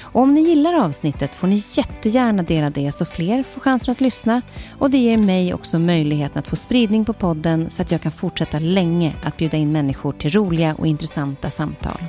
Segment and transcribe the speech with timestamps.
[0.00, 4.00] Och om ni gillar avsnittet får ni jättegärna dela det så fler får chansen att
[4.00, 4.42] lyssna
[4.78, 8.12] och det ger mig också möjligheten att få spridning på podden så att jag kan
[8.12, 12.00] fortsätta länge att bjuda in människor till roliga och intressanta samtal.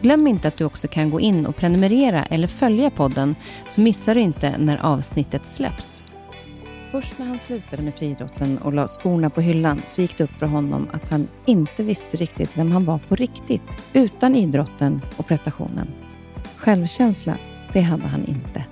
[0.00, 3.34] Glöm inte att du också kan gå in och prenumerera eller följa podden
[3.66, 6.02] så missar du inte när avsnittet släpps.
[6.90, 10.38] Först när han slutade med friidrotten och la skorna på hyllan så gick det upp
[10.38, 15.26] för honom att han inte visste riktigt vem han var på riktigt utan idrotten och
[15.26, 15.90] prestationen.
[16.58, 17.38] Självkänsla,
[17.72, 18.64] det hade han inte.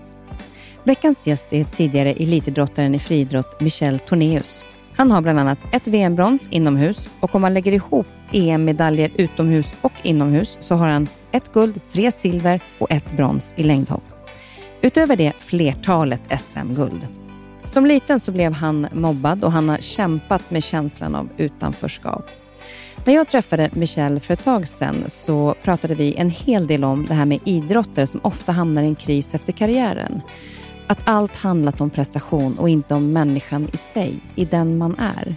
[0.85, 4.65] Veckans gäst är tidigare elitidrottaren i friidrott Michel Tornéus.
[4.97, 9.93] Han har bland annat ett VM-brons inomhus och om man lägger ihop EM-medaljer utomhus och
[10.03, 14.05] inomhus så har han ett guld, tre silver och ett brons i längdhopp.
[14.83, 17.09] Utöver det flertalet SM-guld.
[17.65, 22.25] Som liten så blev han mobbad och han har kämpat med känslan av utanförskap.
[23.07, 27.07] När jag träffade Michelle för ett tag sedan så pratade vi en hel del om
[27.07, 30.21] det här med idrottare som ofta hamnar i en kris efter karriären.
[30.87, 35.37] Att allt handlat om prestation och inte om människan i sig, i den man är.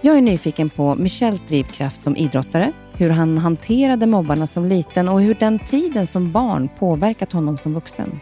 [0.00, 5.20] Jag är nyfiken på Michels drivkraft som idrottare, hur han hanterade mobbarna som liten och
[5.20, 8.20] hur den tiden som barn påverkat honom som vuxen.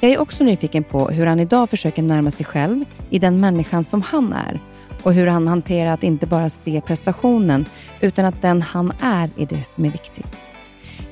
[0.00, 3.84] Jag är också nyfiken på hur han idag försöker närma sig själv i den människan
[3.84, 4.60] som han är
[5.02, 7.66] och hur han hanterar att inte bara se prestationen
[8.00, 10.40] utan att den han är är det som är viktigt.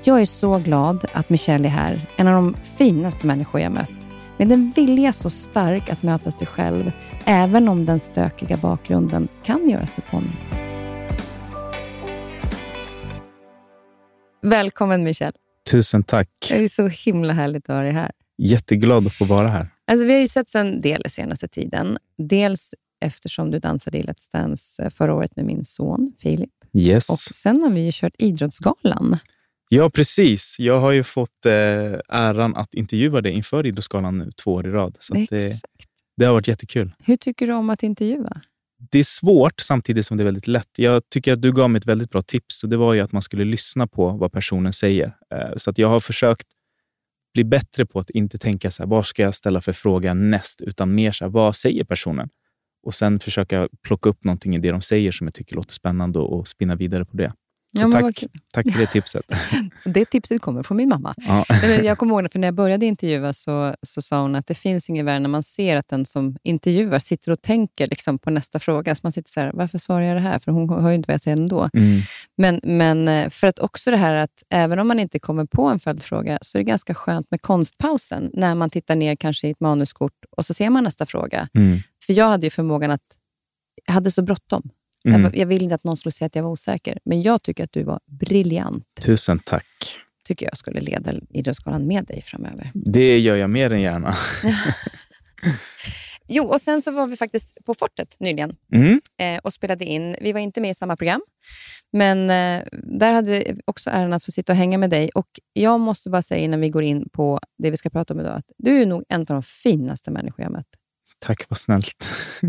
[0.04, 4.08] Jag är så glad att Michelle är här, en av de finaste människor jag mött.
[4.38, 6.92] Med en vilja så stark att möta sig själv,
[7.24, 10.36] även om den stökiga bakgrunden kan göra sig påmind.
[14.42, 15.36] Välkommen Michelle.
[15.70, 16.28] Tusen tack.
[16.48, 18.10] Det är så himla härligt att ha dig här.
[18.38, 19.68] Jätteglad att få vara här.
[19.86, 21.98] Alltså, vi har ju sett en del senaste tiden.
[22.18, 26.50] Dels eftersom du dansade i Let's Dance eh, förra året med min son Filip.
[26.72, 27.10] Yes.
[27.10, 29.18] Och sen har vi ju kört Idrottsgalan.
[29.68, 30.56] Ja, precis.
[30.58, 31.52] Jag har ju fått eh,
[32.08, 34.96] äran att intervjua dig inför Idrottsgalan nu två år i rad.
[35.00, 35.60] Så det,
[36.16, 36.92] det har varit jättekul.
[36.98, 38.40] Hur tycker du om att intervjua?
[38.90, 40.78] Det är svårt samtidigt som det är väldigt lätt.
[40.78, 43.12] Jag tycker att du gav mig ett väldigt bra tips och det var ju att
[43.12, 45.16] man skulle lyssna på vad personen säger.
[45.34, 46.46] Eh, så att jag har försökt
[47.34, 50.60] bli bättre på att inte tänka så här, vad ska jag ställa för fråga näst,
[50.60, 52.28] utan mer så här, vad säger personen?
[52.82, 56.18] Och sen försöka plocka upp någonting i det de säger som jag tycker låter spännande
[56.18, 57.32] och spinna vidare på det.
[57.78, 59.22] Så ja, tack, tack för det tipset.
[59.84, 61.14] det tipset kommer från min mamma.
[61.16, 61.44] Ja.
[61.82, 64.88] Jag kommer ihåg för när jag började intervjua så, så sa hon att det finns
[64.88, 68.58] inget värre när man ser att den som intervjuar sitter och tänker liksom på nästa
[68.58, 68.94] fråga.
[68.94, 70.38] Så man sitter så här, varför svarar jag det här?
[70.38, 71.70] För hon hör ju inte vad jag säger ändå.
[71.74, 72.00] Mm.
[72.36, 75.66] Men, men eh, för att också det här att även om man inte kommer på
[75.66, 79.50] en följdfråga så är det ganska skönt med konstpausen när man tittar ner kanske i
[79.50, 81.48] ett manuskort och så ser man nästa fråga.
[81.54, 81.78] Mm.
[82.10, 83.16] För jag hade ju förmågan att...
[83.86, 84.71] Jag hade så bråttom.
[85.04, 85.22] Mm.
[85.22, 87.65] Jag, jag ville inte att någon skulle säga att jag var osäker, men jag tycker
[87.65, 88.84] att du var briljant.
[89.04, 89.66] Tusen tack.
[90.24, 92.71] tycker jag skulle leda Idrottsgalan med dig framöver.
[92.74, 94.15] Det gör jag mer än gärna.
[96.28, 99.01] jo, och sen så var vi faktiskt på Fortet nyligen mm.
[99.21, 100.16] eh, och spelade in.
[100.21, 101.21] Vi var inte med i samma program,
[101.92, 105.10] men eh, där hade jag också äran att få sitta och hänga med dig.
[105.15, 108.21] Och Jag måste bara säga innan vi går in på det vi ska prata om
[108.21, 110.79] idag, att du är nog en av de finaste människor jag mött.
[111.20, 112.04] Tack, vad snällt.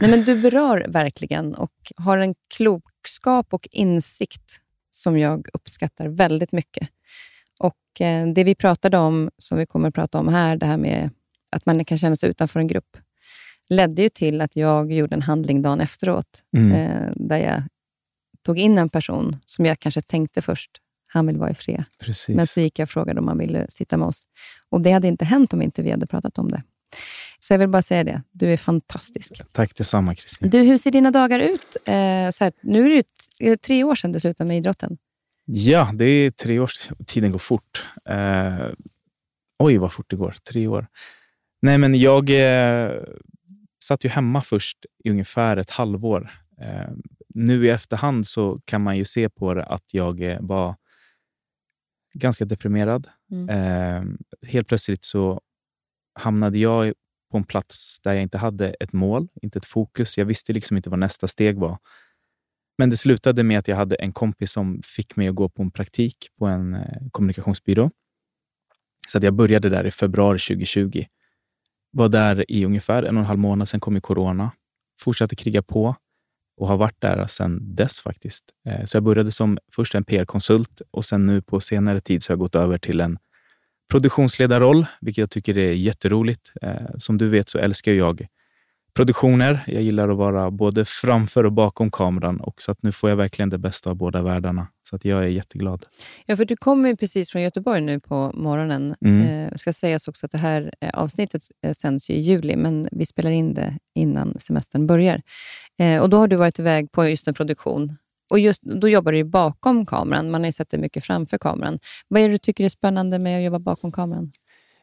[0.00, 4.60] Nej, men du berör verkligen och har en klok klokskap och insikt
[4.90, 6.88] som jag uppskattar väldigt mycket.
[7.58, 10.76] Och eh, Det vi pratade om, som vi kommer att prata om här, det här
[10.76, 11.10] med
[11.50, 12.96] att man kan känna sig utanför en grupp,
[13.68, 16.72] ledde ju till att jag gjorde en handling dagen efteråt, Mm.
[16.72, 17.62] eh, där jag
[18.46, 20.70] tog in en person som jag kanske tänkte först,
[21.06, 21.84] han vill vara i fred.
[21.98, 22.36] Precis.
[22.36, 24.24] Men så gick jag och frågade om han ville sitta med oss.
[24.70, 26.62] Och det hade inte hänt om inte vi hade pratat om det.
[27.44, 28.22] Så jag vill bara säga det.
[28.32, 29.42] Du är fantastisk.
[29.52, 30.50] Tack detsamma Kristin.
[30.50, 31.76] Du, hur ser dina dagar ut?
[31.84, 33.04] Eh, så här, nu är det
[33.40, 34.98] ju tre år sedan du slutade med idrotten.
[35.44, 36.70] Ja, det är tre år.
[37.06, 37.86] Tiden går fort.
[38.04, 38.66] Eh,
[39.58, 40.34] oj, vad fort det går.
[40.52, 40.86] Tre år.
[41.62, 42.92] Nej, men jag eh,
[43.84, 46.30] satt ju hemma först i ungefär ett halvår.
[46.60, 46.90] Eh,
[47.28, 50.76] nu i efterhand så kan man ju se på det att jag eh, var
[52.14, 53.08] ganska deprimerad.
[53.32, 53.48] Mm.
[53.48, 54.04] Eh,
[54.48, 55.40] helt plötsligt så
[56.14, 56.92] hamnade jag
[57.32, 60.18] på en plats där jag inte hade ett mål, inte ett fokus.
[60.18, 61.78] Jag visste liksom inte vad nästa steg var.
[62.78, 65.62] Men det slutade med att jag hade en kompis som fick mig att gå på
[65.62, 67.90] en praktik på en eh, kommunikationsbyrå.
[69.08, 71.04] Så att jag började där i februari 2020.
[71.92, 74.52] Var där i ungefär en och en halv månad, sen kom ju corona.
[75.00, 75.96] Fortsatte kriga på
[76.56, 78.44] och har varit där sedan dess faktiskt.
[78.66, 82.30] Eh, så jag började som först en PR-konsult och sen nu på senare tid så
[82.30, 83.18] har jag gått över till en
[83.92, 86.52] produktionsledarroll, vilket jag tycker är jätteroligt.
[86.62, 88.26] Eh, Som du vet så älskar jag
[88.94, 89.64] produktioner.
[89.66, 93.16] Jag gillar att vara både framför och bakom kameran och så att nu får jag
[93.16, 94.66] verkligen det bästa av båda världarna.
[94.90, 95.86] Så att jag är jätteglad.
[96.26, 98.94] Ja, för du kommer precis från Göteborg nu på morgonen.
[99.04, 99.48] Mm.
[99.48, 103.06] Eh, ska sägas också att det här eh, avsnittet eh, sänds i juli, men vi
[103.06, 105.22] spelar in det innan semestern börjar.
[105.78, 107.96] Eh, och Då har du varit iväg på just en produktion.
[108.32, 110.30] Och just, Då jobbar du ju bakom kameran.
[110.30, 111.78] Man har ju sett dig mycket framför kameran.
[112.08, 114.32] Vad är det du tycker är spännande med att jobba bakom kameran?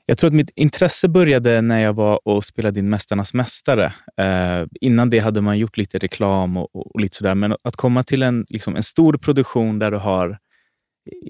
[0.06, 3.94] Jag tror att mitt intresse började när jag var och spelade in Mästarnas mästare.
[4.18, 7.36] Eh, innan det hade man gjort lite reklam och, och, och lite sådär.
[7.36, 10.38] Men att komma till en, liksom en stor produktion där du har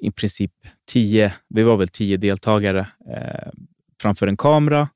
[0.01, 0.51] i princip
[0.91, 2.79] tio, vi var väl tio deltagare
[3.13, 3.49] eh,
[4.01, 4.87] framför en kamera.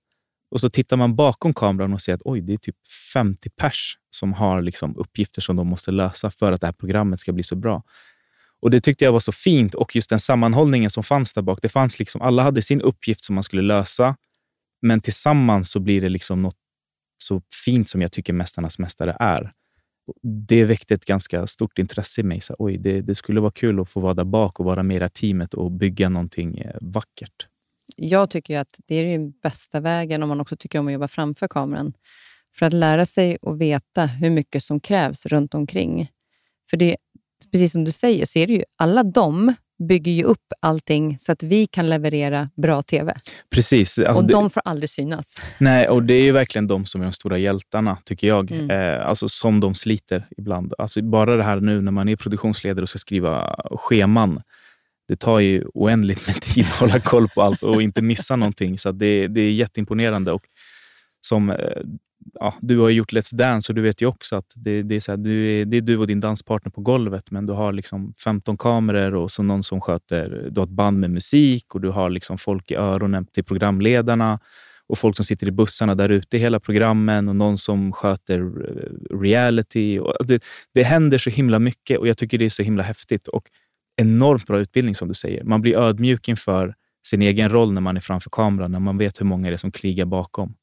[0.53, 2.75] Och så tittar man bakom kameran och ser att oj, det är typ
[3.13, 7.19] 50 pers som har liksom uppgifter som de måste lösa för att det här programmet
[7.19, 7.83] ska bli så bra.
[8.61, 11.59] Och Det tyckte jag var så fint och just den sammanhållningen som fanns där bak.
[11.61, 14.15] Det fanns liksom, alla hade sin uppgift som man skulle lösa,
[14.81, 16.57] men tillsammans så blir det liksom något
[17.17, 19.51] så fint som jag tycker Mästarnas mästare är.
[20.47, 22.41] Det väckte ett ganska stort intresse i mig.
[22.41, 24.95] Så, oj, det, det skulle vara kul att få vara där bak och vara med
[24.95, 27.47] i det här teamet och bygga någonting eh, vackert.
[27.97, 31.07] Jag tycker att det är den bästa vägen om man också tycker om att jobba
[31.07, 31.93] framför kameran.
[32.55, 36.07] För att lära sig och veta hur mycket som krävs runt omkring.
[36.69, 36.97] För det är,
[37.51, 39.53] precis som du säger, så är det ju alla de
[39.87, 43.15] bygger ju upp allting så att vi kan leverera bra tv.
[43.49, 43.99] Precis.
[43.99, 45.41] Alltså och det- de får aldrig synas.
[45.57, 48.51] Nej, och det är ju verkligen de som är de stora hjältarna, tycker jag.
[48.51, 48.69] Mm.
[48.69, 50.73] Eh, alltså som de sliter ibland.
[50.77, 54.41] Alltså bara det här nu när man är produktionsledare och ska skriva scheman.
[55.07, 58.77] Det tar ju oändligt med tid att hålla koll på allt och inte missa någonting.
[58.77, 60.31] Så det, det är jätteimponerande.
[60.31, 60.41] Och
[61.21, 61.81] som, eh,
[62.39, 64.95] ja, du har ju gjort Let's Dance och du vet ju också att det, det,
[64.95, 67.53] är så här, du är, det är du och din danspartner på golvet men du
[67.53, 71.75] har liksom 15 kameror och så någon som sköter, du har ett band med musik
[71.75, 74.39] och du har liksom folk i öronen till programledarna
[74.87, 78.39] och folk som sitter i bussarna där ute i hela programmen och någon som sköter
[78.39, 79.99] eh, reality.
[79.99, 83.27] Och det, det händer så himla mycket och jag tycker det är så himla häftigt.
[83.27, 83.43] Och
[84.01, 85.43] enormt bra utbildning som du säger.
[85.43, 86.75] Man blir ödmjuk inför
[87.07, 89.57] sin egen roll när man är framför kameran, när man vet hur många det är
[89.57, 90.55] som krigar bakom.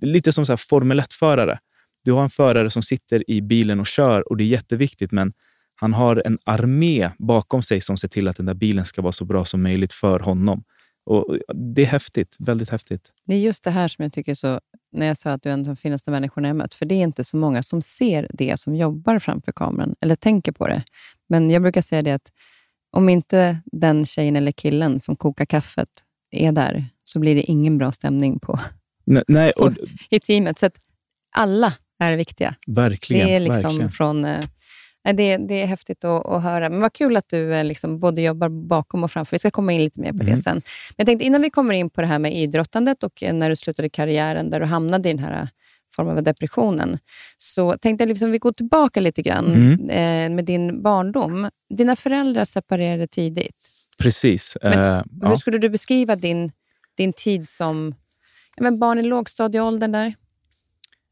[0.00, 1.58] Är lite som så här Formel 1-förare.
[2.04, 5.32] Du har en förare som sitter i bilen och kör och det är jätteviktigt, men
[5.74, 9.12] han har en armé bakom sig som ser till att den där bilen ska vara
[9.12, 10.64] så bra som möjligt för honom.
[11.04, 13.10] Och Det är häftigt, väldigt häftigt.
[13.26, 14.60] Det är just det här som jag tycker så,
[14.92, 16.74] när jag sa att du är en av de finaste människorna jag mött.
[16.74, 20.52] För det är inte så många som ser det som jobbar framför kameran, eller tänker
[20.52, 20.84] på det.
[21.28, 22.32] Men jag brukar säga det att
[22.92, 25.88] om inte den tjejen eller killen som kokar kaffet
[26.30, 28.58] är där, så blir det ingen bra stämning på,
[29.04, 29.72] Nej, Nej, och,
[30.10, 30.58] i teamet.
[30.58, 30.76] Så att
[31.30, 32.54] alla är viktiga.
[32.66, 33.26] verkligen.
[33.26, 33.90] det är liksom verkligen.
[33.90, 34.24] från...
[34.24, 34.44] Eh,
[35.04, 36.70] nej, det, det är häftigt att, att höra.
[36.70, 39.30] Men vad kul att du eh, liksom både jobbar bakom och framför.
[39.34, 40.36] Vi ska komma in lite mer på det Mm.
[40.36, 40.54] sen.
[40.54, 40.62] Men
[40.96, 43.56] jag tänkte innan vi kommer in på det här med idrottandet och eh, när du
[43.56, 45.48] slutade karriären, där du hamnade i den här
[45.96, 46.98] formen av depressionen,
[47.38, 49.90] så tänkte jag liksom vi går tillbaka lite grann Mm.
[49.90, 51.48] eh, med din barndom.
[51.74, 53.56] Dina föräldrar separerade tidigt.
[53.98, 54.56] Precis.
[54.62, 55.36] Men eh, Hur ja.
[55.36, 56.52] skulle du beskriva din,
[56.96, 57.94] din tid som
[58.56, 59.92] ja, men barn i lågstadieåldern?
[59.92, 60.14] Där?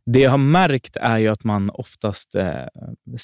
[0.06, 2.44] Det jag har märkt är ju att man oftast, eh,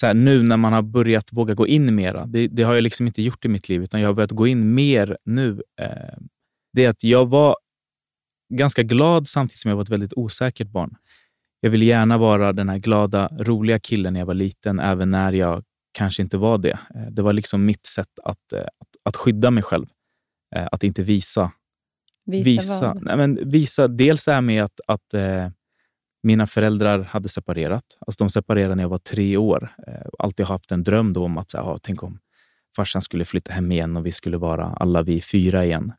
[0.03, 3.07] här, nu när man har börjat våga gå in mera, det, det har jag liksom
[3.07, 5.63] inte gjort i mitt liv, utan jag har börjat gå in mer nu.
[5.81, 5.89] Eh,
[6.73, 7.57] det är att jag var
[8.55, 10.97] ganska glad samtidigt som jag var ett väldigt osäkert barn.
[11.67, 15.33] Jag ville gärna vara den här glada, roliga killen när jag var liten, även när
[15.33, 16.79] jag kanske inte var det.
[16.95, 19.87] Eh, det var liksom mitt sätt att, att, att skydda mig själv.
[20.57, 21.53] Att inte visa.
[22.27, 23.03] Visa, visa, vad?
[23.03, 25.49] Nej, men visa dels det här med att, att eh,
[26.23, 27.85] mina föräldrar hade separerat.
[28.07, 29.75] Alltså de separerade när jag var tre år.
[29.87, 32.19] Eh, alltid haft en dröm då om att så här, tänk om
[32.77, 35.93] farsan skulle flytta hem igen och vi skulle vara alla vi fyra igen.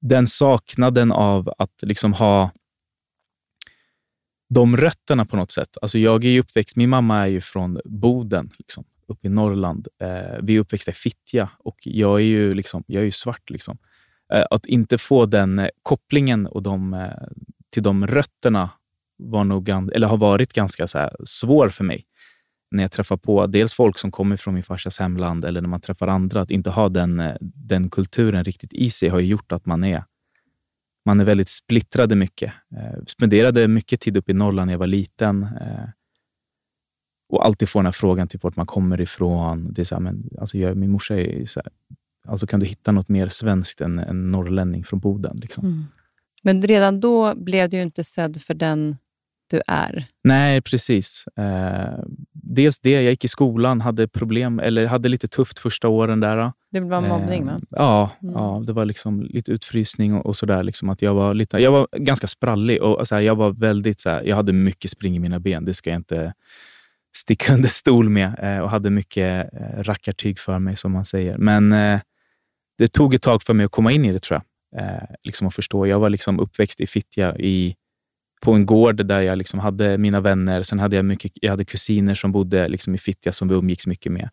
[0.00, 2.50] Den saknaden av att liksom ha
[4.48, 5.76] de rötterna på något sätt.
[5.82, 9.88] Alltså jag är uppväxt, min mamma är ju från Boden, liksom, uppe i Norrland.
[10.02, 13.50] Eh, vi är uppväxta i Fittja och jag är ju, liksom, jag är ju svart.
[13.50, 13.78] Liksom.
[14.34, 17.10] Eh, att inte få den eh, kopplingen och de, eh,
[17.72, 18.70] till de rötterna
[19.18, 22.04] var nog, eller har varit ganska så här, svår för mig.
[22.70, 25.80] När jag träffar på dels folk som kommer från min farsas hemland eller när man
[25.80, 29.66] träffar andra, att inte ha den, eh, den kulturen riktigt i sig har gjort att
[29.66, 30.04] man är
[31.08, 32.52] man är väldigt splittrade mycket.
[32.76, 35.42] Eh, spenderade mycket tid uppe i Norrland när jag var liten.
[35.42, 35.88] Eh,
[37.28, 39.72] och alltid får den här frågan typ vart man kommer ifrån.
[39.72, 41.72] Det är så här, men, alltså jag, min morsa är så här,
[42.28, 45.36] alltså kan du hitta något mer svenskt än en norrlänning från Boden?
[45.36, 45.64] Liksom.
[45.64, 45.84] Mm.
[46.42, 48.96] Men redan då blev du inte sedd för den
[49.50, 50.04] du är.
[50.24, 51.24] Nej, precis.
[51.36, 56.20] Eh, dels det, jag gick i skolan, hade problem, eller hade lite tufft första åren
[56.20, 56.52] där.
[56.70, 57.52] Det var mobbning, va?
[57.52, 58.34] Eh, ja, mm.
[58.34, 60.62] ja, det var liksom lite utfrysning och, och sådär.
[60.62, 64.22] Liksom jag, var jag var ganska sprallig och så här, jag var väldigt så här,
[64.22, 65.64] jag hade mycket spring i mina ben.
[65.64, 66.32] Det ska jag inte
[67.16, 71.38] sticka under stol med eh, och hade mycket eh, rackartyg för mig, som man säger.
[71.38, 72.00] Men eh,
[72.78, 74.44] det tog ett tag för mig att komma in i det, tror jag.
[74.82, 75.86] Eh, liksom att förstå.
[75.86, 77.74] Jag var liksom uppväxt i Fittja i
[78.40, 80.62] på en gård där jag liksom hade mina vänner.
[80.62, 83.86] Sen hade jag, mycket, jag hade kusiner som bodde liksom i Fittja som vi umgicks
[83.86, 84.30] mycket med.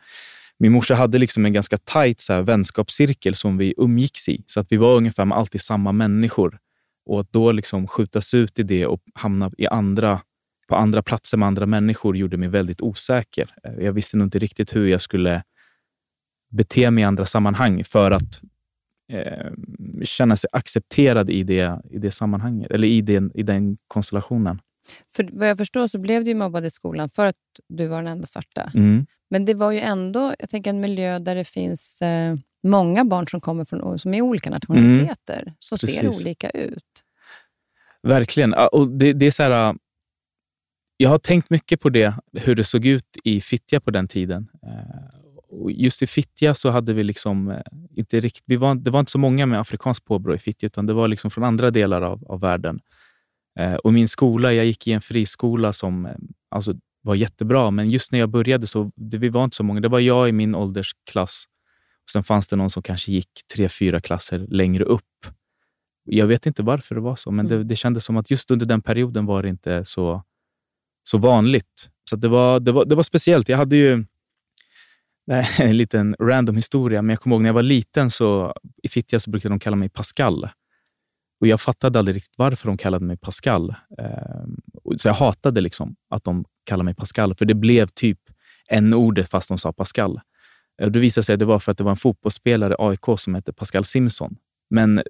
[0.60, 4.44] Min morsa hade liksom en ganska tajt så här, vänskapscirkel som vi umgicks i.
[4.48, 6.58] Så att vi var ungefär med alltid samma människor.
[7.06, 10.22] Och att då liksom skjutas ut i det och hamna i andra,
[10.68, 13.50] på andra platser med andra människor gjorde mig väldigt osäker.
[13.80, 15.44] Jag visste nog inte riktigt hur jag skulle
[16.52, 18.42] bete mig i andra sammanhang för att
[19.12, 19.52] eh,
[20.04, 24.62] känna sig accepterad i det, i det sammanhanget, eller i den, i den konstellationen.
[25.16, 27.36] För vad jag förstår så blev du mobbad i skolan för att
[27.70, 28.72] du var den enda svarta.
[28.74, 29.06] Mm.
[29.30, 33.28] Men det var ju ändå jag tänker, en miljö där det finns eh, många barn
[33.28, 35.54] som kommer från som är olika nationaliteter, mm.
[35.60, 36.00] som Precis.
[36.00, 37.04] ser olika ut.
[38.04, 38.54] Verkligen.
[38.54, 39.76] Och det, det är så här,
[40.98, 44.48] jag har tänkt mycket på det, hur det såg ut i Fittja på den tiden.
[45.70, 47.62] Just i Fittja så hade vi liksom eh,
[47.96, 48.44] inte riktigt...
[48.48, 51.08] Vi var, det var inte så många med afrikanskt påbrå i Fittja, utan det var
[51.08, 52.80] liksom från andra delar av, av världen.
[53.60, 56.16] Eh, och min skola, jag gick i en friskola som eh,
[56.52, 59.80] alltså, var jättebra, men just när jag började så det, vi var inte så många.
[59.80, 61.46] Det var jag i min åldersklass.
[62.04, 65.04] Och sen fanns det någon som kanske gick tre, fyra klasser längre upp.
[66.06, 67.68] Jag vet inte varför det var så, men det, mm.
[67.68, 70.24] det kändes som att just under den perioden var det inte så,
[71.04, 71.90] så vanligt.
[72.10, 73.50] Så det, var, det, var, det var speciellt.
[73.50, 74.06] Jag hade ju
[75.60, 78.54] en liten random historia, men jag kommer ihåg när jag var liten så
[78.84, 80.50] i Fittja så brukade de kalla mig Pascal.
[81.42, 83.76] Och Jag fattade aldrig riktigt varför de kallade mig Pascal.
[83.98, 84.58] Ehm,
[84.98, 88.20] så jag hatade liksom att de kallade mig Pascal, för det blev typ
[88.68, 90.20] en ordet fast de sa Pascal.
[90.78, 93.36] Det visade sig att det var för att det var en fotbollsspelare i AIK som
[93.36, 94.36] hette Pascal Simpson.
[94.70, 95.02] Men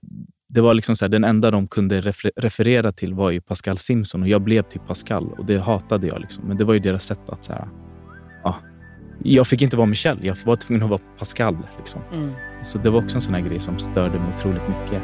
[0.50, 3.78] det var liksom så här, den enda de kunde refer referera till var ju Pascal
[3.78, 4.22] Simpson.
[4.22, 6.20] och jag blev typ Pascal och det hatade jag.
[6.20, 6.48] Liksom.
[6.48, 7.70] Men det var ju deras sätt att så här,
[9.24, 11.58] jag fick inte vara Michelle, jag var tvungen att vara Pascal.
[11.78, 12.02] Liksom.
[12.14, 12.32] Mm.
[12.64, 15.02] Så det var också en sån här grej som störde mig otroligt mycket.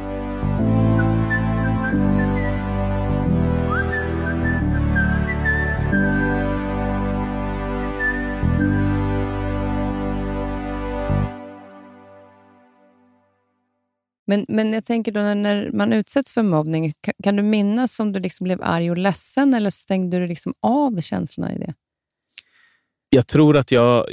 [14.32, 18.12] Men, men jag tänker då när man utsätts för mobbning, kan, kan du minnas om
[18.12, 21.74] du liksom blev arg och ledsen eller stängde du liksom av känslorna i det?
[23.14, 24.06] Jag tror att jag...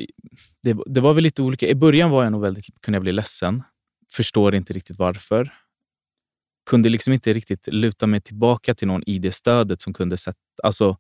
[0.63, 1.69] Det, det, var väl lite olika.
[1.69, 3.63] I början var jag nog väldigt, kunde jag bli ledsen.
[4.13, 5.53] Förstår inte riktigt varför.
[6.71, 10.39] Kunde liksom inte riktigt luta mig tillbaka till någon i det stödet som kunde sätta...
[10.63, 10.97] Alltså,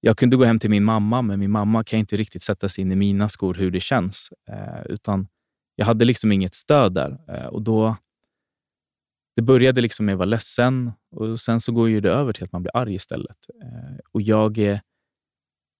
[0.00, 2.82] jag kunde gå hem till min mamma, men min mamma kan inte riktigt sätta sig
[2.82, 4.32] in i mina skor hur det känns.
[4.48, 5.28] Eh, utan
[5.76, 7.18] Jag hade liksom inget stöd där.
[7.28, 7.96] Eh, och då,
[9.36, 12.44] det började liksom med att vara ledsen och sen så går ju det över till
[12.44, 13.38] att man blir arg istället.
[13.62, 14.80] Eh, och Jag eh,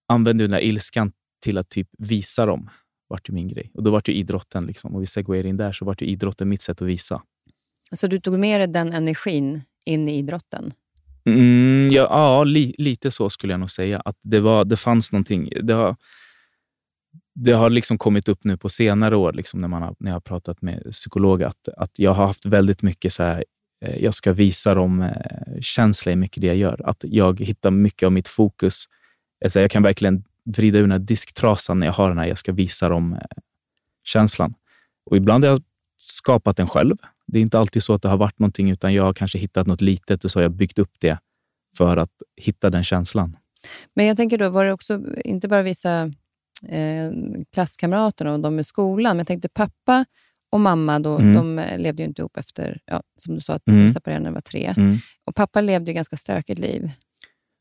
[0.07, 2.69] använde den där ilskan till att typ visa dem
[3.11, 3.71] vart ju min grej.
[3.73, 4.95] Och då var det idrotten, liksom.
[4.95, 7.21] och vi segwayar in där, så var det idrotten mitt sätt att visa.
[7.95, 10.73] Så du tog med dig den energin in i idrotten?
[11.25, 14.01] Mm, ja, ja li, lite så skulle jag nog säga.
[14.05, 15.49] Att det, var, det fanns någonting.
[15.63, 15.95] Det har,
[17.35, 20.15] det har liksom kommit upp nu på senare år, liksom när, man har, när jag
[20.15, 23.45] har pratat med psykologer, att, att jag har haft väldigt mycket så här,
[23.85, 26.81] eh, jag ska visa dem eh, känsla i mycket det jag gör.
[26.85, 28.85] Att jag hittar mycket av mitt fokus.
[29.43, 32.37] Alltså jag kan verkligen vrida ur den här disktrasan när jag har den här, jag
[32.37, 33.19] ska visa dem eh,
[34.03, 34.53] känslan.
[35.05, 35.63] Och ibland har jag
[35.97, 36.97] skapat den själv.
[37.27, 39.67] Det är inte alltid så att det har varit någonting, utan jag har kanske hittat
[39.67, 41.17] något litet och så har jag byggt upp det
[41.77, 43.37] för att hitta den känslan.
[43.95, 46.01] Men jag tänker då, var det också inte bara vissa
[46.67, 47.09] eh,
[47.53, 50.05] klasskamraterna och de i skolan, men jag tänkte pappa
[50.51, 51.33] och mamma då, mm.
[51.33, 53.85] de levde ju inte ihop efter, ja, som du sa, att mm.
[53.85, 54.73] de separerade när de var tre.
[54.77, 54.97] Mm.
[55.25, 56.91] Och pappa levde ju ganska stökigt liv.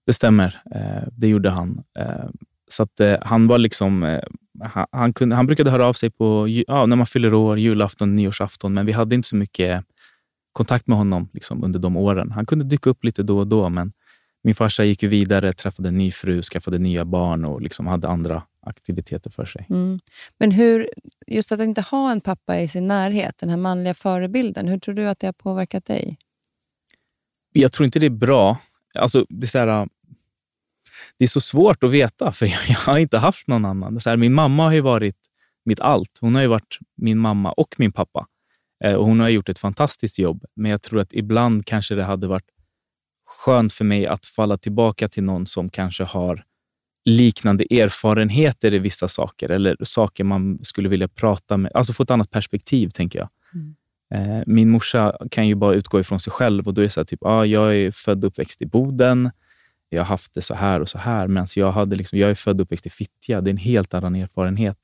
[0.07, 0.63] Det stämmer.
[0.75, 1.83] Eh, det gjorde han.
[1.99, 2.29] Eh,
[2.73, 4.21] så att, eh, han var liksom...
[4.93, 8.75] Han, kunde, han brukade höra av sig på, ja, när man fyller år, julafton, nyårsafton,
[8.75, 9.85] men vi hade inte så mycket
[10.53, 12.31] kontakt med honom liksom, under de åren.
[12.31, 13.93] Han kunde dyka upp lite då och då, men
[14.43, 18.43] min farsa gick vidare, träffade en ny fru, skaffade nya barn och liksom hade andra
[18.67, 19.67] aktiviteter för sig.
[19.71, 20.01] Mm.
[20.39, 20.89] Men hur,
[21.27, 24.95] just att inte ha en pappa i sin närhet, den här manliga förebilden, hur tror
[24.95, 26.17] du att det har påverkat dig?
[27.53, 28.59] Jag tror inte det är bra.
[28.95, 29.89] Alltså, det, är så här,
[31.21, 33.97] det är så svårt att veta, för jag, har inte haft någon annan.
[33.97, 35.17] Är här, min mamma har ju varit
[35.65, 36.19] mitt allt.
[36.21, 38.27] Hon har ju varit min mamma och min pappa.
[38.85, 42.05] Eh, och Hon har gjort ett fantastiskt jobb, men jag tror att ibland kanske det
[42.05, 42.49] hade varit
[43.27, 46.45] skönt för mig att falla tillbaka till någon som kanske har
[47.05, 51.73] liknande erfarenheter i vissa saker eller saker man skulle vilja prata med.
[51.75, 53.29] Alltså få ett annat perspektiv, tänker jag.
[53.55, 53.75] Mm.
[54.15, 57.01] Eh, min morsa kan ju bara utgå ifrån sig själv och då är det så
[57.01, 59.31] här, typ, ah, jag är född och uppväxt i Boden.
[59.93, 61.27] Jag har haft det så här och så här.
[61.27, 63.41] Medan jag, hade liksom, jag är född och uppväxt i Fittja.
[63.41, 64.79] Det är en helt annan erfarenhet.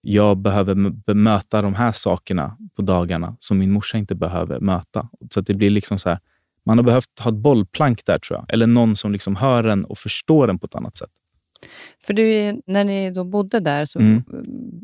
[0.00, 5.08] Jag behöver bemöta de här sakerna på dagarna som min morsa inte behöver möta.
[5.30, 6.18] Så det blir liksom så här,
[6.64, 8.54] man har behövt ha ett bollplank där, tror jag.
[8.54, 11.10] Eller någon som liksom hör en och förstår en på ett annat sätt.
[12.02, 14.22] För du, när ni då bodde där, så, mm.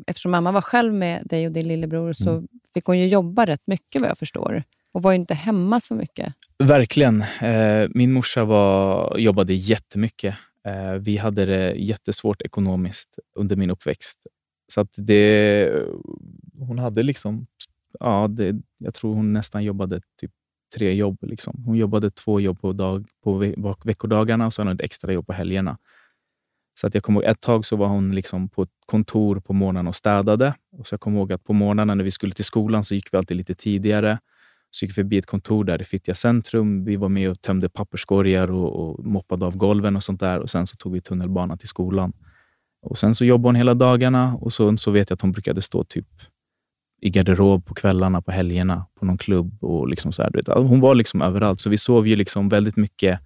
[0.07, 2.47] eftersom mamma var själv med dig och din lillebror, så mm.
[2.73, 4.63] fick hon ju jobba rätt mycket vad jag förstår.
[4.91, 6.33] Och var ju inte hemma så mycket.
[6.63, 7.21] Verkligen.
[7.41, 10.35] Eh, min morsa var, jobbade jättemycket.
[10.67, 14.19] Eh, vi hade det jättesvårt ekonomiskt under min uppväxt.
[14.73, 15.71] Så att det,
[16.59, 17.47] hon hade liksom...
[17.99, 20.31] Ja, det, jag tror hon nästan jobbade typ
[20.75, 21.17] tre jobb.
[21.21, 21.63] Liksom.
[21.65, 23.53] Hon jobbade två jobb på, dag, på
[23.83, 25.77] veckodagarna och så hade hon ett extra jobb på helgerna.
[26.79, 29.53] Så att jag kommer ihåg, ett tag så var hon liksom på ett kontor på
[29.53, 30.53] morgonen och städade.
[30.77, 33.13] Och så jag kommer ihåg att på morgnarna när vi skulle till skolan så gick
[33.13, 34.19] vi alltid lite tidigare.
[34.71, 36.85] Så gick vi förbi ett kontor där i Fittja centrum.
[36.85, 40.39] Vi var med och tömde papperskorgar och, och moppade av golven och sånt där.
[40.39, 42.13] Och Sen så tog vi tunnelbanan till skolan.
[42.81, 45.61] Och Sen så jobbade hon hela dagarna och så, så vet jag att hon brukade
[45.61, 46.07] stå typ
[47.01, 49.63] i garderob på kvällarna, på helgerna, på någon klubb.
[49.63, 52.77] och liksom så här, alltså, Hon var liksom överallt, så vi sov ju liksom väldigt
[52.77, 53.19] mycket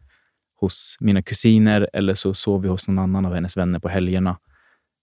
[0.55, 4.37] hos mina kusiner eller så sov vi hos någon annan av hennes vänner på helgerna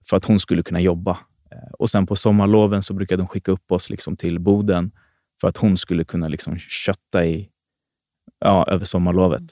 [0.09, 1.11] för att hon skulle kunna jobba.
[1.53, 4.91] Eh, och sen på sommarloven så brukade hon skicka upp oss liksom till Boden
[5.41, 7.49] för att hon skulle kunna liksom kötta i,
[8.39, 9.43] ja, över sommarlovet.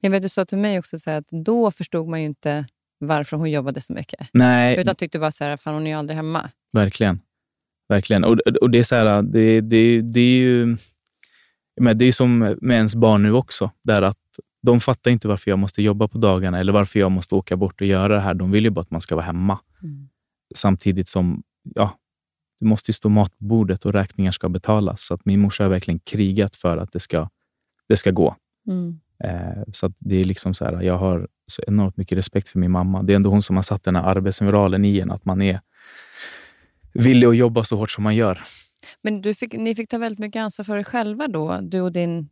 [0.00, 2.66] Jag vet, du sa till mig också så att då förstod man ju inte
[2.98, 4.28] varför hon jobbade så mycket.
[4.32, 4.80] Nej.
[4.80, 6.50] Utan tyckte bara så här, fan hon är ju aldrig hemma.
[6.72, 7.20] Verkligen.
[7.88, 8.24] Verkligen.
[8.24, 10.76] Och, och det är så här, det, det, det är ju
[11.94, 13.70] det är som med ens barn nu också.
[13.82, 14.18] Där att
[14.62, 17.80] de fattar inte varför jag måste jobba på dagarna eller varför jag måste åka bort
[17.80, 18.34] och göra det här.
[18.34, 19.58] De vill ju bara att man ska vara hemma.
[19.82, 20.08] Mm.
[20.54, 21.42] Samtidigt som
[21.74, 21.98] ja,
[22.64, 25.02] det måste stå mat på bordet och räkningar ska betalas.
[25.02, 27.28] Så att min morsa har verkligen krigat för att det ska,
[27.88, 28.36] det ska gå.
[28.66, 29.00] Mm.
[29.24, 32.70] Eh, så det är liksom så här, jag har så enormt mycket respekt för min
[32.70, 33.02] mamma.
[33.02, 35.60] Det är ändå hon som har satt den här arbetsmoralen i en, att man är
[36.92, 38.40] villig att jobba så hårt som man gör.
[39.02, 41.58] Men fick, ni fick ta väldigt mycket ansvar för er själva då?
[41.62, 42.28] Du och din,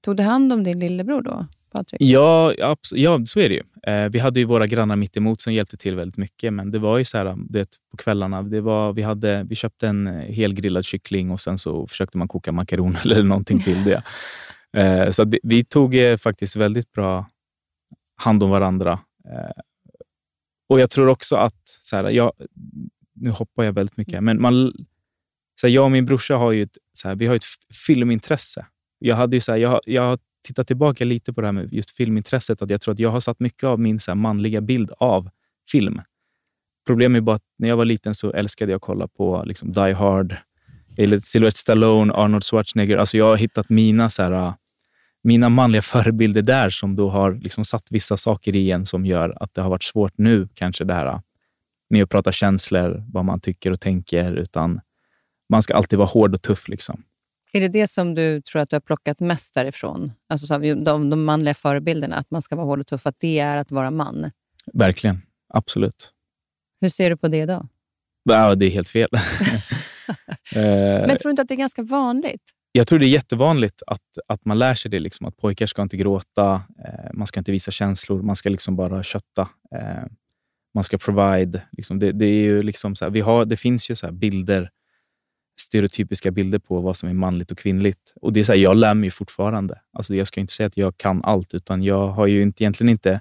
[0.00, 1.46] tog du hand om din lillebror då?
[1.74, 2.02] Patrik?
[2.02, 2.54] Ja,
[2.94, 3.92] ja, så är det ju.
[3.92, 6.52] Eh, vi hade ju våra grannar mitt emot som hjälpte till väldigt mycket.
[6.52, 9.54] Men det var ju så här, um, det, på kvällarna, det var, vi, hade, vi
[9.54, 13.84] köpte en eh, helgrillad kyckling och sen så försökte man koka makaroner eller någonting till
[13.84, 14.02] det.
[14.76, 17.26] eh, så vi, vi, tog eh, faktiskt väldigt bra
[18.16, 18.92] hand om varandra.
[19.28, 19.62] Eh,
[20.68, 22.32] och jag tror också att, så här, jag,
[23.14, 24.72] nu hoppar jag väldigt mycket, men man,
[25.60, 27.44] så här, jag och min brorsa har ju ett, så här, vi har ett
[27.86, 28.66] filmintresse.
[28.98, 31.72] Jag, hade ju så här, jag, jag har Titta tillbaka lite på det här med
[31.72, 32.62] just filmintresset.
[32.62, 35.30] Att jag tror att jag har satt mycket av min så här, manliga bild av
[35.70, 36.00] film.
[36.86, 39.72] Problemet är bara att när jag var liten så älskade jag att kolla på liksom,
[39.72, 40.36] Die Hard,
[40.96, 42.96] eller Sylvester Stallone, Arnold Schwarzenegger.
[42.96, 44.54] Alltså jag har hittat mina, så här,
[45.22, 49.42] mina manliga förebilder där som då har liksom satt vissa saker i en som gör
[49.42, 51.20] att det har varit svårt nu, kanske det här
[51.90, 54.32] med att prata känslor, vad man tycker och tänker.
[54.32, 54.80] Utan
[55.48, 56.68] man ska alltid vara hård och tuff.
[56.68, 57.02] Liksom.
[57.52, 60.12] Är det det som du tror att du har plockat mest därifrån?
[60.28, 63.56] Alltså de, de manliga förebilderna, att man ska vara hård och tuff, att det är
[63.56, 64.30] att vara man?
[64.72, 65.22] Verkligen.
[65.54, 66.12] Absolut.
[66.80, 67.68] Hur ser du på det idag?
[68.24, 69.08] Ja, det är helt fel.
[70.54, 72.42] Men tror du inte att det är ganska vanligt?
[72.72, 74.98] Jag tror det är jättevanligt att, att man lär sig det.
[74.98, 78.76] Liksom, att pojkar ska inte gråta, eh, man ska inte visa känslor, man ska liksom
[78.76, 79.48] bara kötta.
[79.74, 80.04] Eh,
[80.74, 81.62] man ska provide.
[81.72, 84.70] Liksom, det, det, är ju liksom så här, vi har, det finns ju så bilder,
[85.60, 88.12] stereotypiska bilder på vad som är manligt och kvinnligt.
[88.20, 89.80] Och det är så här, Jag lär mig fortfarande.
[89.92, 92.88] Alltså, jag ska inte säga att jag kan allt, utan jag har ju inte, egentligen
[92.90, 93.20] inte...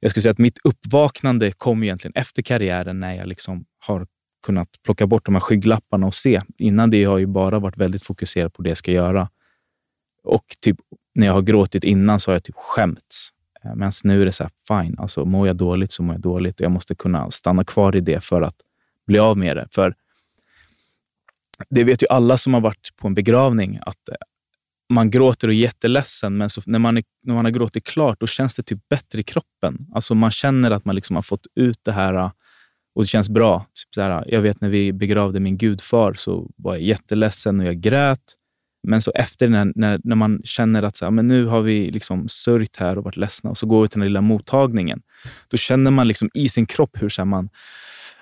[0.00, 4.06] Jag skulle säga att mitt uppvaknande kom egentligen efter karriären när jag liksom har
[4.46, 6.40] kunnat plocka bort de här skygglapparna och se.
[6.58, 9.28] Innan det har jag bara varit väldigt fokuserad på det jag ska göra.
[10.24, 10.76] Och typ
[11.14, 13.30] när jag har gråtit innan så har jag typ skämts.
[13.64, 16.22] Men Medan nu är det så här, fine, alltså mår jag dåligt så mår jag
[16.22, 18.56] dåligt och jag måste kunna stanna kvar i det för att
[19.06, 19.68] bli av med det.
[19.70, 19.94] För
[21.70, 24.14] det vet ju alla som har varit på en begravning att eh,
[24.92, 28.20] man gråter och är jätteledsen, men så, när, man är, när man har gråtit klart
[28.20, 29.86] då känns det typ bättre i kroppen.
[29.94, 32.30] Alltså man känner att man liksom har fått ut det här eh,
[32.94, 33.60] och det känns bra.
[33.60, 37.60] Typ så här, eh, jag vet när vi begravde min gudfar så var jag jätteledsen
[37.60, 38.34] och jag grät.
[38.86, 41.90] Men så efter när, när, när man känner att så här, men nu har vi
[41.90, 45.02] liksom sörjt här och varit ledsna och så går vi till den lilla mottagningen.
[45.48, 47.48] Då känner man liksom i sin kropp hur så här, man,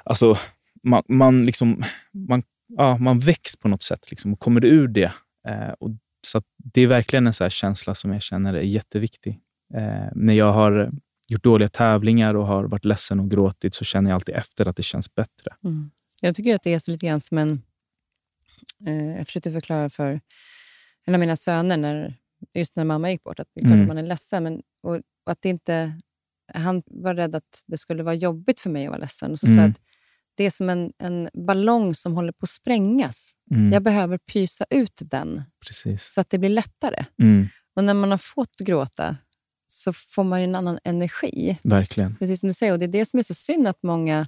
[0.05, 0.39] alltså,
[0.85, 1.83] man, man, liksom,
[2.29, 2.43] man,
[2.77, 5.13] ja, man väcks på något sätt liksom, och kommer ur det.
[5.49, 5.91] Eh, och,
[6.27, 9.39] så Det är verkligen en så känsla som jag känner är jätteviktig.
[9.75, 10.93] Eh, när jag har
[11.29, 14.77] gjort dåliga tävlingar och har varit ledsen och gråtit så känner jag alltid efter att
[14.77, 15.55] det känns bättre.
[15.65, 15.91] Mm.
[16.21, 17.63] Jag tycker att det är så lite grann som en...
[18.87, 20.21] Eh, jag försökte förklara för
[21.05, 22.17] en av mina söner, när,
[22.55, 23.83] just när mamma gick bort, att det är klart mm.
[23.83, 24.43] att man är ledsen.
[24.43, 26.01] Men, och, och, att det inte,
[26.55, 29.33] han var rädd att det skulle vara jobbigt för mig att vara ledsen.
[29.33, 29.71] Och så mm.
[29.71, 29.81] att
[30.35, 33.33] det är som en, en ballong som håller på att sprängas.
[33.51, 33.73] Mm.
[33.73, 36.13] Jag behöver pysa ut den Precis.
[36.13, 37.05] så att det blir lättare.
[37.23, 37.49] Mm.
[37.77, 39.17] Och när man har fått gråta
[39.69, 41.59] så får man en annan energi.
[41.63, 42.17] Verkligen.
[42.17, 42.73] Precis som du säger.
[42.73, 44.27] Och det är det som är så synd att många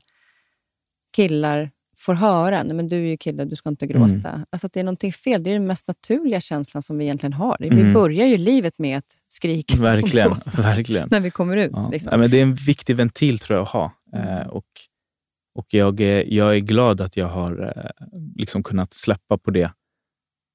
[1.17, 4.31] killar får höra Nej, men du är ju kille, du ska inte gråta.
[4.31, 4.47] Mm.
[4.51, 5.43] Alltså att det är någonting fel.
[5.43, 7.57] Det är den mest naturliga känslan som vi egentligen har.
[7.61, 7.93] Vi mm.
[7.93, 11.09] börjar ju livet med att skrika verkligen, och gråta verkligen.
[11.11, 11.71] när vi kommer ut.
[11.73, 11.89] Ja.
[11.93, 12.09] Liksom.
[12.13, 13.93] Ja, men det är en viktig ventil tror jag att ha.
[14.13, 14.29] Mm.
[14.29, 14.67] Eh, och
[15.55, 19.73] och jag, är, jag är glad att jag har eh, liksom kunnat släppa på det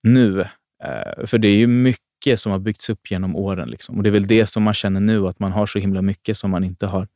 [0.03, 0.41] nu.
[0.83, 3.69] Eh, för det är ju mycket som har byggts upp genom åren.
[3.69, 3.97] Liksom.
[3.97, 6.37] Och Det är väl det som man känner nu, att man har så himla mycket
[6.37, 7.07] som man inte har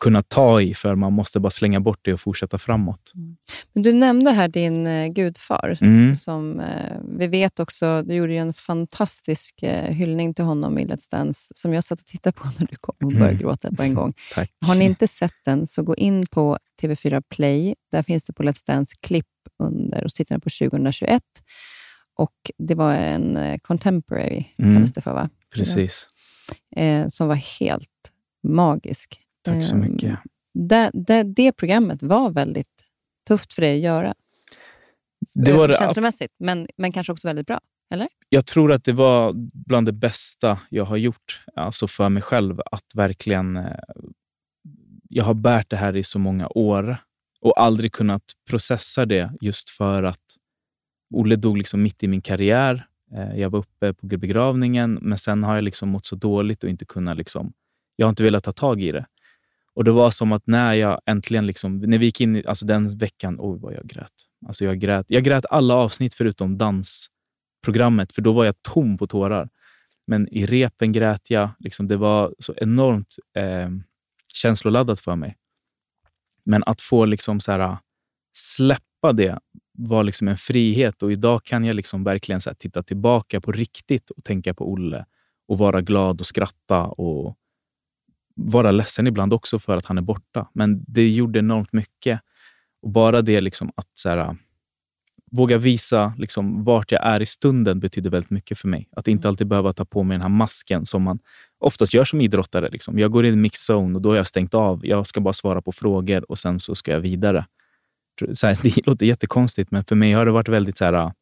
[0.00, 3.12] kunnat ta i, för man måste bara slänga bort det och fortsätta framåt.
[3.14, 3.36] Mm.
[3.72, 5.78] Men du nämnde här din eh, gudfar.
[5.80, 6.14] Mm.
[6.14, 11.10] Som, eh, vi vet också, du gjorde en fantastisk eh, hyllning till honom i Let's
[11.10, 13.38] Dance, som jag satt och tittade på när du kom och började mm.
[13.42, 14.14] gråta på en gång.
[14.66, 17.74] Har ni inte sett den, så gå in på TV4 Play.
[17.92, 19.26] Där finns det på Let's Dance klipp
[19.58, 21.22] under, och sitter på 2021.
[22.18, 24.74] Och Det var en contemporary, mm.
[24.74, 25.28] kallas det för, va?
[25.54, 26.08] Precis.
[27.08, 29.18] Som var helt magisk.
[29.44, 30.10] Tack så mycket.
[30.10, 30.16] Ehm,
[30.54, 32.90] det, det, det, programmet var väldigt
[33.28, 34.14] tufft för dig att göra.
[35.34, 37.60] Det var Känslomässigt, men, men kanske också väldigt bra.
[37.92, 38.08] Eller?
[38.28, 39.32] Jag tror att det var
[39.66, 42.60] bland det bästa jag har gjort alltså för mig själv.
[42.72, 43.56] Att verkligen...
[43.56, 43.76] Eh,
[45.08, 46.96] jag har bärt det här i så många år
[47.40, 50.20] och aldrig kunnat processa det just för att
[51.14, 52.86] Olle dog liksom mitt i min karriär.
[53.14, 56.70] Eh, jag var uppe på begravningen, men sen har jag liksom mått så dåligt och
[56.70, 57.16] inte kunnat...
[57.16, 57.52] Liksom,
[57.96, 59.06] jag har inte velat ta tag i det.
[59.74, 62.66] Och Det var som att när jag äntligen, liksom, när vi gick in i alltså
[62.66, 64.12] den veckan, oj vad jag grät.
[64.46, 65.06] Alltså jag grät.
[65.08, 69.48] Jag grät alla avsnitt förutom dansprogrammet, för då var jag tom på tårar.
[70.06, 71.50] Men i repen grät jag.
[71.58, 73.70] Liksom, det var så enormt eh,
[74.34, 75.36] känsloladdat för mig.
[76.44, 77.78] Men att få liksom så här,
[78.32, 79.38] släppa det
[79.78, 84.10] var liksom en frihet och idag kan jag liksom verkligen så titta tillbaka på riktigt
[84.10, 85.04] och tänka på Olle
[85.48, 87.36] och vara glad och skratta och
[88.36, 90.48] vara ledsen ibland också för att han är borta.
[90.52, 92.20] Men det gjorde enormt mycket.
[92.82, 94.36] Och bara det liksom att så här,
[95.30, 98.88] våga visa liksom vart jag är i stunden betyder väldigt mycket för mig.
[98.96, 101.18] Att inte alltid behöva ta på mig den här masken som man
[101.58, 102.68] oftast gör som idrottare.
[102.70, 102.98] Liksom.
[102.98, 104.86] Jag går in i mixzone och då har jag stängt av.
[104.86, 107.46] Jag ska bara svara på frågor och sen så ska jag vidare.
[108.32, 111.12] Så här, det låter jättekonstigt, men för mig har det varit väldigt så här,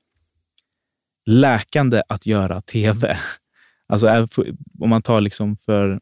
[1.26, 3.18] läkande att göra tv.
[3.88, 4.28] Alltså,
[4.78, 6.00] om man tar liksom för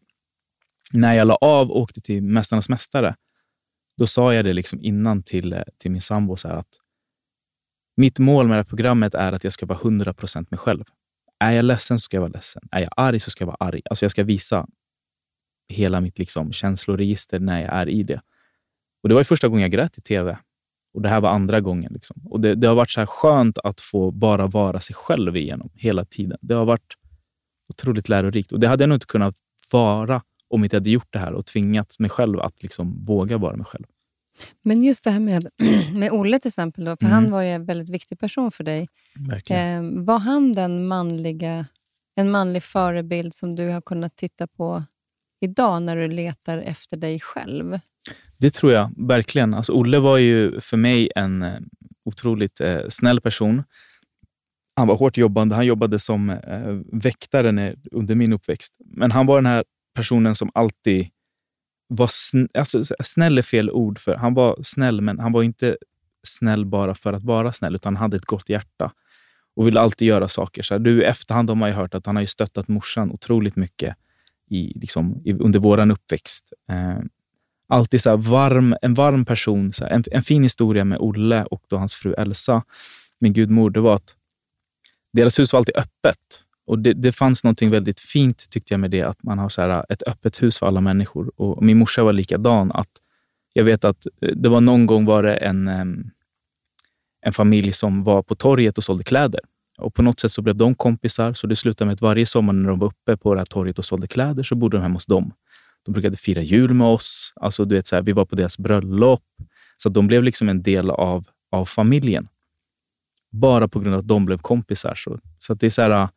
[0.93, 3.15] när jag la av och åkte till Mästarnas mästare,
[3.99, 6.69] då sa jag det liksom innan till, eh, till min sambo så att
[7.97, 10.85] mitt mål med det här programmet är att jag ska vara 100 procent mig själv.
[11.41, 12.63] Är jag ledsen så ska jag vara ledsen.
[12.71, 13.81] Är jag arg så ska jag vara arg.
[13.91, 14.67] Alltså jag ska visa
[15.69, 18.21] hela mitt liksom känsloregister när jag är i det.
[19.03, 20.39] Och Det var första gången jag grät i tv.
[20.95, 21.93] Och Det här var andra gången.
[21.93, 22.23] Liksom.
[22.25, 25.71] Och det, det, har varit så här skönt att få bara vara sig själv igenom
[25.75, 26.39] hela tiden.
[26.41, 26.95] Det har varit
[27.69, 28.53] otroligt lärorikt.
[28.53, 29.35] Och Det hade jag nog inte kunnat
[29.73, 33.39] vara om inte jag hade gjort det här och tvingat mig själv att liksom våga
[33.39, 33.85] vara mig själv.
[34.63, 35.49] Men just det här med,
[35.95, 37.15] med Olle till exempel, då, för mm.
[37.15, 38.89] han var ju en väldigt viktig person för dig.
[39.47, 41.67] Eh, var han den manliga,
[42.17, 44.85] en manlig förebild som du har kunnat titta på
[45.41, 47.79] idag när du letar efter dig själv?
[48.39, 49.55] Det tror jag verkligen.
[49.55, 51.59] Alltså, Olle var ju för mig en eh,
[52.05, 53.63] otroligt eh, snäll person.
[54.77, 55.55] Han var hårt jobbande.
[55.55, 58.77] Han jobbade som eh, väktare när, under min uppväxt.
[58.85, 59.65] Men han var den här
[59.97, 61.09] personen som alltid
[61.89, 62.49] var snäll.
[62.55, 63.99] Alltså, snäll är fel ord.
[63.99, 65.77] för Han var snäll, men han var inte
[66.27, 68.93] snäll bara för att vara snäll, utan han hade ett gott hjärta
[69.57, 70.63] och ville alltid göra saker.
[70.63, 73.11] Så här, du, I efterhand har man ju hört att han har ju stöttat morsan
[73.11, 73.97] otroligt mycket
[74.51, 76.53] i, liksom, i, under vår uppväxt.
[76.71, 76.99] Eh,
[77.69, 79.73] alltid så varm, en varm person.
[79.73, 82.63] Så här, en, en, fin historia med Olle och då hans fru Elsa,
[83.21, 84.15] min gudmor, det var att
[85.13, 86.46] deras hus var alltid öppet.
[86.67, 89.63] Och det, det fanns något väldigt fint tyckte jag med det, att man har så
[89.63, 91.33] här, äh, ett öppet hus för alla människor.
[91.37, 92.73] Och min morsa var likadan.
[92.75, 92.91] Att
[93.53, 96.11] jag vet att äh, det var någon gång var det en, ehm,
[97.27, 99.41] en familj som var på torget och sålde kläder.
[99.79, 102.53] Och På något sätt så blev de kompisar, så det slutade med att varje sommar
[102.53, 104.95] när de var uppe på det här torget och sålde kläder så bodde de hemma
[104.95, 105.33] hos dem.
[105.85, 107.33] De brukade fira jul med oss.
[107.37, 109.23] Alltså, du vet, så här, vi var på deras bröllop.
[109.79, 112.29] Så de blev liksom en del av, av familjen.
[113.31, 114.95] Bara på grund av att de blev kompisar.
[114.95, 116.09] Så, så det är så här, äh,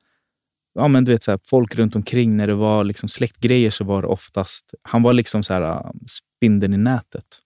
[0.80, 3.84] ja, men du vet, så här, folk runt omkring, när det var liksom släktgrejer så
[3.84, 4.74] var det oftast...
[4.82, 7.40] Han var liksom så här, spindeln i nätet.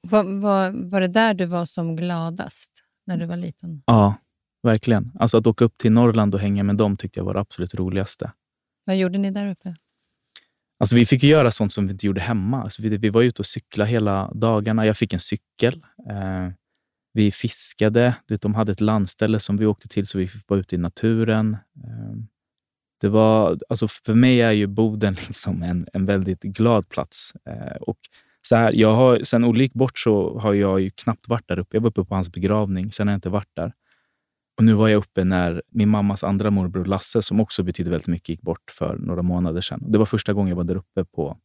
[0.00, 2.72] Var, var, var det där du var som gladast
[3.06, 3.82] när du var liten?
[3.86, 4.14] Ja,
[4.62, 5.12] verkligen.
[5.18, 7.74] Alltså att åka upp till Norrland och hänga med dem tyckte jag var det absolut
[7.74, 8.32] roligaste.
[8.84, 9.76] Vad gjorde ni där uppe?
[10.78, 12.62] Alltså vi fick göra sånt som vi inte gjorde hemma.
[12.62, 14.86] Alltså vi, vi var ute och cyklade hela dagarna.
[14.86, 15.84] Jag fick en cykel.
[16.10, 16.48] Eh,
[17.12, 18.14] vi fiskade.
[18.26, 20.74] Du vet, de hade ett landställe som vi åkte till så vi fick vara ute
[20.74, 21.56] i naturen.
[21.84, 22.14] Eh,
[23.02, 27.32] det var, alltså för mig är ju Boden liksom en, en väldigt glad plats.
[27.48, 27.98] Eh, och
[28.42, 31.58] så här, jag har, sen Olle gick bort så har jag ju knappt varit där
[31.58, 31.76] uppe.
[31.76, 33.72] Jag var uppe på hans begravning, sen har jag inte varit där.
[34.58, 38.06] Och nu var jag uppe när min mammas andra morbror Lasse, som också betyder väldigt
[38.06, 39.92] mycket, gick bort för några månader sedan.
[39.92, 41.38] Det var första gången jag var där uppe på,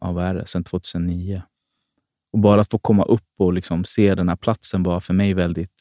[0.00, 1.42] ja, vad är det, sen 2009.
[2.32, 5.34] Och bara att få komma upp och liksom se den här platsen var för mig
[5.34, 5.72] väldigt...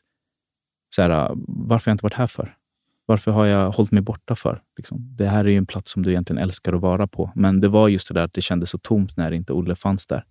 [0.95, 2.57] Så här, ah, varför har jag inte varit här för?
[3.05, 4.61] Varför har jag hållit mig borta för?
[4.77, 7.31] Liksom, det här är ju en plats som du egentligen älskar att vara på.
[7.35, 10.07] Men det var just det där att det kändes så tomt när inte Olle fanns
[10.07, 10.25] där.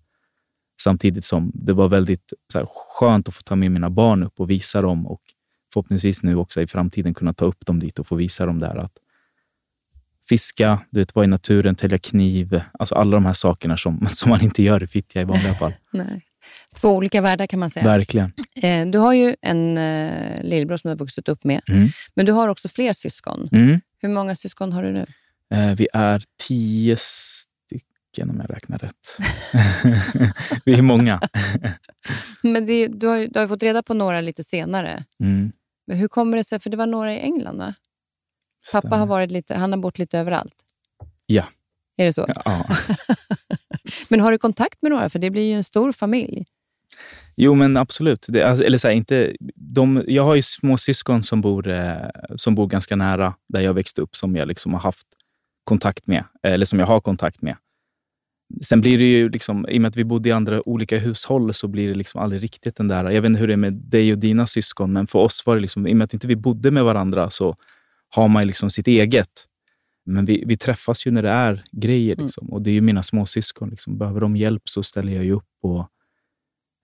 [0.81, 4.39] Samtidigt som det var väldigt så här, skönt att få ta med mina barn upp
[4.39, 5.21] och visa dem och
[5.73, 8.75] förhoppningsvis nu också i framtiden kunna ta upp dem dit och få visa dem där
[8.75, 8.99] att
[10.29, 12.61] fiska, du vet, vara i naturen, tälja kniv.
[12.79, 15.73] Alltså alla de här sakerna som, som man inte gör i Fittja i vanliga fall.
[15.91, 16.25] Nej.
[16.75, 17.85] Två olika världar kan man säga.
[17.85, 18.33] Verkligen.
[18.61, 21.89] Eh, du har ju en eh, lillebror som du har vuxit upp med, mm.
[22.15, 23.49] men du har också fler syskon.
[23.51, 23.81] Mm.
[24.01, 25.05] Hur många syskon har du nu?
[25.53, 29.17] Eh, vi är tio stycken om jag räknar rätt.
[30.65, 31.21] vi är många.
[32.41, 35.03] men det, du, har, du har fått reda på några lite senare.
[35.23, 35.51] Mm.
[35.87, 36.59] Men hur kommer det sig?
[36.59, 37.73] För det var några i England, va?
[38.71, 40.55] Pappa har, varit lite, han har bott lite överallt.
[41.25, 41.45] Ja.
[41.97, 42.25] Är det så?
[42.45, 42.65] Ja.
[44.09, 45.09] men har du kontakt med några?
[45.09, 46.45] För det blir ju en stor familj.
[47.37, 48.25] Jo, men absolut.
[48.29, 51.95] Det, alltså, eller så här, inte, de, jag har ju små syskon som bor, eh,
[52.35, 55.07] som bor ganska nära där jag växte upp, som jag liksom har haft
[55.63, 57.55] kontakt med, eller som jag har kontakt med.
[58.61, 61.53] Sen blir det ju, liksom, i och med att vi bodde i andra olika hushåll,
[61.53, 63.09] så blir det liksom aldrig riktigt den där...
[63.09, 65.55] Jag vet inte hur det är med dig och dina syskon, men för oss var
[65.55, 67.55] det liksom, i och med att inte vi bodde med varandra så
[68.09, 69.45] har man liksom sitt eget.
[70.05, 72.13] Men vi, vi träffas ju när det är grejer.
[72.13, 72.25] Mm.
[72.25, 72.47] Liksom.
[72.47, 72.53] Mm.
[72.53, 73.69] Och det är ju mina småsyskon.
[73.69, 73.97] Liksom.
[73.97, 75.43] Behöver de hjälp så ställer jag upp.
[75.63, 75.87] Och,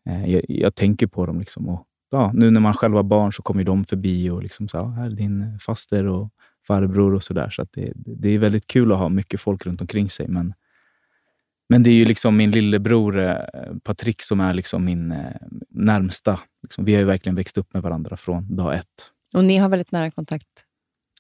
[0.03, 1.39] jag, jag, tänker på dem.
[1.39, 1.69] Liksom.
[1.69, 4.87] Och, ja, nu när man själv har barn så kommer de förbi och liksom så,
[4.87, 6.29] här är din faster och
[6.67, 7.49] farbror och sådär.
[7.49, 10.27] Så, så det, det är väldigt kul att ha mycket folk runt omkring sig.
[10.27, 10.53] Men
[11.71, 13.35] men det är ju liksom min lillebror eh,
[13.83, 15.17] Patrik som är liksom min eh,
[15.69, 16.39] närmsta.
[16.63, 19.11] Liksom, vi har ju verkligen växt upp med varandra från dag ett.
[19.33, 20.47] Och ni har väldigt nära kontakt?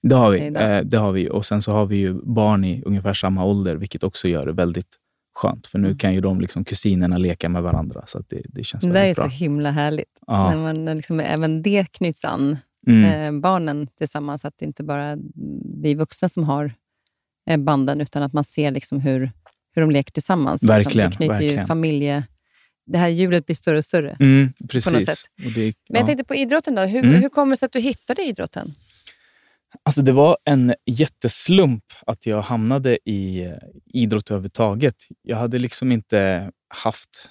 [0.01, 0.47] Det har vi.
[0.47, 1.29] Eh, det har vi.
[1.29, 4.51] Och sen så har vi ju barn i ungefär samma ålder, vilket också gör det
[4.51, 4.97] väldigt
[5.33, 5.67] skönt.
[5.67, 5.97] För nu mm.
[5.97, 8.03] kan ju de liksom, kusinerna leka med varandra.
[8.07, 9.01] Så det, det känns det bra.
[9.01, 10.19] Det är så himla härligt.
[10.27, 10.49] Ja.
[10.49, 13.35] När man liksom, även det knyts an, mm.
[13.35, 14.45] eh, barnen tillsammans.
[14.45, 15.17] Att det inte bara
[15.83, 16.73] vi vuxna som har
[17.49, 19.31] eh, banden, utan att man ser liksom hur
[19.75, 20.61] hur de leker tillsammans.
[20.61, 20.75] Liksom.
[20.75, 21.09] Verkligen.
[21.09, 21.59] Det knyter verkligen.
[21.59, 22.23] ju familje...
[22.85, 24.17] Det här hjulet blir större och större.
[24.19, 24.91] Mm, precis.
[24.91, 25.17] På något sätt.
[25.55, 25.73] Det, ja.
[25.89, 26.75] Men jag tänkte på idrotten.
[26.75, 26.81] då.
[26.81, 27.21] Hur, mm.
[27.21, 28.73] hur kommer det sig att du hittade idrotten?
[29.83, 33.53] Alltså det var en jätteslump att jag hamnade i eh,
[33.93, 34.95] idrott överhuvudtaget.
[35.21, 36.51] Jag hade liksom inte
[36.83, 37.29] haft...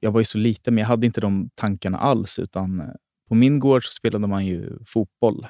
[0.00, 2.38] Jag var ju så liten, men jag hade inte de tankarna alls.
[2.38, 2.86] Utan eh,
[3.28, 5.44] på min gård så spelade man ju fotboll.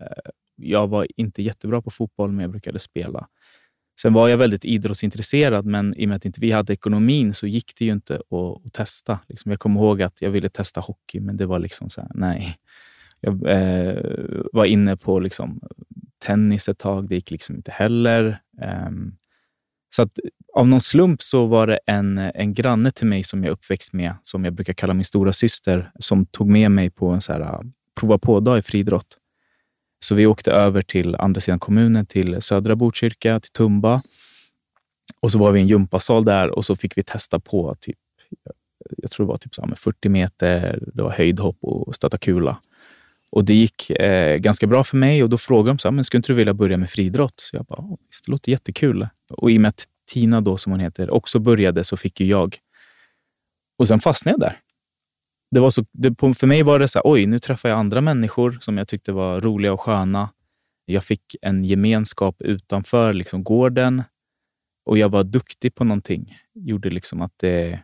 [0.00, 3.28] Eh, jag var inte jättebra på fotboll, men jag brukade spela.
[4.00, 7.46] Sen var jag väldigt idrottsintresserad, men i och med att inte vi hade ekonomin så
[7.46, 9.18] gick det ju inte att, att testa.
[9.28, 12.10] Liksom jag kommer ihåg att jag ville testa hockey, men det var liksom så här,
[12.14, 12.56] nej.
[13.22, 13.96] Jag eh,
[14.52, 15.60] var inne på liksom
[16.26, 18.38] tennis ett tag, det gick liksom inte heller.
[18.62, 18.90] Eh,
[19.96, 20.18] Så att
[20.54, 24.14] av någon slump så var det en, en granne till mig som jag uppväxt med,
[24.22, 27.40] som jag brukar kalla min stora syster, som tog med mig på en så här,
[27.40, 27.64] ah,
[28.00, 29.18] prova på-dag i friidrott.
[30.04, 34.02] Så vi åkte över till andra sidan kommunen, till södra Botkyrka, till Tumba.
[35.20, 37.98] Och så var vi i en gympasal där och så fick vi testa på typ,
[38.96, 42.58] jag tror det var typ så här 40 meter, det var höjdhopp och stöta kula.
[43.32, 46.04] Och det gick eh, ganska bra för mig och då frågade de så här, men
[46.04, 47.34] skulle inte du vilja börja med friidrott?
[47.36, 47.82] Så jag bara,
[48.26, 49.08] det låter jättekul.
[49.30, 52.26] Och i och med att Tina då, som hon heter, också började så fick ju
[52.26, 52.56] jag.
[53.78, 54.58] Och sen fastnade jag där.
[55.50, 58.00] Det var så, det, för mig var det så här, oj, nu träffar jag andra
[58.00, 60.28] människor som jag tyckte var roliga och sköna.
[60.84, 64.02] Jag fick en gemenskap utanför liksom, gården
[64.86, 66.38] och jag var duktig på någonting.
[66.54, 67.82] Gjorde liksom att det,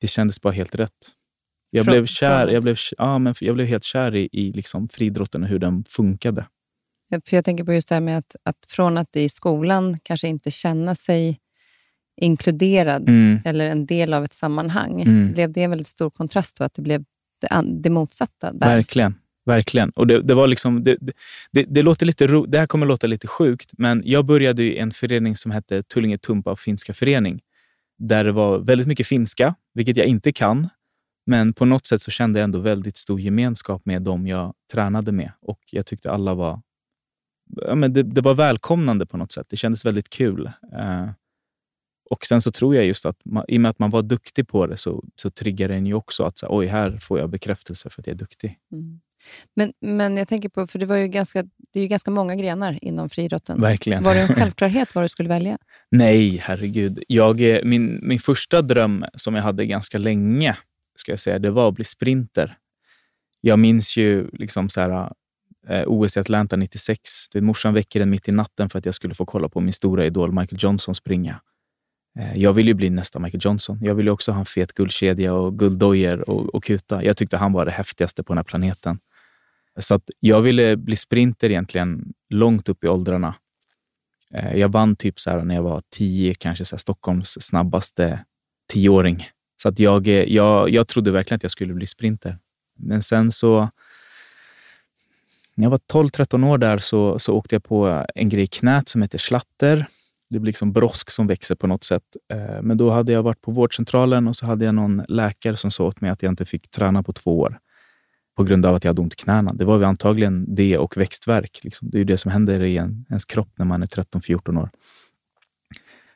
[0.00, 1.12] det kändes bara helt rätt.
[1.74, 5.42] Jag blev kär, jag blev, ja, men jag blev helt kär i, i liksom friidrotten
[5.42, 6.46] och hur den funkade.
[7.10, 10.28] För jag tänker på just det här med att, att från att i skolan kanske
[10.28, 11.38] inte känna sig
[12.20, 13.40] inkluderad mm.
[13.44, 15.32] eller en del av ett sammanhang, mm.
[15.32, 17.04] blev det en väldigt stor kontrast då, att det blev
[17.40, 18.52] det, det motsatta?
[18.52, 18.66] Där.
[18.76, 19.14] Verkligen.
[19.46, 19.90] Verkligen.
[19.90, 20.96] Och det, det var liksom, det,
[21.52, 24.78] det, det, låter lite ro, det här kommer låta lite sjukt, men jag började i
[24.78, 27.40] en förening som hette Tullinge Tumpa finska förening,
[27.98, 30.68] där det var väldigt mycket finska, vilket jag inte kan.
[31.26, 35.12] Men på något sätt så kände jag ändå väldigt stor gemenskap med dem jag tränade
[35.12, 36.62] med och jag tyckte alla var...
[37.66, 39.46] Ja, men det, det var välkomnande på något sätt.
[39.50, 40.50] Det kändes väldigt kul.
[40.72, 41.10] Eh,
[42.10, 44.48] och sen så tror jag just att man, i och med att man var duktig
[44.48, 47.90] på det så, så triggar den ju också att så, oj, här får jag bekräftelse
[47.90, 48.58] för att jag är duktig.
[48.72, 49.00] Mm.
[49.56, 52.36] Men, men jag tänker på, för det, var ju ganska, det är ju ganska många
[52.36, 53.60] grenar inom friidrotten.
[53.60, 54.02] Verkligen.
[54.02, 55.58] Var det en självklarhet vad du skulle välja?
[55.90, 57.02] Nej, herregud.
[57.08, 60.56] Jag, min, min första dröm som jag hade ganska länge,
[60.94, 62.58] ska jag säga, det var att bli sprinter.
[63.40, 65.12] Jag minns ju liksom så här,
[65.68, 67.00] eh, OS i Atlanta 96.
[67.34, 70.06] morsan väcker den mitt i natten för att jag skulle få kolla på min stora
[70.06, 71.40] idol Michael Johnson springa.
[72.18, 73.78] Eh, jag vill ju bli nästa Michael Johnson.
[73.82, 77.04] Jag vill också ha en fet guldkedja och gulddojor och, och kuta.
[77.04, 78.98] Jag tyckte han var det häftigaste på den här planeten.
[79.78, 83.34] Så att jag ville bli sprinter egentligen långt upp i åldrarna.
[84.34, 88.24] Eh, jag vann typ så här när jag var tio, kanske så Stockholms snabbaste
[88.72, 89.26] tioåring.
[89.62, 92.38] Så att jag, jag, jag trodde verkligen att jag skulle bli sprinter.
[92.78, 93.68] Men sen så,
[95.54, 98.88] när jag var 12-13 år där så, så åkte jag på en grej i knät
[98.88, 99.86] som heter slatter.
[100.30, 102.02] Det blir liksom brosk som växer på något sätt.
[102.32, 105.70] Eh, men då hade jag varit på vårdcentralen och så hade jag någon läkare som
[105.70, 107.58] sa åt mig att jag inte fick träna på två år
[108.36, 109.52] på grund av att jag hade ont i knäna.
[109.52, 111.60] Det var antagligen det och växtverk.
[111.64, 111.90] Liksom.
[111.90, 114.70] Det är ju det som händer i en, ens kropp när man är 13-14 år.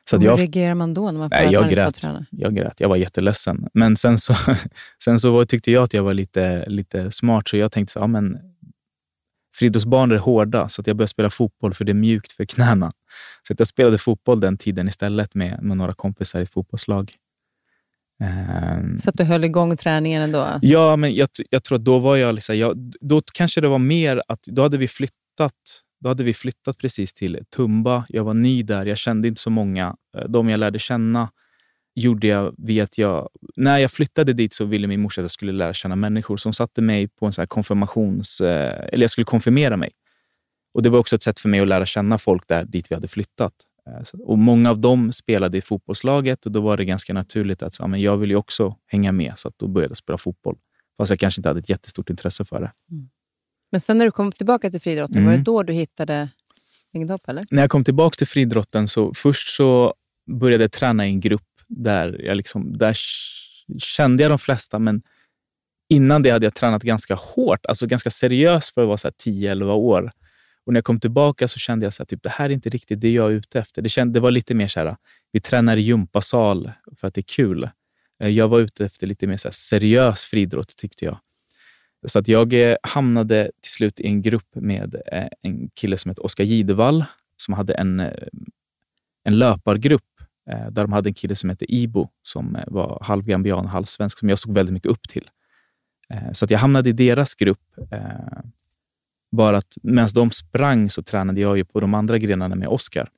[0.09, 1.11] Så Hur jag, reagerar man då?
[1.11, 2.79] när man nej, jag, grät, jag grät.
[2.79, 3.67] Jag var jätteledsen.
[3.73, 4.35] Men sen så,
[5.03, 8.07] sen så tyckte jag att jag var lite, lite smart, så jag tänkte så, ja,
[8.07, 8.37] men
[9.55, 12.91] friidrottsbanor är hårda, så att jag började spela fotboll för det är mjukt för knäna.
[13.47, 17.11] Så att jag spelade fotboll den tiden istället med, med några kompisar i ett fotbollslag.
[18.23, 20.59] Um, så att du höll igång träningen ändå?
[20.61, 22.35] Ja, men jag, jag tror att då var jag...
[22.35, 25.53] Liksom, jag, då kanske det var mer att då hade vi flyttat
[25.99, 28.05] då hade vi flyttat precis till Tumba.
[28.09, 28.85] Jag var ny där.
[28.85, 29.95] Jag kände inte så många.
[30.17, 31.29] Eh, de jag lärde känna
[31.95, 33.29] gjorde jag via att jag...
[33.55, 36.37] När jag flyttade dit så ville min morsa att jag skulle lära känna människor.
[36.37, 38.41] som satte mig på en så konfirmations...
[38.41, 39.91] Eh, eller jag skulle konfirmera mig.
[40.73, 42.95] Och Det var också ett sätt för mig att lära känna folk där dit vi
[42.95, 43.53] hade flyttat.
[43.87, 47.73] Eh, och Många av dem spelade i fotbollslaget och då var det ganska naturligt att
[47.73, 49.33] så, men jag vill också hänga med.
[49.35, 50.57] Så då började jag spela fotboll.
[50.97, 52.71] Fast jag kanske inte hade ett jättestort intresse för det.
[52.91, 53.09] Mm.
[53.71, 55.25] Men sen när du kom tillbaka till friidrotten, mm.
[55.25, 55.43] var det mm.
[55.43, 56.29] då du hittade
[56.93, 57.29] längdhopp?
[57.29, 57.43] Eller?
[57.51, 59.93] När jag kom tillbaka till friidrotten så först så
[60.39, 62.97] började jag träna i en grupp där jag liksom, där
[63.79, 65.01] kände jag de flesta, men
[65.89, 70.11] innan det hade jag tränat ganska hårt, alltså ganska seriöst för att vara 10-11 år.
[70.65, 73.01] Och när jag kom tillbaka så kände jag att typ, det här är inte riktigt
[73.01, 73.81] det jag är ute efter.
[73.81, 74.95] Det, kände, det var lite mer så här,
[75.31, 77.69] vi tränar i gympasal för att det är kul.
[78.23, 81.17] Eh, jag var ute efter lite mer så seriös friidrott tyckte jag.
[82.07, 86.09] Så att jag eh, hamnade till slut i en grupp med eh, en kille som
[86.09, 88.27] heter Oskar Gidevall som hade en, eh,
[89.23, 90.03] en löpargrupp
[90.71, 94.39] där de hade en kille som hette Ibo som var halvgambian och halvsvensk som jag
[94.39, 95.29] såg väldigt mycket upp till.
[96.33, 97.59] Så att jag hamnade i deras grupp
[99.31, 103.09] bara att medan de sprang så tränade jag ju på de andra grenarna med Oskar.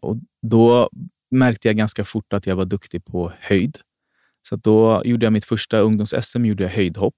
[0.00, 0.90] Och Då
[1.30, 3.78] märkte jag ganska fort att jag var duktig på höjd.
[4.48, 7.16] Så då gjorde jag mitt första ungdoms-SM, gjorde jag höjdhopp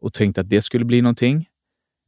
[0.00, 1.46] och tänkte att det skulle bli någonting.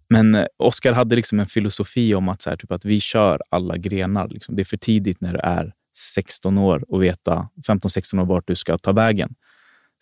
[0.09, 3.41] Men eh, Oskar hade liksom en filosofi om att, så här, typ att vi kör
[3.49, 4.29] alla grenar.
[4.29, 4.57] Liksom.
[4.57, 8.57] Det är för tidigt när du är 16 år och veta 15-16 år vart du
[8.57, 9.35] ska ta vägen.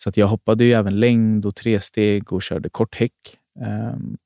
[0.03, 3.37] Så att jag hoppade ju även längd och tresteg och körde kort häck.
[3.65, 4.17] Ehm,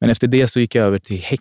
[0.00, 1.40] men efter det så gick jag över till häck,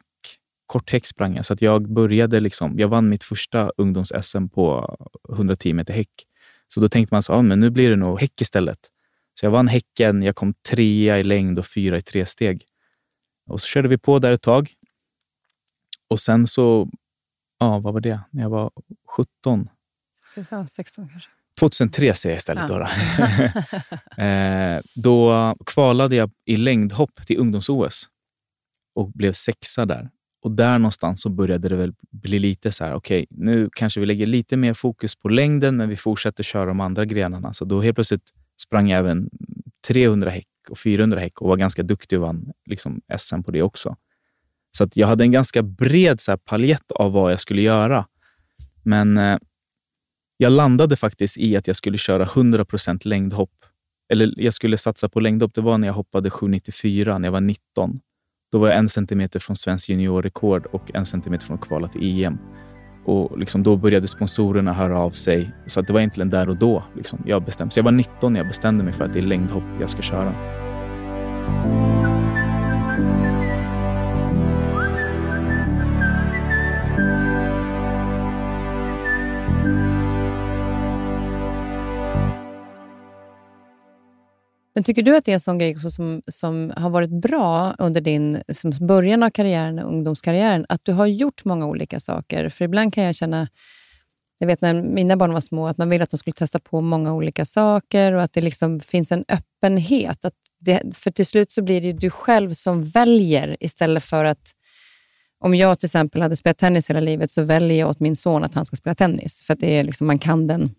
[0.66, 1.46] korthäck sprang jag.
[1.46, 4.98] Så att jag började liksom, jag vann mitt första ungdoms-SM på
[5.34, 6.10] 110 meter häck.
[6.68, 8.80] Så då tänkte man så, ah, men nu blir det nog häck istället.
[9.40, 12.64] Så jag vann häcken, jag kom trea i längd och fyra i tre steg.
[13.50, 14.74] Och så körde vi på där ett tag.
[16.10, 16.90] Och sen så,
[17.60, 18.20] ja vad var det?
[18.32, 18.72] När jag var
[19.16, 19.70] 17.
[20.68, 21.30] 16 kanske.
[21.60, 22.70] 2003 säger jag istället.
[22.70, 22.90] Ja.
[24.18, 28.08] Då, eh, då kvalade jag i längdhopp till ungdoms-OS
[28.96, 30.10] och blev sexa där.
[30.44, 34.00] Och där någonstans så började det väl bli lite så här, okej, okay, nu kanske
[34.00, 37.54] vi lägger lite mer fokus på längden, men vi fortsätter köra de andra grenarna.
[37.54, 38.32] Så då helt plötsligt
[38.62, 39.30] sprang även
[39.88, 43.62] 300 häck och 400 häck och var ganska duktig och vann liksom SM på det
[43.62, 43.96] också.
[44.78, 48.06] Så att jag hade en ganska bred så här, paljett av vad jag skulle göra.
[48.84, 49.38] Men eh,
[50.38, 53.66] jag landade faktiskt i att jag skulle köra 100% längdhopp.
[54.14, 55.54] Eller jag skulle satsa på längdhopp.
[55.54, 58.00] Det var när jag hoppade 7,94 när jag var 19.
[58.52, 62.24] Då var jag en centimeter från svensk juniorrekord och en centimeter från att kvala till
[62.24, 62.38] EM.
[63.06, 65.52] Och liksom då började sponsorerna höra av sig.
[65.66, 68.40] Så det var egentligen där och då liksom jag bestämde Så jag var 19 när
[68.40, 70.34] jag bestämde mig för att det är längdhopp jag ska köra.
[84.76, 88.02] Men tycker du att det är en sån grej som, som har varit bra under
[88.02, 92.50] din som början av karriären, ungdomskarriären, att du har gjort många olika saker?
[92.50, 93.48] För ibland kan jag känna,
[94.40, 96.82] jag vet när mina barn var små, att man ville att de skulle testa på
[96.82, 100.26] många olika saker och att det liksom finns en öppenhet.
[100.26, 104.52] Att det, för till slut så blir det du själv som väljer istället för att
[105.40, 108.44] om jag till exempel hade spelat tennis hela livet så väljer jag åt min son
[108.44, 109.44] att han ska spela tennis.
[109.44, 110.76] För att det är liksom, man kan den,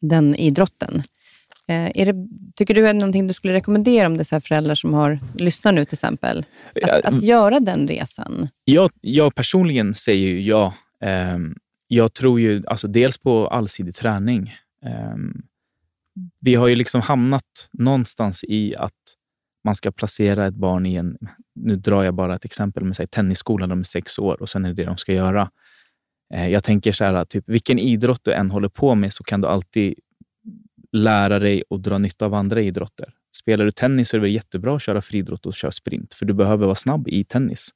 [0.00, 1.02] den idrotten.
[1.68, 4.94] Eh, är det, tycker du är någonting du skulle rekommendera om det är föräldrar som
[4.94, 6.44] har lyssnar nu till exempel?
[6.82, 8.46] Att, att göra den resan?
[8.64, 10.74] Jag, jag personligen säger ju ja.
[11.34, 11.56] Um,
[11.88, 14.54] jag tror ju alltså dels på allsidig träning.
[15.14, 15.42] Um,
[16.40, 18.92] vi har ju liksom hamnat någonstans i att
[19.64, 21.16] man ska placera ett barn i en,
[21.54, 24.64] nu drar jag bara ett exempel, med säg, tennisskolan, de är sex år och sen
[24.64, 25.50] är det det de ska göra.
[26.34, 29.40] Uh, jag tänker så här, typ, vilken idrott du än håller på med så kan
[29.40, 29.94] du alltid
[30.92, 33.06] lära dig och dra nytta av andra idrotter.
[33.36, 36.34] Spelar du tennis så är det jättebra att köra friidrott och köra sprint, för du
[36.34, 37.70] behöver vara snabb i tennis.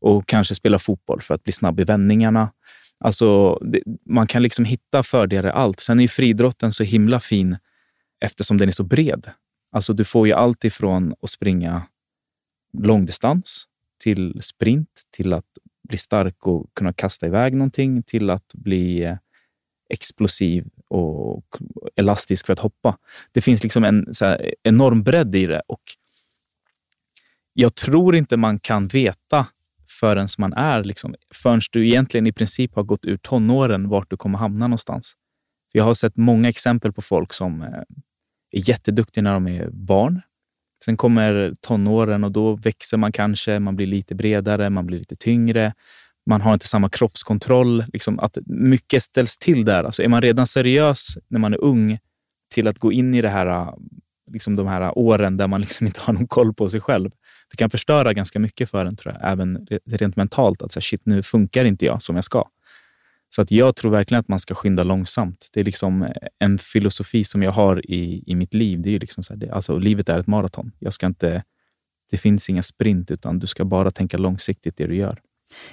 [0.00, 2.52] Och kanske spela fotboll för att bli snabb i vändningarna.
[3.04, 5.80] Alltså, det, man kan liksom hitta fördelar i allt.
[5.80, 7.56] Sen är ju friidrotten så himla fin
[8.20, 9.30] eftersom den är så bred.
[9.72, 11.82] Alltså, du får ju allt ifrån att springa
[12.78, 13.66] långdistans
[14.02, 15.46] till sprint, till att
[15.88, 19.16] bli stark och kunna kasta iväg någonting, till att bli eh,
[19.88, 21.44] explosiv och
[21.96, 22.96] elastisk för att hoppa.
[23.32, 24.06] Det finns liksom en
[24.62, 25.82] enorm bredd i det och
[27.52, 29.46] jag tror inte man kan veta
[30.00, 34.16] förrän man är, liksom, förrän du egentligen i princip har gått ur tonåren, vart du
[34.16, 35.14] kommer hamna någonstans.
[35.72, 37.68] Jag har sett många exempel på folk som eh,
[38.52, 40.20] är jätteduktiga när de är barn.
[40.84, 45.16] Sen kommer tonåren och då växer man kanske, man blir lite bredare, man blir lite
[45.16, 45.74] tyngre
[46.26, 47.84] man har inte samma kroppskontroll.
[47.92, 49.84] Liksom att mycket ställs till där.
[49.84, 51.98] Alltså är man redan seriös när man är ung
[52.54, 53.74] till att gå in i det här, äh,
[54.32, 57.10] liksom de här åren där man liksom inte har någon koll på sig själv.
[57.50, 59.32] Det kan förstöra ganska mycket för en, tror jag.
[59.32, 60.62] även rent mentalt.
[60.62, 62.48] Att säga, shit, nu funkar inte jag som jag ska.
[63.34, 65.48] Så att jag tror verkligen att man ska skynda långsamt.
[65.52, 66.08] Det är liksom
[66.38, 68.82] en filosofi som jag har i, i mitt liv.
[68.82, 70.72] Det är liksom så här, det, alltså, livet är ett maraton.
[70.78, 71.44] Jag ska inte,
[72.10, 75.20] det finns inga sprint, utan du ska bara tänka långsiktigt det du gör.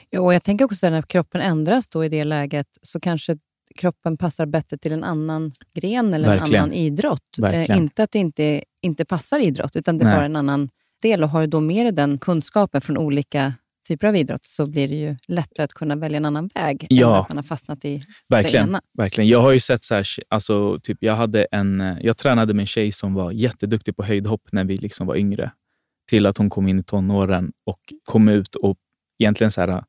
[0.09, 3.37] Ja, och jag tänker också att när kroppen ändras då i det läget så kanske
[3.75, 6.55] kroppen passar bättre till en annan gren eller Verkligen.
[6.55, 7.39] en annan idrott.
[7.43, 10.69] Eh, inte att det inte, inte passar idrott, utan det är bara en annan
[11.01, 11.23] del.
[11.23, 13.53] Och har du då med dig den kunskapen från olika
[13.87, 17.07] typer av idrott så blir det ju lättare att kunna välja en annan väg ja.
[17.07, 18.81] än att man har fastnat i verkligen, det ena.
[18.97, 19.27] Verkligen.
[19.27, 22.67] Jag har ju sett så här, alltså, typ, jag, hade en, jag tränade med en
[22.67, 25.51] tjej som var jätteduktig på höjdhopp när vi liksom var yngre.
[26.09, 28.77] Till att hon kom in i tonåren och kom ut och
[29.19, 29.83] egentligen så här,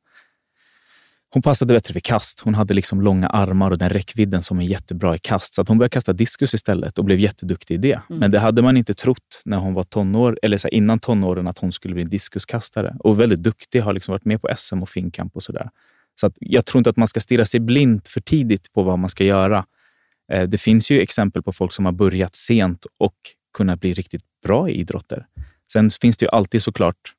[1.33, 2.39] hon passade bättre vid kast.
[2.39, 5.53] Hon hade liksom långa armar och den räckvidden som är jättebra i kast.
[5.53, 8.01] Så hon började kasta diskus istället och blev jätteduktig i det.
[8.09, 8.19] Mm.
[8.19, 11.47] Men det hade man inte trott när hon var tonår, eller så här, innan tonåren
[11.47, 12.95] att hon skulle bli en diskuskastare.
[12.99, 15.69] Och väldigt duktig, har liksom varit med på SM och Finnkamp och sådär.
[16.21, 18.99] Så att jag tror inte att man ska stirra sig blint för tidigt på vad
[18.99, 19.65] man ska göra.
[20.31, 23.15] Eh, det finns ju exempel på folk som har börjat sent och
[23.57, 25.25] kunnat bli riktigt bra i idrotter.
[25.71, 27.13] Sen finns det ju alltid såklart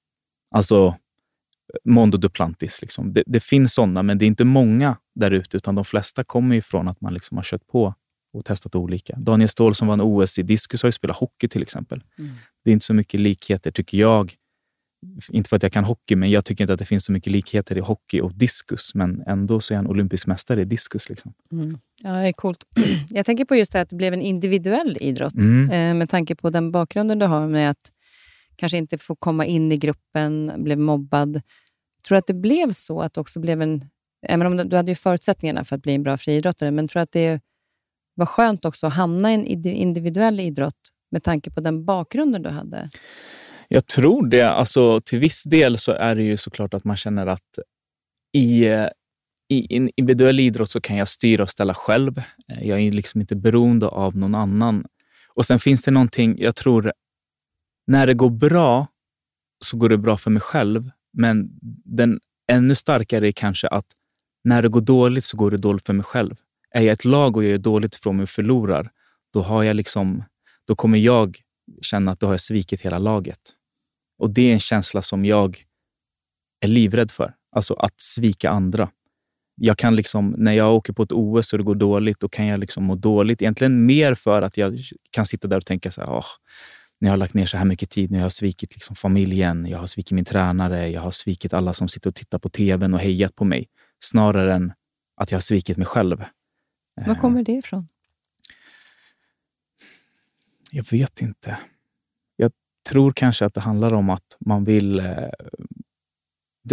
[0.54, 0.96] alltså,
[1.84, 2.82] Mondo Duplantis.
[2.82, 3.12] Liksom.
[3.12, 6.56] Det, det, finns sådana, men det är inte många där ute, utan de flesta kommer
[6.56, 7.94] ifrån att man liksom har kört på
[8.32, 9.16] och testat olika.
[9.16, 12.02] Daniel Ståhl som vann OS i diskus har ju spelat hockey till exempel.
[12.18, 12.30] Mm.
[12.64, 14.34] Det är inte så mycket likheter, tycker jag,
[15.32, 17.32] inte för att jag kan hockey, men jag tycker inte att det finns så mycket
[17.32, 18.94] likheter i hockey och diskus.
[18.94, 21.08] Men ändå så är han olympisk mästare i diskus.
[21.08, 21.32] Liksom.
[21.52, 21.78] Mm.
[22.02, 22.64] Ja, det är coolt.
[23.10, 25.34] Jag tänker på just det att det blev en individuell idrott.
[25.34, 25.70] Mm.
[25.70, 27.92] Eh, med tanke på den bakgrunden du har med att
[28.60, 31.42] kanske inte få komma in i gruppen, blev mobbad.
[32.08, 33.84] Tror du att det blev så att också blev en...
[34.26, 37.02] Även om du hade ju förutsättningarna för att bli en bra friidrottare, men tror du
[37.02, 37.40] att det
[38.14, 40.80] var skönt också att hamna i en individuell idrott
[41.10, 42.90] med tanke på den bakgrunden du hade?
[43.68, 44.50] Jag tror det.
[44.50, 47.58] Alltså, till viss del så är det ju såklart att man känner att
[48.36, 48.64] i,
[49.48, 52.22] i en individuell idrott så kan jag styra och ställa själv.
[52.60, 54.84] Jag är liksom inte beroende av någon annan.
[55.34, 56.92] Och Sen finns det någonting, jag tror,
[57.90, 58.86] när det går bra
[59.64, 60.90] så går det bra för mig själv.
[61.12, 61.50] Men
[61.84, 62.20] den
[62.52, 63.86] ännu starkare är kanske att
[64.44, 66.34] när det går dåligt så går det dåligt för mig själv.
[66.70, 68.90] Är jag ett lag och jag gör dåligt ifrån mig och förlorar,
[69.32, 70.24] då, har jag liksom,
[70.66, 71.38] då kommer jag
[71.82, 73.40] känna att då har jag svikit hela laget.
[74.18, 75.64] Och det är en känsla som jag
[76.60, 77.34] är livrädd för.
[77.56, 78.90] Alltså att svika andra.
[79.56, 82.46] Jag kan liksom, när jag åker på ett OS och det går dåligt, då kan
[82.46, 83.42] jag liksom må dåligt.
[83.42, 84.80] Egentligen mer för att jag
[85.10, 86.26] kan sitta där och tänka så här, oh,
[87.00, 89.66] när jag har lagt ner så här mycket tid, när jag har svikit liksom familjen,
[89.66, 92.94] jag har svikit min tränare, jag har svikit alla som sitter och tittar på tvn
[92.94, 93.66] och hejat på mig.
[94.04, 94.72] Snarare än
[95.16, 96.24] att jag har svikit mig själv.
[97.06, 97.88] Var kommer det ifrån?
[100.70, 101.58] Jag vet inte.
[102.36, 102.52] Jag
[102.88, 105.28] tror kanske att det handlar om att man vill, eh,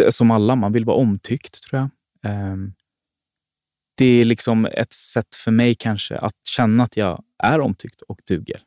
[0.10, 1.90] som alla, man vill vara omtyckt, tror jag.
[2.32, 2.74] Ehm,
[3.98, 8.20] det är liksom ett sätt för mig kanske att känna att jag är omtyckt och
[8.28, 8.62] duger.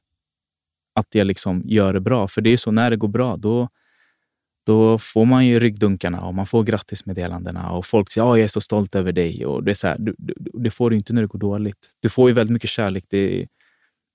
[1.00, 2.28] Att jag liksom gör det bra.
[2.28, 3.68] För det är så, när det går bra, då,
[4.66, 8.48] då får man ju ryggdunkarna och man får grattismeddelandena och folk säger att jag är
[8.48, 9.46] så stolt över dig.
[9.46, 11.96] Och det, är så här, du, du, det får du inte när det går dåligt.
[12.00, 13.04] Du får ju väldigt mycket kärlek.
[13.08, 13.46] Det,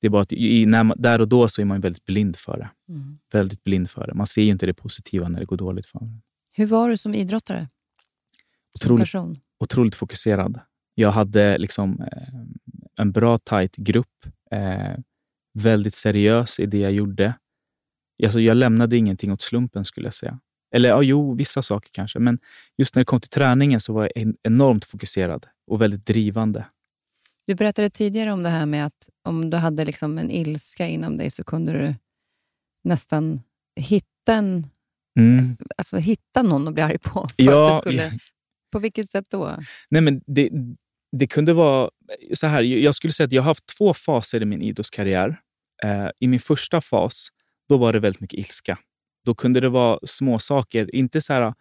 [0.02, 2.36] det är bara att i, när man, där och då så är man väldigt blind
[2.38, 2.70] för det.
[2.94, 3.18] Mm.
[3.34, 4.14] Väldigt blind för det.
[4.14, 6.22] Man ser ju inte det positiva när det går dåligt för en.
[6.56, 7.68] Hur var du som idrottare?
[8.76, 10.60] Otroligt, som otroligt fokuserad.
[10.96, 12.40] Jag hade liksom eh,
[12.98, 14.26] en bra, tajt grupp.
[14.52, 14.98] Eh,
[15.56, 17.34] väldigt seriös i det jag gjorde.
[18.24, 20.40] Alltså, jag lämnade ingenting åt slumpen skulle jag säga.
[20.76, 22.20] Eller ja, jo, vissa saker kanske.
[22.20, 22.40] Men
[22.78, 26.66] just när det kom till träningen så var jag enormt fokuserad och väldigt drivande.
[27.46, 31.18] Du berättade tidigare om det här med att om du hade liksom en ilska inom
[31.18, 31.96] dig så kunde du
[32.84, 33.42] nästan
[33.76, 34.68] hitta, en,
[35.20, 35.58] mm.
[35.78, 37.28] alltså hitta någon att bli arg på.
[37.36, 38.12] ja, skulle.
[38.72, 39.58] På vilket sätt då?
[39.90, 40.50] Nej, men det,
[41.12, 41.90] det kunde vara
[42.34, 42.62] så här.
[42.62, 45.40] Jag skulle säga att jag har haft två faser i min idrottskarriär.
[45.84, 47.30] Eh, I min första fas
[47.70, 48.78] då var det väldigt mycket ilska.
[49.26, 50.96] Då kunde det vara små saker.
[50.96, 51.54] Inte så här, eh,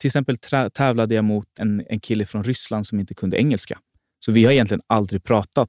[0.00, 0.36] till exempel
[0.74, 3.78] tävlade jag mot en, en kille från Ryssland som inte kunde engelska.
[4.24, 5.68] Så vi har egentligen aldrig pratat.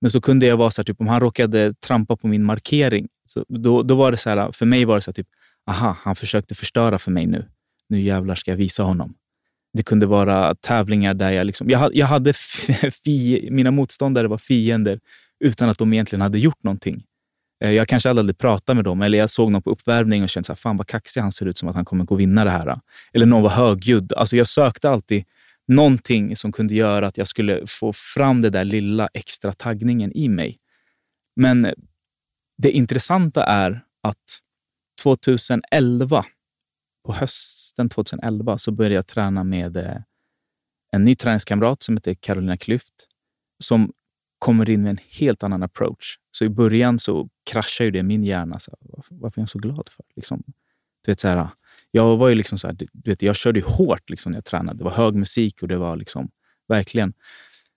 [0.00, 3.08] Men så kunde jag vara så här, typ, om han råkade trampa på min markering,
[3.26, 5.28] så då, då var det så här, eh, för mig var det så här, typ,
[5.70, 7.48] aha, han försökte förstöra för mig nu.
[7.88, 9.14] Nu jävlar ska jag visa honom.
[9.72, 11.46] Det kunde vara tävlingar där jag...
[11.46, 12.32] Liksom, jag, jag hade
[13.04, 15.00] fi, mina motståndare var fiender
[15.44, 17.04] utan att de egentligen hade gjort någonting.
[17.64, 20.28] Eh, jag kanske aldrig hade pratat med dem, eller jag såg någon på uppvärmning och
[20.28, 22.20] kände så här, fan vad kaxig han ser ut som att han kommer gå och
[22.20, 22.80] vinna det här.
[23.12, 24.12] Eller någon var högljudd.
[24.12, 25.24] Alltså jag sökte alltid
[25.68, 30.28] någonting som kunde göra att jag skulle få fram den där lilla extra taggningen i
[30.28, 30.58] mig.
[31.36, 31.72] Men eh,
[32.62, 34.40] det intressanta är att
[35.02, 36.24] 2011,
[37.06, 39.96] på hösten 2011, så började jag träna med eh,
[40.92, 42.94] en ny träningskamrat som heter Carolina Klyft,
[43.64, 43.92] som
[44.44, 46.18] kommer in med en helt annan approach.
[46.30, 48.58] Så i början så kraschar ju det min hjärna.
[48.58, 48.72] Så,
[49.10, 50.04] varför är jag så glad för?
[50.16, 50.42] Liksom,
[51.04, 51.48] du vet, så här,
[51.90, 54.44] jag var ju liksom så här, du vet, jag körde ju hårt liksom när jag
[54.44, 54.78] tränade.
[54.78, 56.30] Det var hög musik och det var liksom
[56.68, 57.12] verkligen.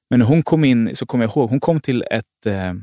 [0.09, 2.74] Men när hon kom in så kommer jag ihåg, hon kom till ett eh,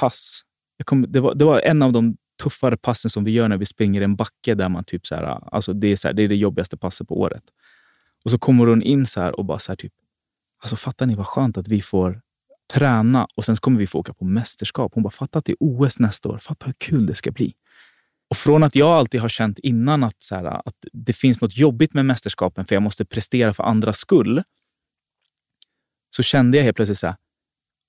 [0.00, 0.42] pass.
[0.84, 3.66] Kom, det, var, det var en av de tuffare passen som vi gör när vi
[3.66, 6.28] springer en backe där man typ så här, alltså det är, så här, det är
[6.28, 7.44] det jobbigaste passet på året.
[8.24, 9.92] Och så kommer hon in så här och bara så här typ,
[10.62, 12.20] alltså fattar ni vad skönt att vi får
[12.72, 14.94] träna och sen kommer vi få åka på mästerskap.
[14.94, 16.38] Hon bara, fatta att det är OS nästa år.
[16.38, 17.54] Fatta hur kul det ska bli.
[18.30, 21.56] Och från att jag alltid har känt innan att, så här, att det finns något
[21.56, 24.42] jobbigt med mästerskapen för jag måste prestera för andras skull.
[26.16, 27.16] Så kände jag helt plötsligt så här,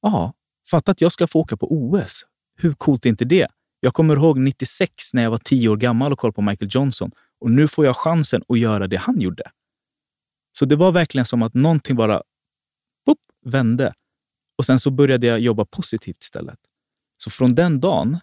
[0.02, 0.34] ja,
[0.70, 2.26] fatta att jag ska få åka på OS.
[2.58, 3.48] Hur coolt är inte det?
[3.80, 7.12] Jag kommer ihåg 96 när jag var tio år gammal och kollade på Michael Johnson.
[7.42, 9.44] Och nu får jag chansen att göra det han gjorde.
[10.58, 12.22] Så det var verkligen som att någonting bara
[13.06, 13.94] boop, vände.
[14.58, 16.60] Och sen så började jag jobba positivt istället.
[17.18, 18.20] Så från den dagen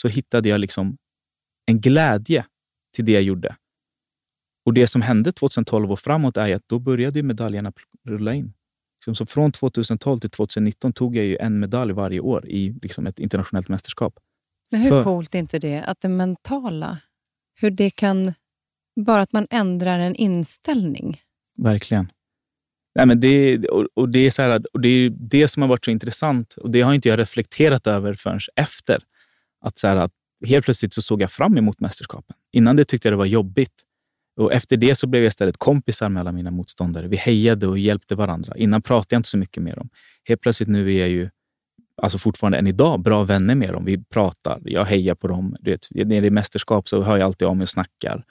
[0.00, 0.96] så hittade jag liksom
[1.66, 2.46] en glädje
[2.94, 3.56] till det jag gjorde.
[4.66, 7.72] Och det som hände 2012 och framåt är att då började medaljerna
[8.04, 8.52] rulla in.
[8.98, 13.06] Liksom, så från 2012 till 2019 tog jag ju en medalj varje år i liksom
[13.06, 14.18] ett internationellt mästerskap.
[14.70, 15.04] Men hur För...
[15.04, 15.82] coolt är inte det?
[15.82, 16.98] Att det mentala,
[17.54, 18.34] hur det kan
[19.00, 21.20] Bara att man ändrar en inställning.
[21.56, 22.12] Verkligen.
[22.94, 25.68] Nej, men det, och, och det är så här, och det är det som har
[25.68, 29.02] varit så intressant och det har inte jag reflekterat över förrän efter.
[29.60, 30.12] Att, så här, att
[30.46, 32.36] Helt plötsligt så såg jag fram emot mästerskapen.
[32.52, 33.82] Innan det tyckte jag det var jobbigt.
[34.40, 37.08] Och efter det så blev jag istället kompisar med alla mina motståndare.
[37.08, 38.56] Vi hejade och hjälpte varandra.
[38.56, 39.88] Innan pratade jag inte så mycket med dem.
[40.28, 41.30] Helt plötsligt nu är jag ju
[42.02, 43.84] alltså fortfarande än idag bra vänner med dem.
[43.84, 45.56] Vi pratar, jag hejar på dem.
[45.60, 48.24] Du vet, när det är mästerskap så hör jag alltid av mig och snackar.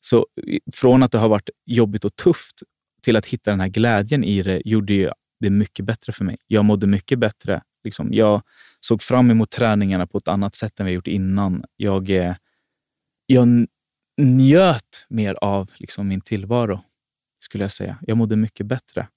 [0.00, 0.26] Så
[0.72, 2.62] från att det har varit jobbigt och tufft
[3.02, 6.36] till att hitta den här glädjen i det gjorde ju det mycket bättre för mig.
[6.46, 7.62] Jag mådde mycket bättre.
[7.84, 8.42] Liksom, jag
[8.80, 11.64] såg fram emot träningarna på ett annat sätt än vi gjort innan.
[11.76, 12.34] Jag, eh,
[13.26, 13.66] jag
[14.20, 16.80] njöt mer av liksom min tillvaro,
[17.40, 17.98] skulle jag säga.
[18.00, 19.08] Jag mådde mycket bättre.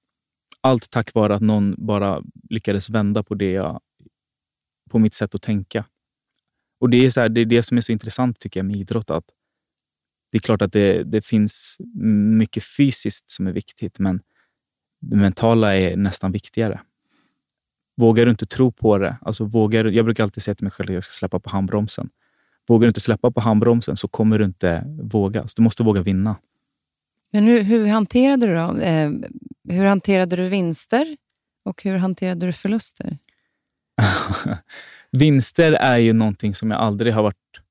[0.62, 3.82] Allt tack vare att någon bara lyckades vända på det jag,
[4.90, 5.86] på mitt sätt att tänka.
[6.80, 8.76] Och Det är, så här, det är det som är så intressant tycker jag med
[8.76, 9.12] idrott.
[9.12, 9.26] Att
[10.34, 11.78] det är klart att det, det finns
[12.38, 14.22] mycket fysiskt som är viktigt, men
[15.02, 16.82] det mentala är nästan viktigare.
[17.98, 20.90] Vågar du inte tro på det, alltså vågar, jag brukar alltid säga till mig själv
[20.90, 22.10] att jag ska släppa på handbromsen.
[22.68, 25.48] Vågar du inte släppa på handbromsen så kommer du inte våga.
[25.48, 26.36] Så du måste våga vinna.
[27.32, 28.78] Men hur, hur hanterade du då?
[28.78, 29.12] Eh,
[29.70, 31.18] hur hanterade du vinster
[31.66, 33.18] och hur hanterade du förluster?
[35.12, 37.63] vinster är ju någonting som jag aldrig har varit...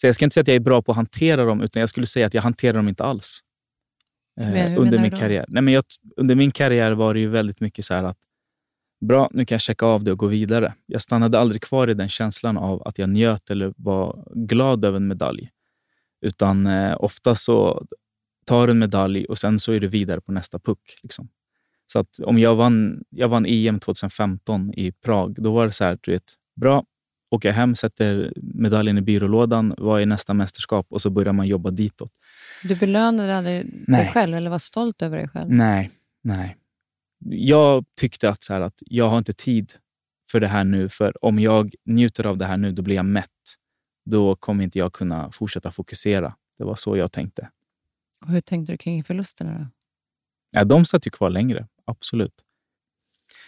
[0.00, 1.88] Så jag ska inte säga att jag är bra på att hantera dem, utan jag
[1.88, 3.40] skulle säga att jag hanterar dem inte alls.
[4.40, 5.44] Eh, under min karriär.
[5.48, 5.84] Nej, men jag,
[6.16, 8.18] under min karriär var det ju väldigt mycket så att
[9.00, 10.74] bra, nu kan jag checka av det och gå vidare.
[10.86, 14.96] Jag stannade aldrig kvar i den känslan av att jag njöt eller var glad över
[14.96, 15.50] en medalj.
[16.26, 17.86] Utan eh, ofta så
[18.46, 20.98] tar du en medalj och sen så är du vidare på nästa puck.
[21.02, 21.28] Liksom.
[21.86, 25.84] Så att om jag vann, jag vann EM 2015 i Prag, då var det så
[25.84, 26.84] här, du vet, bra,
[27.30, 30.86] åker hem, sätter medaljen i byrålådan, vad är nästa mästerskap?
[30.90, 32.12] Och så börjar man jobba ditåt.
[32.62, 34.04] Du belönade aldrig nej.
[34.04, 35.50] dig själv eller var stolt över dig själv?
[35.50, 35.90] Nej,
[36.24, 36.56] nej
[37.24, 39.72] jag tyckte att, så här, att jag har inte tid
[40.30, 40.88] för det här nu.
[40.88, 43.28] För om jag njuter av det här nu, då blir jag mätt.
[44.04, 46.34] Då kommer inte jag kunna fortsätta fokusera.
[46.58, 47.50] Det var så jag tänkte.
[48.22, 49.58] Och hur tänkte du kring förlusterna?
[49.58, 49.66] Då?
[50.50, 52.44] Ja, de satt ju kvar längre, absolut.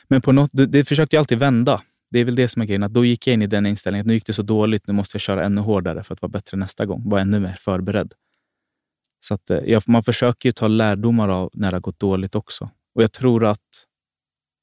[0.09, 1.83] Men på något, det, det försökte jag alltid vända.
[2.13, 2.83] Det är väl det som är grejen.
[2.83, 4.95] Att då gick jag in i den inställningen att nu gick det så dåligt, nu
[4.95, 7.09] måste jag köra ännu hårdare för att vara bättre nästa gång.
[7.09, 8.13] Vara ännu mer förberedd.
[9.21, 12.35] Så att, eh, ja, man försöker ju ta lärdomar av när det har gått dåligt
[12.35, 12.71] också.
[12.95, 13.87] Och jag tror att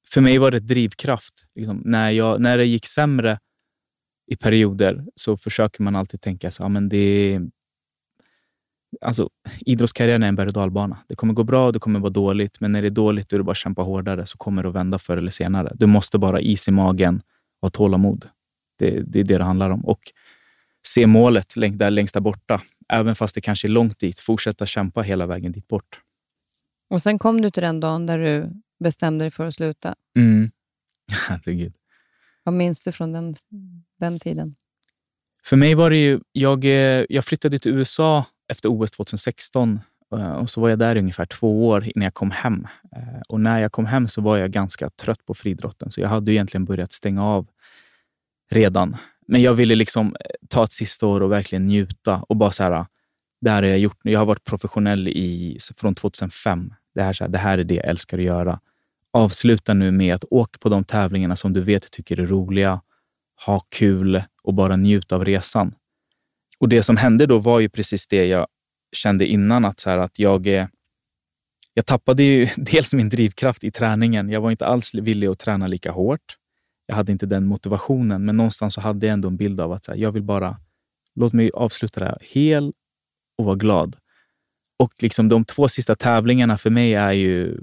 [0.08, 1.34] för mig var det drivkraft.
[1.56, 3.39] Liksom, när, jag, när det gick sämre
[4.32, 7.39] i perioder så försöker man alltid tänka så, ja, men det
[9.02, 9.30] alltså,
[9.66, 10.97] idrottskarriären är en berg och dalbana.
[11.08, 13.36] Det kommer gå bra och det kommer vara dåligt, men när det är dåligt då
[13.36, 15.72] är det bara att kämpa hårdare så kommer det att vända förr eller senare.
[15.76, 17.22] Du måste bara ha is i magen
[17.62, 18.30] ha tålamod.
[18.80, 19.86] Det, det är det det handlar om.
[19.86, 19.99] Och
[20.88, 24.20] se målet där längst där borta, även fast det kanske är långt dit.
[24.20, 26.01] Fortsätta kämpa hela vägen dit bort.
[26.89, 28.49] Och sen kom du till den dagen där du
[28.84, 29.95] bestämde dig för att sluta.
[30.18, 30.49] Mm.
[31.28, 31.76] Herregud.
[32.43, 33.36] Vad minns du från den,
[33.99, 34.55] den tiden?
[35.43, 36.20] För mig var det ju...
[36.32, 39.80] Jag, eh, jag flyttade till USA efter OS 2016 eh,
[40.18, 42.68] Eh, och så var jag där i ungefär två år innan jag kom hem.
[42.95, 46.10] Eh, och när jag kom hem så var jag ganska trött på friidrotten, så jag
[46.10, 47.47] hade egentligen börjat stänga av
[48.51, 48.95] redan.
[49.28, 52.64] Men jag ville liksom eh, ta ett sista år och verkligen njuta och bara så
[52.64, 52.88] här, ah,
[53.41, 53.99] det här har jag gjort.
[54.03, 56.74] Jag har varit professionell i, från 2005.
[56.95, 58.60] Det här, så här, det här är det jag älskar att göra.
[59.12, 62.82] Avsluta nu med att åka på de tävlingarna som du vet tycker är roliga.
[63.45, 65.74] Ha kul och bara njuta av resan.
[66.60, 68.47] Och Det som hände då var ju precis det jag
[68.92, 69.66] kände innan.
[69.66, 70.48] Att, så här, att jag,
[71.74, 74.30] jag tappade ju dels min drivkraft i träningen.
[74.30, 76.36] Jag var inte alls villig att träna lika hårt.
[76.86, 79.86] Jag hade inte den motivationen, men någonstans så hade jag ändå en bild av att
[79.86, 80.58] så här, jag vill bara
[81.16, 82.74] låt mig avsluta det här hel
[83.38, 83.96] och vara glad.
[84.78, 87.60] Och liksom de två sista tävlingarna för mig är ju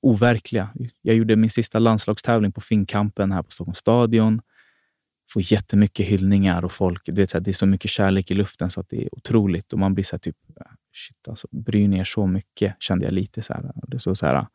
[0.00, 0.68] overkliga.
[1.02, 4.40] Jag gjorde min sista landslagstävling på Finnkampen här på Stockholms stadion.
[5.30, 7.02] Får jättemycket hyllningar och folk.
[7.06, 9.14] Det är, så här, det är så mycket kärlek i luften så att det är
[9.14, 9.72] otroligt.
[9.72, 10.36] Och man blir så här, typ,
[10.94, 12.76] shit alltså, bryr ni er så mycket?
[12.78, 13.72] Kände jag lite så här.
[13.88, 14.46] Det, så, så här,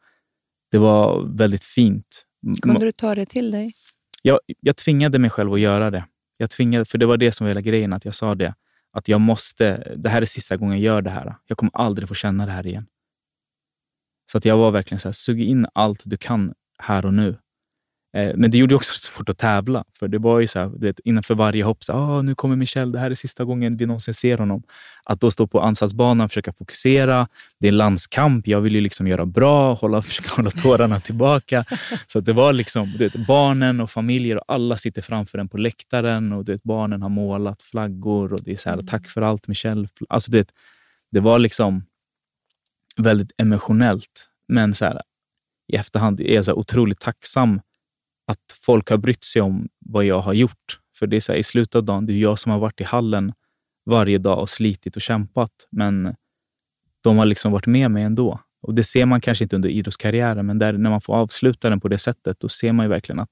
[0.71, 2.25] det var väldigt fint.
[2.61, 3.73] Kunde du ta det till dig?
[4.21, 6.05] Jag, jag tvingade mig själv att göra det.
[6.37, 8.53] Jag tvingade, för det var det som var hela grejen, att jag sa det
[8.93, 11.35] att jag måste, det här är sista gången jag gör det här.
[11.47, 12.85] Jag kommer aldrig få känna det här igen.
[14.31, 17.37] Så att jag var verkligen så här, sug in allt du kan här och nu.
[18.13, 19.83] Eh, men det gjorde också svårt att tävla.
[19.99, 22.91] För det var ju så här, vet, innanför varje hopp, så, oh, nu kommer Michel,
[22.91, 24.63] det här är sista gången vi någonsin ser honom.
[25.03, 27.27] Att då stå på ansatsbanan och försöka fokusera.
[27.59, 31.65] Det är en landskamp, jag vill ju liksom göra bra, hålla, försöka hålla tårarna tillbaka.
[32.07, 36.33] Så det var liksom, vet, barnen och familjer och alla sitter framför en på läktaren
[36.33, 39.87] och vet, barnen har målat flaggor och det är så här, tack för allt Michel.
[40.09, 40.47] Alltså, vet,
[41.11, 41.83] Det var liksom
[42.97, 44.29] väldigt emotionellt.
[44.47, 45.01] Men så här,
[45.67, 47.61] i efterhand är jag så otroligt tacksam
[48.65, 50.79] folk har brytt sig om vad jag har gjort.
[50.95, 52.81] För det är så här, i slutet av dagen, det är jag som har varit
[52.81, 53.33] i hallen
[53.85, 55.51] varje dag och slitit och kämpat.
[55.71, 56.15] Men
[57.03, 58.39] de har liksom varit med mig ändå.
[58.61, 61.79] Och Det ser man kanske inte under idrottskarriären, men där, när man får avsluta den
[61.79, 63.29] på det sättet, då ser man ju verkligen att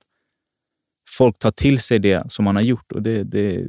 [1.10, 2.92] folk tar till sig det som man har gjort.
[2.92, 3.68] Och det, det,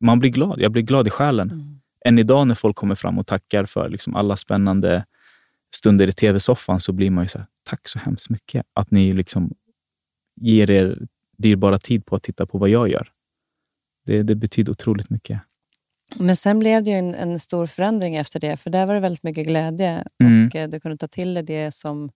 [0.00, 0.60] man blir glad.
[0.60, 1.50] Jag blir glad i själen.
[1.50, 1.80] Mm.
[2.04, 5.04] Än idag när folk kommer fram och tackar för liksom alla spännande
[5.74, 9.12] stunder i tv-soffan så blir man ju så här, tack så hemskt mycket att ni
[9.12, 9.54] liksom
[10.36, 10.98] ger er
[11.38, 13.08] dyrbara tid på att titta på vad jag gör.
[14.06, 15.40] Det, det betyder otroligt mycket.
[16.16, 19.00] Men sen blev det ju en, en, stor förändring efter det, för där var det
[19.00, 20.46] väldigt mycket glädje mm.
[20.46, 22.10] och eh, du kunde ta till dig det som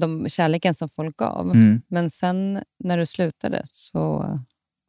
[0.00, 1.50] de kärleken som folk gav.
[1.50, 1.82] Mm.
[1.88, 4.38] Men sen när du slutade så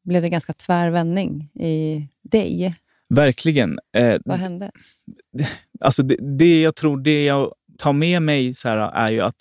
[0.03, 2.75] blev det ganska tvärvändning i dig.
[3.09, 3.80] Verkligen.
[3.97, 4.71] Eh, Vad hände?
[5.82, 9.36] Alltså det, det, jag tror, det jag tar med mig så här, är ju att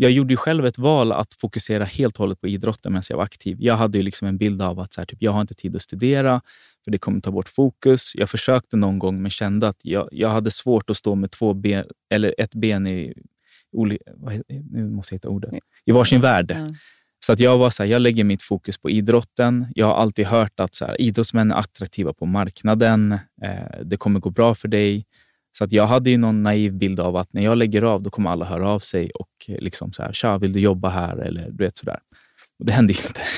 [0.00, 3.24] jag gjorde själv ett val att fokusera helt och hållet på idrotten medan jag var
[3.24, 3.56] aktiv.
[3.60, 5.76] Jag hade ju liksom en bild av att så här, typ, jag har inte tid
[5.76, 6.40] att studera,
[6.84, 8.12] för det kommer ta bort fokus.
[8.14, 11.54] Jag försökte någon gång, men kände att jag, jag hade svårt att stå med två
[11.54, 13.14] ben, eller ett ben i,
[14.70, 15.50] nu måste jag hitta ordet,
[15.84, 16.56] i varsin värld.
[17.26, 19.66] Så att jag var så här, jag lägger mitt fokus på idrotten.
[19.74, 23.12] Jag har alltid hört att så här, idrottsmän är attraktiva på marknaden.
[23.42, 25.04] Eh, det kommer gå bra för dig.
[25.52, 28.10] Så att jag hade ju någon naiv bild av att när jag lägger av, då
[28.10, 31.16] kommer alla höra av sig och liksom så här, tja, vill du jobba här?
[31.16, 31.98] Eller du vet sådär.
[32.58, 33.20] Och det hände ju inte.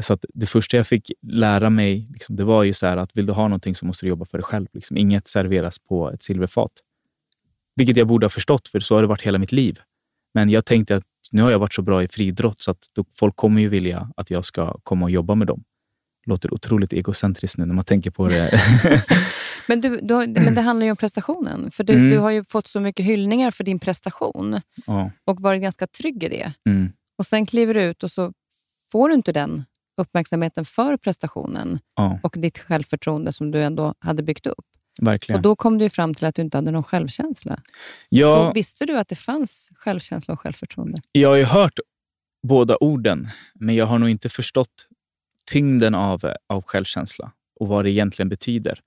[0.00, 3.26] Så att det första jag fick lära mig liksom, det var ju så att vill
[3.26, 4.66] du ha någonting så måste du jobba för dig själv.
[4.72, 4.96] Liksom.
[4.96, 6.70] Inget serveras på ett silverfat.
[7.76, 9.78] Vilket jag borde ha förstått, för så har det varit hela mitt liv.
[10.34, 13.04] Men jag tänkte att nu har jag varit så bra i friidrott så att då,
[13.18, 15.64] folk kommer ju vilja att jag ska komma och jobba med dem.
[16.26, 18.50] Låter otroligt egocentriskt nu när man tänker på det.
[19.70, 21.70] men, du, du, men det handlar ju om prestationen.
[21.70, 22.10] För du, mm.
[22.10, 25.10] du har ju fått så mycket hyllningar för din prestation ja.
[25.24, 26.52] och varit ganska trygg i det.
[26.66, 26.92] Mm.
[27.18, 28.32] Och Sen kliver du ut och så
[28.92, 29.64] får du inte den
[30.00, 32.18] uppmärksamheten för prestationen ja.
[32.22, 34.64] och ditt självförtroende som du ändå hade byggt upp.
[35.02, 35.38] Verkligen.
[35.38, 37.60] Och Då kom du fram till att du inte hade någon självkänsla.
[38.08, 40.98] Ja, så visste du att det fanns självkänsla och självförtroende?
[41.12, 41.78] Jag har ju hört
[42.48, 44.88] båda orden, men jag har nog inte förstått
[45.52, 48.80] tyngden av, av självkänsla och vad det egentligen betyder.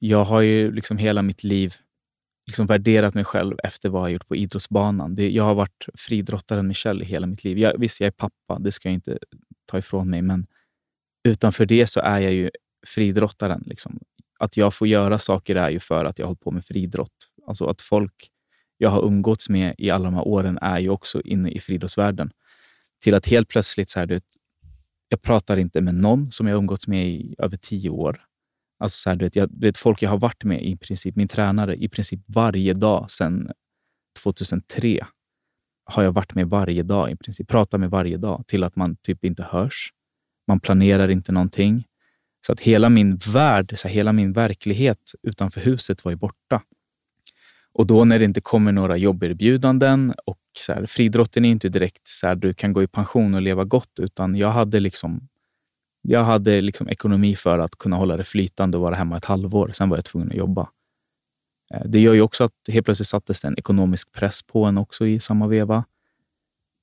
[0.00, 1.74] Jag har ju liksom hela mitt liv
[2.46, 5.14] liksom värderat mig själv efter vad jag gjort på idrottsbanan.
[5.14, 7.58] Det, jag har varit friidrottaren Michel i hela mitt liv.
[7.58, 9.18] Jag, visst, jag är pappa, det ska jag inte
[9.66, 10.46] ta ifrån mig, men
[11.28, 12.50] utanför det så är jag ju
[12.86, 13.62] friidrottaren.
[13.66, 14.00] Liksom.
[14.38, 17.28] Att jag får göra saker är ju för att jag har hållit på med friidrott.
[17.46, 18.30] Alltså att folk
[18.78, 22.30] jag har umgåtts med i alla de här åren är ju också inne i friidrottsvärlden.
[23.02, 24.20] Till att helt plötsligt, så här, du
[25.08, 28.20] jag pratar inte med någon som jag umgåtts med i över tio år.
[28.78, 31.16] Alltså så här, du vet, jag, du vet, folk jag har varit med, i princip,
[31.16, 33.50] min tränare, i princip varje dag sedan
[34.22, 35.06] 2003
[35.84, 37.48] har jag varit med varje dag, i princip.
[37.48, 39.92] Pratat med varje dag till att man typ inte hörs.
[40.48, 41.84] Man planerar inte någonting.
[42.46, 46.62] Så att hela min värld, så här, hela min verklighet utanför huset var ju borta.
[47.72, 52.08] Och då när det inte kommer några jobberbjudanden och så här, friidrotten är inte direkt
[52.08, 55.28] så här, du kan gå i pension och leva gott, utan jag hade liksom
[56.08, 59.70] jag hade liksom ekonomi för att kunna hålla det flytande och vara hemma ett halvår.
[59.72, 60.68] Sen var jag tvungen att jobba.
[61.74, 64.78] Eh, det gör ju också att helt plötsligt sattes det en ekonomisk press på en
[64.78, 65.84] också i samma veva.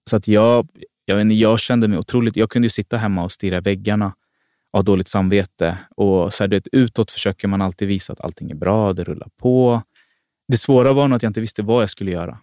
[0.10, 0.68] Så att jag,
[1.06, 2.36] jag, jag kände mig otroligt...
[2.36, 4.14] Jag kunde ju sitta hemma och stirra väggarna
[4.74, 5.78] av dåligt samvete.
[5.96, 9.30] Och så här, det, utåt försöker man alltid visa att allting är bra, det rullar
[9.38, 9.82] på.
[10.48, 12.40] Det svåra var nog att jag inte visste vad jag skulle göra.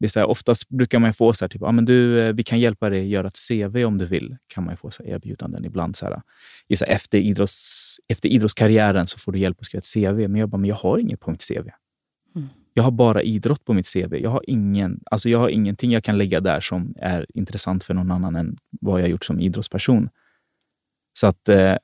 [0.00, 2.32] Det är så här, oftast brukar man få så här, typ, ah, men du, eh,
[2.32, 4.36] vi kan hjälpa dig göra ett CV om du vill.
[4.46, 5.96] kan man få så här, erbjudanden ibland.
[5.96, 6.22] Så här,
[6.68, 10.28] i så här, efter, idrotts, efter idrottskarriären så får du hjälp att skriva ett CV.
[10.28, 11.68] Men jag bara, men jag har inget på mitt CV.
[12.36, 12.48] Mm.
[12.74, 14.14] Jag har bara idrott på mitt CV.
[14.14, 17.94] Jag har, ingen, alltså jag har ingenting jag kan lägga där som är intressant för
[17.94, 20.08] någon annan än vad jag gjort som idrottsperson.
[21.18, 21.74] Så att eh,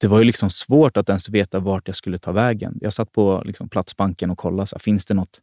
[0.00, 2.78] det var ju liksom svårt att ens veta vart jag skulle ta vägen.
[2.80, 4.66] Jag satt på liksom Platsbanken och kollade.
[4.66, 5.40] Så finns det något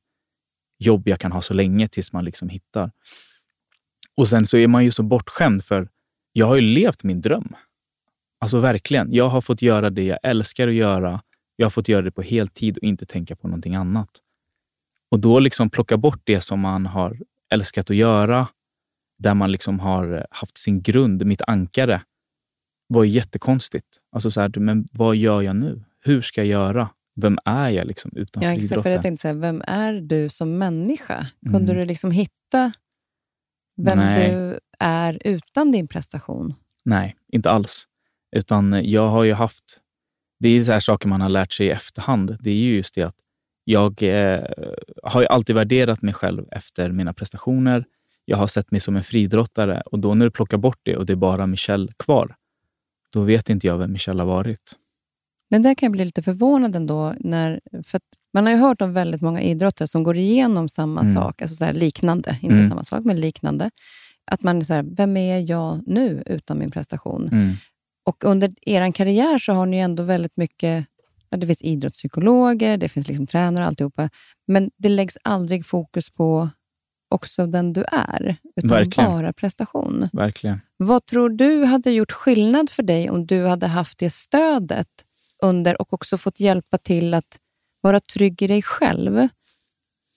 [0.77, 2.91] jobb jag kan ha så länge tills man liksom hittar.
[4.17, 5.89] Och sen så är man ju så bortskämd för
[6.33, 7.55] jag har ju levt min dröm.
[8.39, 9.13] Alltså verkligen.
[9.13, 11.21] Jag har fått göra det jag älskar att göra.
[11.55, 14.09] Jag har fått göra det på heltid och inte tänka på någonting annat.
[15.11, 17.19] Och då liksom plocka bort det som man har
[17.49, 18.47] älskat att göra,
[19.19, 22.01] där man liksom har haft sin grund, mitt ankare,
[22.87, 23.87] var jättekonstigt.
[24.11, 25.83] Alltså så här, men vad gör jag nu?
[25.99, 26.89] Hur ska jag göra?
[27.21, 28.83] Vem är jag liksom utanför ja, exakt, idrotten?
[28.83, 31.27] För jag tänkte säga, vem är du som människa?
[31.41, 31.75] Kunde mm.
[31.75, 32.71] du liksom hitta
[33.77, 34.31] vem Nej.
[34.31, 36.53] du är utan din prestation?
[36.85, 37.85] Nej, inte alls.
[38.35, 39.81] Utan jag har ju haft
[40.39, 42.37] det är så här saker man har lärt sig i efterhand.
[42.39, 43.15] Det är ju just det att
[43.63, 44.43] jag eh,
[45.03, 47.85] har ju alltid värderat mig själv efter mina prestationer.
[48.25, 51.05] Jag har sett mig som en fridrottare och då när du plockar bort det och
[51.05, 52.35] det är bara Michelle kvar,
[53.09, 54.75] då vet inte jag vem Michelle har varit.
[55.49, 57.13] Men där kan jag bli lite förvånad ändå.
[57.19, 57.99] När, för
[58.33, 61.13] man har ju hört om väldigt många idrottare som går igenom samma Mm.
[61.13, 62.69] sak, alltså så liknande, inte Mm.
[62.69, 63.71] samma sak, men liknande.
[64.31, 67.29] Att man är så här, vem är jag nu utan min prestation?
[67.31, 67.53] Mm.
[68.05, 70.85] Och under er karriär så har ni ändå väldigt mycket,
[71.29, 74.09] ja, det finns idrottspsykologer, det finns liksom tränare och alltihopa,
[74.47, 76.49] men det läggs aldrig fokus på
[77.09, 79.11] också den du är, utan Verkligen.
[79.11, 80.09] bara prestation.
[80.13, 80.61] Verkligen.
[80.77, 84.87] Vad tror du hade gjort skillnad för dig om du hade haft det stödet
[85.43, 87.39] under och också fått hjälpa till att
[87.81, 89.27] vara trygg i dig själv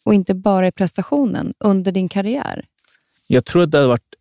[0.05, 2.65] och inte bara i prestationen under din karriär?
[3.27, 4.15] Jag tror att det hade varit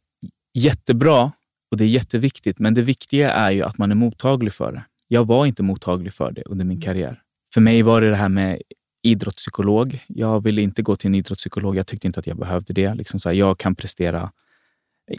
[0.54, 1.32] jättebra
[1.72, 4.84] och det är jätteviktigt, men det viktiga är ju att man är mottaglig för det.
[5.08, 7.22] Jag var inte mottaglig för det under min karriär.
[7.54, 8.62] För mig var det det här med
[9.04, 10.00] idrottspsykolog.
[10.08, 11.76] Jag ville inte gå till en idrottspsykolog.
[11.76, 12.94] Jag tyckte inte att jag behövde det.
[12.94, 14.32] Liksom så här, jag kan prestera.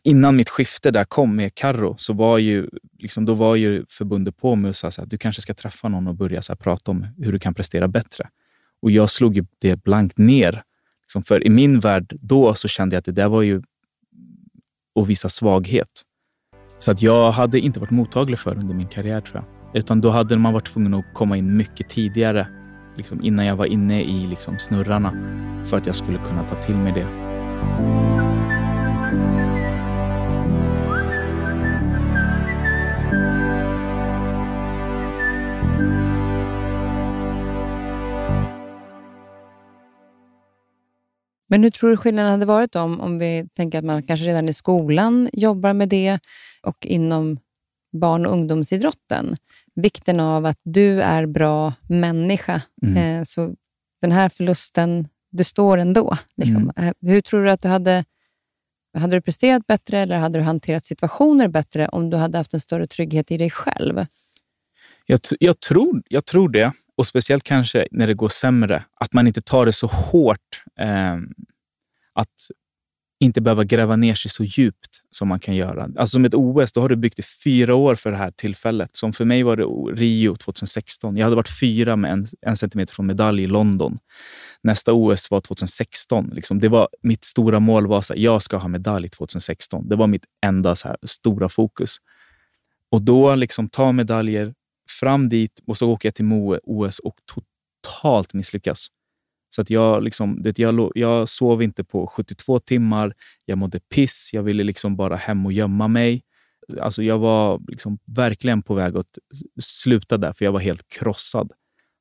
[0.03, 2.69] Innan mitt skifte där kom med Karro så var ju,
[2.99, 6.07] liksom, då var ju förbundet på mig och sa att du kanske ska träffa någon
[6.07, 8.29] och börja så här, prata om hur du kan prestera bättre.
[8.83, 10.63] Och jag slog ju det blankt ner.
[11.03, 13.63] Liksom, för i min värld då så kände jag att det där var ju
[15.01, 16.03] att visa svaghet.
[16.79, 19.77] Så att jag hade inte varit mottaglig för under min karriär tror jag.
[19.81, 22.47] Utan då hade man varit tvungen att komma in mycket tidigare.
[22.97, 25.11] Liksom innan jag var inne i liksom snurrarna.
[25.65, 28.00] För att jag skulle kunna ta till mig det.
[41.51, 44.49] Men hur tror du skillnaden hade varit om, om vi tänker att man kanske redan
[44.49, 46.19] i skolan jobbar med det
[46.63, 47.39] och inom
[47.93, 49.37] barn och ungdomsidrotten?
[49.75, 52.63] Vikten av att du är bra människa.
[52.83, 52.97] Mm.
[52.97, 53.55] Eh, så
[54.01, 56.17] den här förlusten, du står ändå.
[56.37, 56.73] Liksom.
[56.77, 58.05] Eh, hur tror du att du hade...
[58.99, 62.61] Hade du presterat bättre eller hade du hanterat situationer bättre om du hade haft en
[62.61, 64.07] större trygghet i dig själv?
[65.11, 66.73] Jag, jag, tror, jag tror det.
[66.97, 68.85] Och speciellt kanske när det går sämre.
[69.01, 70.63] Att man inte tar det så hårt.
[70.81, 71.17] Eh,
[72.13, 72.35] att
[73.21, 75.83] inte behöva gräva ner sig så djupt som man kan göra.
[75.83, 78.97] Alltså som ett OS, då har du byggt i fyra år för det här tillfället.
[78.97, 79.65] Som för mig var det
[80.03, 81.17] Rio 2016.
[81.17, 83.99] Jag hade varit fyra med en, en centimeter från medalj i London.
[84.63, 86.31] Nästa OS var 2016.
[86.33, 86.61] Liksom.
[86.61, 89.89] Det var, mitt stora mål var att jag ska ha medalj 2016.
[89.89, 91.97] Det var mitt enda så här, stora fokus.
[92.91, 94.55] Och då liksom ta medaljer,
[94.91, 98.89] fram dit och så åker jag till Moe OS och totalt misslyckas.
[99.55, 103.15] Så att jag, liksom, det, jag, jag sov inte på 72 timmar.
[103.45, 104.31] Jag mådde piss.
[104.33, 106.23] Jag ville liksom bara hem och gömma mig.
[106.81, 109.19] Alltså jag var liksom verkligen på väg att
[109.61, 111.53] sluta där, för jag var helt krossad.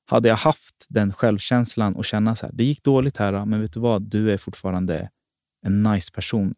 [0.05, 3.73] Hade jag haft den självkänslan och känna så här, det gick dåligt här, men vet
[3.73, 4.01] du vad?
[4.01, 5.09] Du är fortfarande
[5.65, 6.55] en nice person.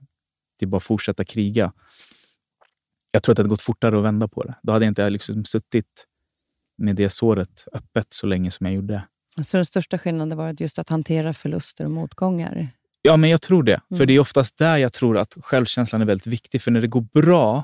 [0.60, 1.74] Det är bara att fortsätta kriga.
[3.12, 4.56] Jag tror att det hade gått fortare att vända på det.
[4.64, 6.08] Då hade jag inte liksom suttit
[6.82, 9.04] med det såret öppet så länge som jag gjorde.
[9.44, 12.68] Så den största skillnaden var just att hantera förluster och motgångar.
[13.02, 13.82] Ja, men jag tror det.
[13.90, 14.08] För Mm.
[14.08, 16.62] det är oftast där jag tror att självkänslan är väldigt viktig.
[16.62, 17.64] För när det går bra...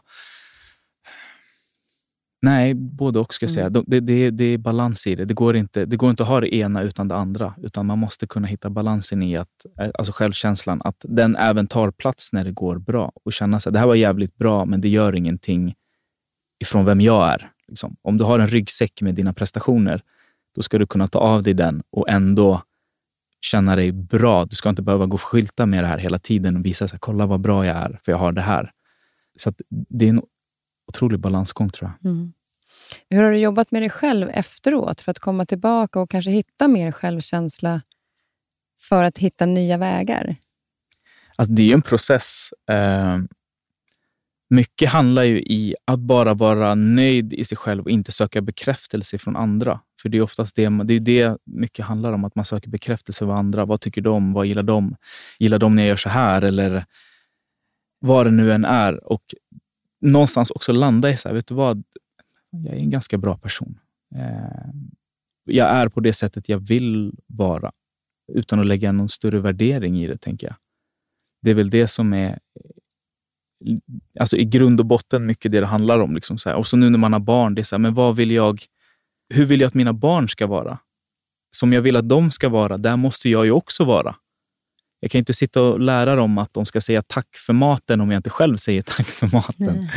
[2.41, 3.65] Nej, både och ska jag säga.
[3.65, 3.83] Mm.
[3.87, 5.25] Det, det, det är balans i det.
[5.25, 7.53] Det går, inte, det går inte att ha det ena utan det andra.
[7.63, 11.91] Utan man måste kunna hitta balansen i att, eh, alltså självkänslan, att den även tar
[11.91, 13.11] plats när det går bra.
[13.25, 15.73] Och känna att det här var jävligt bra, men det gör ingenting
[16.59, 17.51] ifrån vem jag är.
[17.67, 17.95] Liksom.
[18.01, 20.01] Om du har en ryggsäck med dina prestationer,
[20.55, 22.61] då ska du kunna ta av dig den och ändå
[23.41, 24.45] känna dig bra.
[24.45, 26.99] Du ska inte behöva gå och skylta med det här hela tiden och visa sig,
[26.99, 28.71] kolla vad bra jag är, för jag har det här.
[29.37, 30.21] Så att det är en
[30.87, 32.11] otrolig balansgång tror jag.
[32.11, 32.33] Mm.
[33.09, 36.67] Hur har du jobbat med dig själv efteråt för att komma tillbaka och kanske hitta
[36.67, 37.81] mer självkänsla
[38.79, 40.35] för att hitta nya vägar?
[41.35, 42.49] Alltså, det är en process.
[42.69, 43.17] Eh,
[44.49, 49.17] mycket handlar ju i att bara vara nöjd i sig själv och inte söka bekräftelse
[49.17, 49.79] från andra.
[50.01, 53.25] För det är oftast det, det, är det mycket handlar om, att man söker bekräftelse
[53.25, 53.65] av andra.
[53.65, 54.33] Vad tycker de?
[54.33, 54.95] Vad gillar de?
[55.39, 56.41] Gillar de när jag gör så här?
[56.41, 56.85] Eller
[57.99, 59.11] vad det nu än är.
[59.11, 59.23] Och
[60.01, 61.83] någonstans också landa i så här, vet du vad?
[62.51, 63.79] Jag är en ganska bra person.
[64.15, 64.69] Eh,
[65.45, 67.71] jag är på det sättet jag vill vara
[68.33, 70.55] utan att lägga någon större värdering i det, tänker jag.
[71.41, 72.39] Det är väl det som är
[74.19, 76.15] alltså i grund och botten mycket det det handlar om.
[76.15, 76.55] Liksom så här.
[76.55, 78.61] Och så nu när man har barn, det är så här, men vad vill jag,
[79.33, 80.79] hur vill jag att mina barn ska vara?
[81.55, 84.15] Som jag vill att de ska vara, där måste jag ju också vara.
[84.99, 88.11] Jag kan inte sitta och lära dem att de ska säga tack för maten om
[88.11, 89.75] jag inte själv säger tack för maten.
[89.75, 89.89] Nej.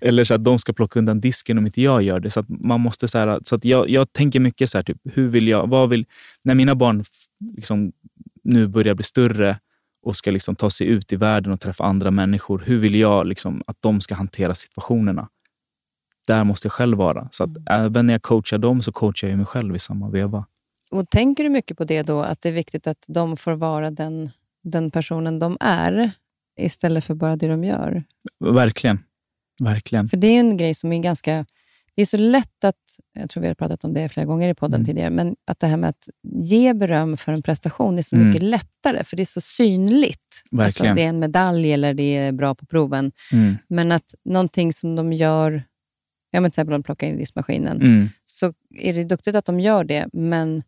[0.00, 2.30] Eller så att de ska plocka undan disken om inte jag gör det.
[2.30, 4.96] Så att man måste så här, så att jag, jag tänker mycket så här, typ,
[5.04, 6.06] hur vill jag, vad vill,
[6.44, 7.04] när mina barn
[7.56, 7.92] liksom,
[8.44, 9.58] nu börjar bli större
[10.08, 12.62] och ska liksom ta sig ut i världen och träffa andra människor.
[12.66, 15.28] Hur vill jag liksom, att de ska hantera situationerna?
[16.26, 17.28] Där måste jag själv vara.
[17.32, 20.46] Så att även när jag coachar dem så coachar jag mig själv i samma veva.
[20.90, 23.90] Och tänker du mycket på det då, att det är viktigt att de får vara
[23.90, 24.30] den,
[24.62, 26.10] den personen de är
[26.60, 28.04] istället för bara det de gör?
[28.40, 28.98] Verkligen.
[29.60, 30.08] Verkligen.
[30.08, 31.46] För det är en grej som är ganska...
[31.98, 32.76] Det är så lätt att,
[33.12, 34.86] jag tror vi har pratat om det flera gånger i podden Mm.
[34.86, 36.08] tidigare, men att det här med att
[36.46, 38.28] ge beröm för en prestation är så Mm.
[38.28, 40.20] mycket lättare, för det är så synligt.
[40.52, 40.96] Alltså, Verkligen.
[40.96, 43.12] det är en medalj eller det är bra på proven.
[43.32, 43.56] Mm.
[43.68, 45.62] Men att någonting som de gör,
[46.30, 48.08] ja, men till exempel de plockar in i diskmaskinen, Mm.
[48.26, 50.62] så är det duktigt att de gör det, men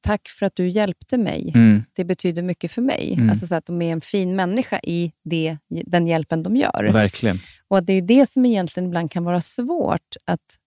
[0.00, 1.52] tack för att du hjälpte mig.
[1.54, 1.82] Mm.
[1.92, 3.14] Det betyder mycket för mig.
[3.16, 3.30] Mm.
[3.30, 6.90] Alltså så att de är en fin människa i det, den hjälpen de gör.
[6.92, 7.38] Verkligen.
[7.68, 10.16] Och det är det som egentligen ibland kan vara svårt.
[10.24, 10.58] Att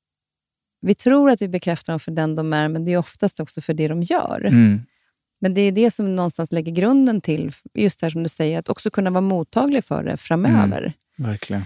[0.81, 3.61] vi tror att vi bekräftar dem för den de är, men det är oftast också
[3.61, 4.45] för det de gör.
[4.45, 4.81] Mm.
[5.41, 8.59] Men det är det som någonstans lägger grunden till, just det här som du säger,
[8.59, 10.81] att också kunna vara mottaglig för det framöver.
[10.81, 11.31] Mm.
[11.31, 11.63] Verkligen.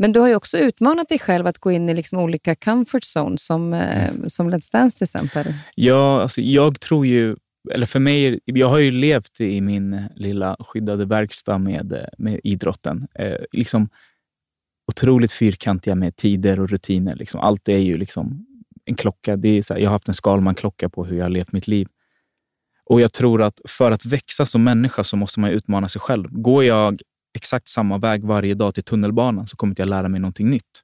[0.00, 3.04] Men du har ju också utmanat dig själv att gå in i liksom olika comfort
[3.04, 5.54] zones, som, eh, som Let's Dance till exempel.
[5.74, 7.36] Ja, alltså jag tror ju,
[7.74, 13.06] eller för mig, jag har ju levt i min lilla skyddade verkstad med, med idrotten.
[13.14, 13.88] Eh, liksom
[14.88, 17.16] otroligt fyrkantiga med tider och rutiner.
[17.16, 17.40] Liksom.
[17.40, 18.46] Allt är ju liksom
[18.84, 19.36] en klocka.
[19.36, 21.68] Det är så här, jag har haft en Skalman-klocka på hur jag har levt mitt
[21.68, 21.88] liv.
[22.84, 26.28] Och jag tror att för att växa som människa så måste man utmana sig själv.
[26.30, 27.00] Går jag
[27.34, 30.82] exakt samma väg varje dag till tunnelbanan så kommer inte jag lära mig någonting nytt.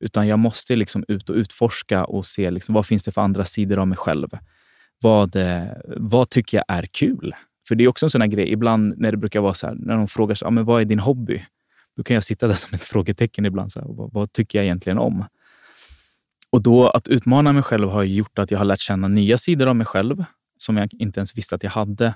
[0.00, 3.44] Utan jag måste liksom ut och utforska och se liksom, vad finns det för andra
[3.44, 4.28] sidor av mig själv.
[5.00, 5.66] Vad, eh,
[5.96, 7.34] vad tycker jag är kul?
[7.68, 9.74] För det är också en sån här grej, ibland när det brukar vara så här,
[9.74, 11.44] när de frågar så, ah, men vad är din hobby?
[11.96, 13.72] Då kan jag sitta där som ett frågetecken ibland.
[13.72, 15.24] Så här, vad, vad tycker jag egentligen om?
[16.50, 19.66] Och då att utmana mig själv har gjort att jag har lärt känna nya sidor
[19.66, 20.24] av mig själv
[20.58, 22.14] som jag inte ens visste att jag hade.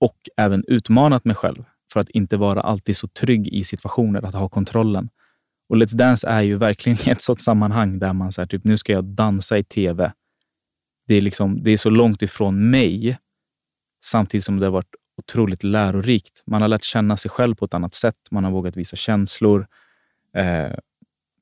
[0.00, 4.34] Och även utmanat mig själv för att inte vara alltid så trygg i situationer, att
[4.34, 5.08] ha kontrollen.
[5.68, 8.92] Och Let's Dance är ju verkligen ett sådant sammanhang där man säger typ, nu ska
[8.92, 10.12] jag dansa i tv.
[11.06, 13.18] Det är, liksom, det är så långt ifrån mig
[14.04, 16.42] samtidigt som det har varit otroligt lärorikt.
[16.46, 18.18] Man har lärt känna sig själv på ett annat sätt.
[18.30, 19.66] Man har vågat visa känslor.
[20.34, 20.72] Eh,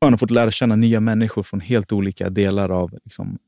[0.01, 3.38] man har fått lära känna nya människor från helt olika delar av liksom,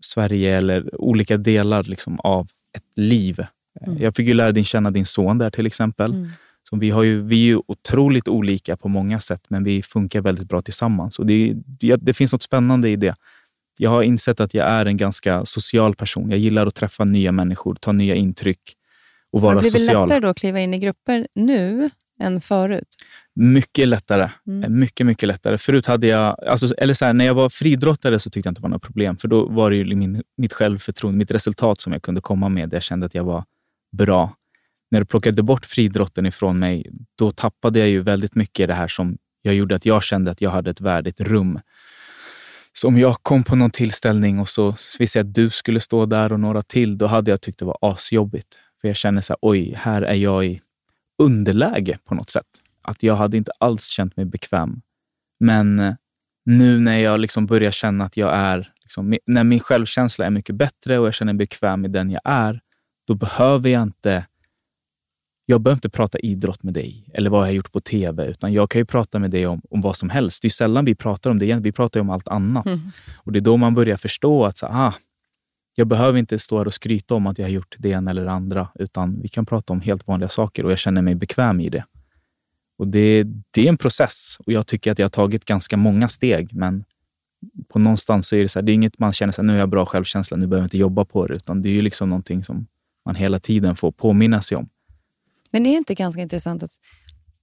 [0.00, 3.46] Sverige eller olika delar liksom, av ett liv.
[3.80, 4.02] Mm.
[4.02, 6.10] Jag fick ju lära dig känna din son där till exempel.
[6.10, 6.28] Mm.
[6.70, 10.20] Så vi, har ju, vi är ju otroligt olika på många sätt, men vi funkar
[10.20, 11.18] väldigt bra tillsammans.
[11.18, 13.14] Och det, det, det finns något spännande i det.
[13.78, 16.30] Jag har insett att jag är en ganska social person.
[16.30, 18.60] Jag gillar att träffa nya människor, ta nya intryck
[19.32, 20.08] och Har det vara blivit social.
[20.08, 22.88] lättare då att kliva in i grupper nu än förut?
[23.34, 24.30] Mycket lättare.
[24.46, 24.80] Mm.
[24.80, 25.58] Mycket, mycket lättare.
[25.58, 28.60] Förut hade jag, alltså, eller så här, när jag var friidrottare så tyckte jag inte
[28.60, 29.16] det var något problem.
[29.16, 32.72] För då var det ju min, mitt självförtroende, mitt resultat som jag kunde komma med.
[32.72, 33.44] Jag kände att jag var
[33.96, 34.34] bra.
[34.90, 38.74] När du plockade bort friidrotten ifrån mig, då tappade jag ju väldigt mycket i det
[38.74, 41.60] här som jag gjorde att jag kände att jag hade ett värdigt rum.
[42.72, 46.06] Så om jag kom på någon tillställning och så visste jag att du skulle stå
[46.06, 48.60] där och några till, då hade jag tyckt det var asjobbigt.
[48.80, 50.60] För jag kände så här, oj, här är jag i
[51.22, 52.46] underläge på något sätt.
[52.82, 54.80] Att jag hade inte alls känt mig bekväm.
[55.40, 55.94] Men eh,
[56.44, 60.54] nu när jag liksom börjar känna att jag är, liksom, när min självkänsla är mycket
[60.54, 62.60] bättre och jag känner mig bekväm i den jag är,
[63.06, 64.26] då behöver jag inte
[65.48, 68.52] jag behöver inte prata idrott med dig eller vad jag har gjort på tv, utan
[68.52, 70.42] jag kan ju prata med dig om, om vad som helst.
[70.42, 71.62] Det är sällan vi pratar om det, igen.
[71.62, 72.66] vi pratar om allt annat.
[72.66, 72.78] Mm.
[73.16, 74.94] Och Det är då man börjar förstå att så, ah,
[75.76, 78.24] jag behöver inte stå här och skryta om att jag har gjort det ena eller
[78.24, 81.60] det andra, utan vi kan prata om helt vanliga saker och jag känner mig bekväm
[81.60, 81.84] i det.
[82.78, 86.08] Och det, det är en process och jag tycker att jag har tagit ganska många
[86.08, 86.84] steg, men
[87.68, 89.58] på någonstans så är det så här, det är inget man känner att nu har
[89.58, 92.10] jag bra självkänsla, nu behöver jag inte jobba på det, utan det är ju liksom
[92.10, 92.66] någonting som
[93.06, 94.68] man hela tiden får påminna sig om.
[95.50, 96.72] Men är det inte ganska intressant att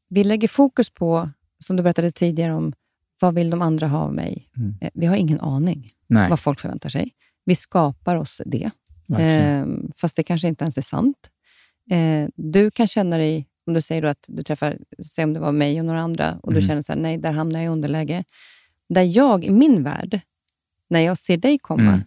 [0.09, 2.73] vi lägger fokus på, som du berättade tidigare om,
[3.21, 4.49] vad vill de andra ha av mig?
[4.57, 4.75] Mm.
[4.81, 7.11] Eh, Vi har ingen aning Nej, vad folk förväntar sig.
[7.45, 8.71] Vi skapar oss det,
[9.19, 11.29] eh, fast det kanske inte ens är sant.
[11.91, 15.51] Eh, du kan känna dig, om du säger att du träffar, säg om det var
[15.51, 16.67] mig och några andra, och du Mm.
[16.67, 18.23] känner så här, nej, där hamnar jag i underläge.
[18.89, 20.19] Där jag, i min värld,
[20.89, 22.01] när jag ser dig komma, Mm.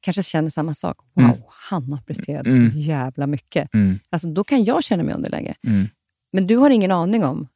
[0.00, 0.96] Kanske känner samma sak.
[1.14, 1.36] Wow, Mm.
[1.70, 2.70] han har presterat Mm.
[2.72, 3.74] så jävla mycket.
[3.74, 5.54] Mm, Alltså, då kan jag känna mig underläge.
[5.66, 5.88] mm.
[6.32, 7.48] Men du har ingen aning om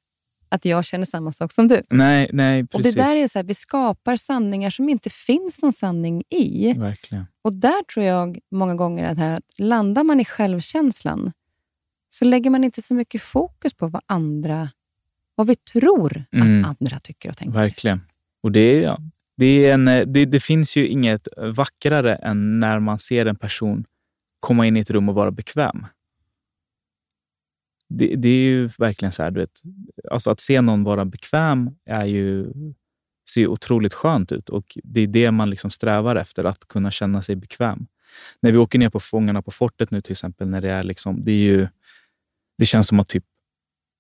[0.49, 1.83] att jag känner samma sak som du.
[1.91, 2.95] Nej, nej, Och precis.
[2.95, 6.73] det där är så här, Vi skapar sanningar som inte finns någon sanning i.
[6.73, 7.27] Verkligen.
[7.43, 11.33] Och där tror jag många gånger att, här, att landar man i självkänslan
[12.11, 14.69] så lägger man inte så mycket fokus på vad andra,
[15.35, 16.65] vad vi tror Mm.
[16.65, 17.59] att andra tycker och tänker.
[17.59, 18.01] Verkligen.
[18.43, 18.99] Och det, är, ja,
[19.37, 23.27] det, är en, eh, det, det finns ju inget eh, vackrare än när man ser
[23.27, 23.85] en person
[24.41, 25.87] komma in i ett rum och vara bekväm.
[27.89, 29.61] Det, det är ju verkligen så här, du vet,
[30.11, 32.53] alltså att se någon vara bekväm är ju,
[33.31, 36.91] ser ju otroligt skönt ut och det är det man liksom strävar efter, att kunna
[36.91, 37.87] känna sig bekväm.
[38.41, 41.25] När vi åker ner på Fångarna på fortet nu till exempel, när det är liksom,
[41.25, 41.69] det är ju,
[42.59, 43.25] det känns som att typ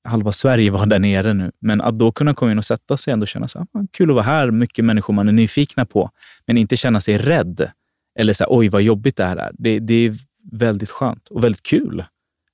[0.04, 1.52] halva Sverige var där nere nu.
[1.60, 4.10] Men att då kunna komma in och sätta sig och känna så här, "Ah, kul
[4.10, 6.10] att vara här, mycket människor man är nyfikna på,
[6.46, 7.70] men inte känna sig rädd.
[8.18, 9.50] Eller så här, oj vad jobbigt det här är.
[9.58, 10.14] Det, det är
[10.52, 12.04] väldigt skönt och väldigt kul.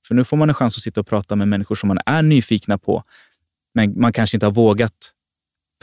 [0.07, 2.21] För nu får man en chans att sitta och prata med människor som man är
[2.21, 3.03] nyfikna på,
[3.75, 5.11] men man kanske inte har vågat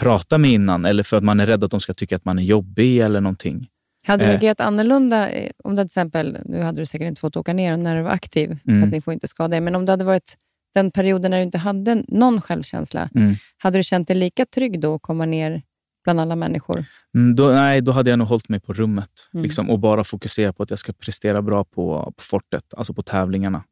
[0.01, 2.39] prata med innan eller för att man är rädd att de ska tycka att man
[2.39, 3.67] är jobbig eller någonting.
[4.07, 4.37] Hade du Eh.
[4.37, 7.77] agerat annorlunda eh, om du till exempel, nu hade du säkert inte fått åka ner
[7.77, 8.83] när du var aktiv, för Mm.
[8.85, 10.37] att ni får inte skada er, men om det hade varit
[10.75, 13.35] den perioden när du inte hade någon självkänsla, Mm.
[13.59, 15.63] hade du känt dig lika trygg då att komma ner
[16.05, 16.85] bland alla människor?
[17.15, 19.43] Mm, då, nej, då hade jag nog hållit mig på rummet Mm.
[19.43, 23.03] liksom, och bara fokusera på att jag ska prestera bra på, på fortet, alltså på
[23.03, 23.65] tävlingarna.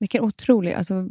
[0.00, 1.08] Vilken otrolig, alltså,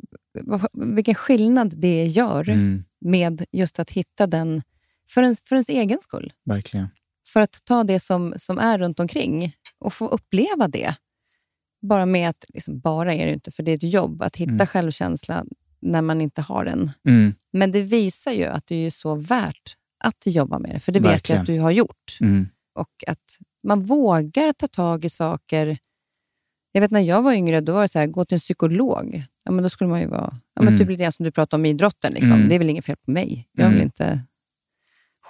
[0.73, 4.61] vilken skillnad det gör Mm, med just att hitta den,
[5.09, 6.33] för ens, för ens egen skull.
[6.45, 6.87] verkligen.
[7.27, 10.95] För att ta det som, som är runt omkring och få uppleva det.
[11.87, 14.51] Bara med att, liksom, bara är det inte, för det är ett jobb, att hitta
[14.53, 14.67] Mm.
[14.67, 15.45] självkänsla
[15.79, 16.91] när man inte har den.
[17.07, 20.91] Mm, Men det visar ju att det är så värt att jobba med det, för
[20.91, 21.37] det vet Verkligen.
[21.37, 22.17] jag att du har gjort.
[22.21, 25.77] mm, Och att man vågar ta tag i saker.
[26.71, 29.23] Jag vet när jag var yngre, då var det så här, gå till en psykolog.
[29.43, 30.79] Ja, men då skulle man ju vara, ja, men Mm.
[30.79, 32.13] typ lite grann som du pratade om idrotten.
[32.13, 32.31] Liksom.
[32.31, 32.49] Mm.
[32.49, 33.47] Det är väl inget fel på mig.
[33.51, 33.85] Jag är väl Mm.
[33.85, 34.21] inte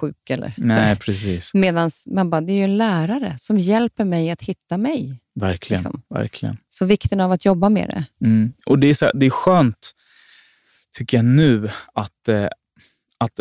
[0.01, 1.53] sjuk eller nej, precis.
[1.53, 5.21] Medan man bara, det är ju en lärare som hjälper mig att hitta mig.
[5.35, 5.83] Verkligen.
[5.83, 6.01] Liksom.
[6.09, 6.57] verkligen.
[6.69, 8.25] Så vikten av att jobba med det.
[8.25, 8.53] Mm.
[8.65, 9.91] Och det är, så här, det är skönt,
[10.97, 12.47] tycker jag nu, att, eh,
[13.17, 13.39] att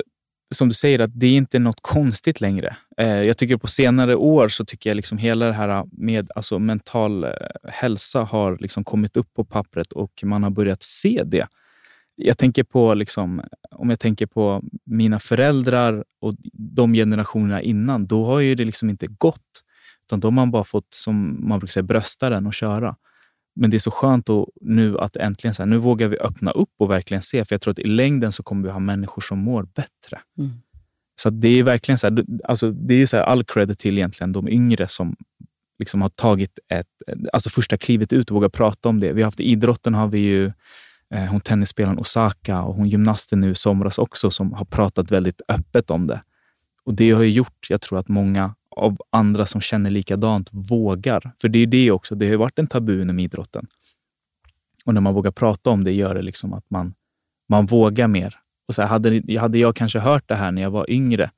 [0.54, 2.76] som du säger, att det är inte något konstigt längre.
[2.96, 6.58] Eh, jag tycker på senare år så tycker jag liksom hela det här med alltså
[6.58, 7.30] mental eh,
[7.68, 11.46] hälsa har liksom kommit upp på pappret och man har börjat se det.
[12.16, 18.24] Jag tänker på, liksom, om jag tänker på mina föräldrar och de generationerna innan, då
[18.24, 19.63] har ju det liksom inte gått.
[20.06, 22.96] Utan då har man bara fått, som man brukar säga, brösta den och köra.
[23.56, 26.50] Men det är så skönt att nu att äntligen så här, nu vågar vi öppna
[26.50, 27.44] upp och verkligen se.
[27.44, 30.20] För jag tror att i längden så kommer vi ha människor som mår bättre.
[30.38, 30.50] Mm.
[31.22, 34.32] Så det är verkligen så här, alltså det är så här all credit till egentligen
[34.32, 35.16] de yngre som
[35.78, 36.86] liksom har tagit ett,
[37.32, 39.12] alltså första klivet ut och vågar prata om det.
[39.12, 40.52] Vi har haft idrotten har vi ju
[41.14, 45.40] eh, hon tennisspelaren Osaka och hon gymnasten nu i somras också som har pratat väldigt
[45.48, 46.22] öppet om det.
[46.84, 51.32] Och det har ju gjort, jag tror att många av andra som känner likadant vågar.
[51.40, 53.66] För det är det också, det har ju varit en tabu inom idrotten.
[54.86, 56.94] Och när man vågar prata om det gör det liksom att man,
[57.48, 58.38] man vågar mer.
[58.68, 61.30] Och så här, hade, hade jag kanske hört det här när jag var yngre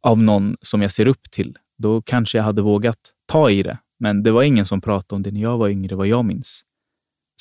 [0.00, 3.78] av någon som jag ser upp till, då kanske jag hade vågat ta i det.
[3.98, 6.62] Men det var ingen som pratade om det när jag var yngre, vad jag minns.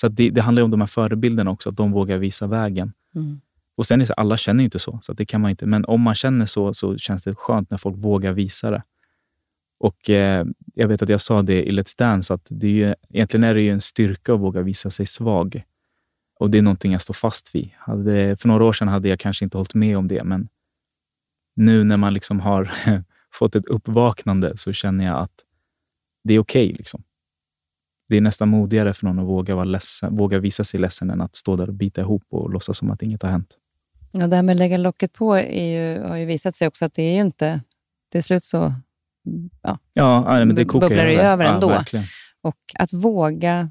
[0.01, 2.93] Så det, det handlar om de här förebilderna också, att de vågar visa vägen.
[3.16, 3.41] Mm.
[3.78, 5.66] Och sen är det så, alla känner ju inte så, så det kan man inte.
[5.66, 8.84] Men om man känner så, så känns det skönt när folk vågar visa det.
[9.84, 12.95] Och eh, jag vet att jag sa det i Let's Dance, att det är ju,
[13.09, 15.63] egentligen är det ju en styrka att våga visa sig svag.
[16.39, 17.69] Och det är någonting jag står fast vid.
[17.77, 20.47] Hade, för några år sedan hade jag kanske inte hållit med om det, men
[21.55, 22.71] nu när man liksom har
[23.34, 25.43] fått ett uppvaknande så känner jag att
[26.23, 26.73] det är okej.
[26.73, 27.03] liksom.
[28.09, 31.22] Det är nästan modigare för någon att våga, vara ledsen, våga visa sig ledsen än
[31.22, 33.57] att stå där och bita ihop och låtsas som att inget har hänt.
[34.11, 36.85] Ja, det här med att lägga locket på är ju, har ju visat sig också
[36.85, 37.61] att det är ju inte...
[38.11, 38.73] Till slut så...
[39.61, 41.71] Ja, Ja, nej, men det bubblar det ju över ändå.
[41.91, 42.01] Ja,
[42.41, 43.69] och att våga...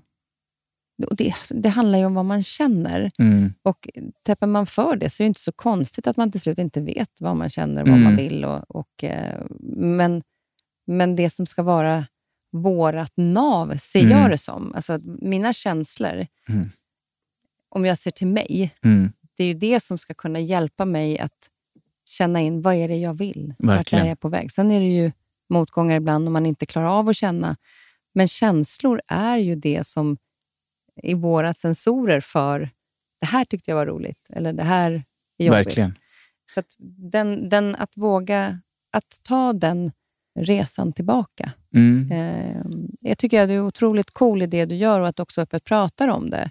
[1.10, 3.10] Det, det handlar ju om vad man känner.
[3.18, 3.88] Mm, Och
[4.22, 6.80] täpper man för det så är det inte så konstigt att man till slut inte
[6.80, 8.02] vet vad man känner, vad Mm.
[8.02, 8.44] man vill.
[8.44, 9.40] Och, och, eh,
[9.76, 10.22] men,
[10.86, 12.06] men det som ska vara
[12.52, 14.18] vårat nav ser Mm.
[14.18, 14.74] jag det som.
[14.74, 16.68] Alltså, mina känslor, Mm.
[17.68, 21.18] om jag ser till mig, mm, det är ju det som ska kunna hjälpa mig
[21.18, 21.48] att
[22.08, 23.54] känna in vad är det jag vill.
[23.58, 24.04] Vart Verkligen.
[24.04, 24.52] är jag på väg?
[24.52, 25.12] Sen är det ju
[25.52, 27.56] motgångar ibland om man inte klarar av att känna.
[28.14, 30.16] Men känslor är ju det som
[31.02, 32.70] är våra sensorer för
[33.20, 34.90] det här tyckte jag var roligt eller det här
[35.38, 35.66] är jobbigt.
[35.66, 35.94] verkligen.
[36.50, 36.66] Så att,
[37.12, 38.60] den, den, att våga
[38.92, 39.92] att ta den
[40.38, 41.52] resan tillbaka.
[41.74, 42.10] Mm.
[42.12, 42.62] Eh,
[43.00, 45.40] jag tycker att du är otroligt cool i det du gör och att du också
[45.40, 46.50] öppet pratar om det.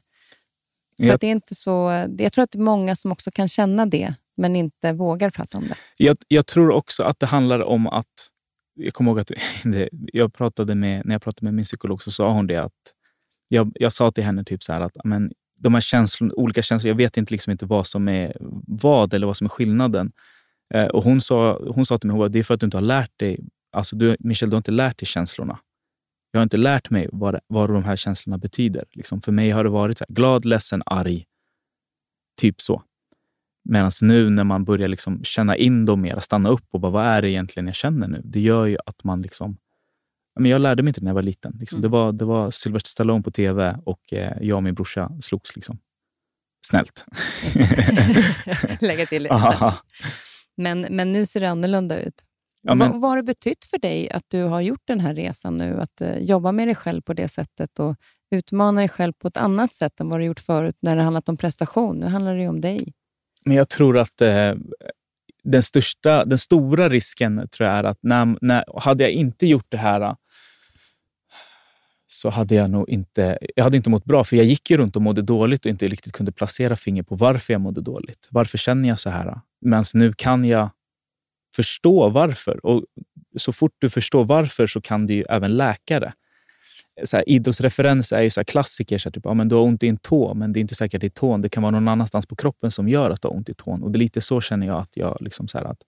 [0.97, 3.31] För Jag- att det är inte så, jag tror att det är många som också
[3.31, 5.75] kan känna det, men inte vågar prata om det.
[5.97, 8.07] Jag, jag tror också att det handlar om att...
[8.73, 9.31] Jag kommer ihåg att
[9.63, 12.73] det, jag pratade med, när jag pratade med min psykolog så sa hon det att...
[13.47, 16.89] Jag, jag sa till henne typ så här att men de här känslor, olika känslor,
[16.89, 18.37] jag vet inte, liksom inte vad som är
[18.67, 20.11] vad eller vad som är skillnaden.
[20.73, 22.77] Eh, och hon sa, hon sa till mig att det är för att du inte
[22.77, 23.39] har lärt dig,
[23.71, 25.59] alltså du, Michel, du har inte lärt dig känslorna.
[26.31, 28.83] Jag har inte lärt mig vad, vad de här känslorna betyder.
[28.91, 31.25] Liksom för mig har det varit så här, glad, ledsen, arg.
[32.41, 32.83] Typ så.
[33.63, 37.05] Medan nu när man börjar liksom känna in dem mer, stanna upp och bara, vad
[37.05, 38.21] är det egentligen jag känner nu?
[38.23, 39.57] Det gör ju att man liksom...
[40.39, 41.57] Men jag lärde mig inte när jag var liten.
[41.59, 41.77] Liksom.
[41.77, 41.81] Mm.
[41.81, 45.55] Det, var, det var Sylvester Stallone på tv och eh, jag och min brorsa slogs.
[45.55, 45.77] Liksom.
[46.67, 47.05] Snällt.
[48.81, 49.73] Lägga till lite.
[50.57, 52.25] Men, men nu ser det annorlunda ut.
[52.61, 52.91] Ja, men...
[52.91, 55.81] vad, vad har det betytt för dig att du har gjort den här resan nu?
[55.81, 57.95] Att uh, jobba med dig själv på det sättet och
[58.31, 61.29] utmana dig själv på ett annat sätt än vad du gjort förut när det handlat
[61.29, 61.97] om prestation.
[61.97, 62.93] Nu handlar det ju om dig.
[63.45, 64.53] Men jag tror att eh,
[65.43, 69.65] den, största, den stora risken tror jag är att när, när, hade jag inte gjort
[69.69, 70.15] det här
[72.07, 74.23] så hade jag nog inte, jag hade inte mått bra.
[74.23, 77.15] För jag gick ju runt och mådde dåligt och inte riktigt kunde placera finger på
[77.15, 78.27] varför jag mådde dåligt.
[78.29, 79.39] Varför känner jag så här?
[79.61, 80.69] Men nu kan jag
[81.55, 82.65] förstå varför.
[82.65, 82.83] Och
[83.37, 86.13] så fort du förstår varför så kan du ju även läka det
[87.03, 88.97] så här, idrottsreferenser är ju så här klassiker.
[88.97, 90.75] Så här, typ, ja, men du har ont i en tå, men det är inte
[90.75, 91.41] säkert att det är tån.
[91.41, 93.83] Det kan vara någon annanstans på kroppen som gör att du har ont i tån.
[93.83, 95.17] Och det är lite så känner jag att jag...
[95.19, 95.81] Liksom så att,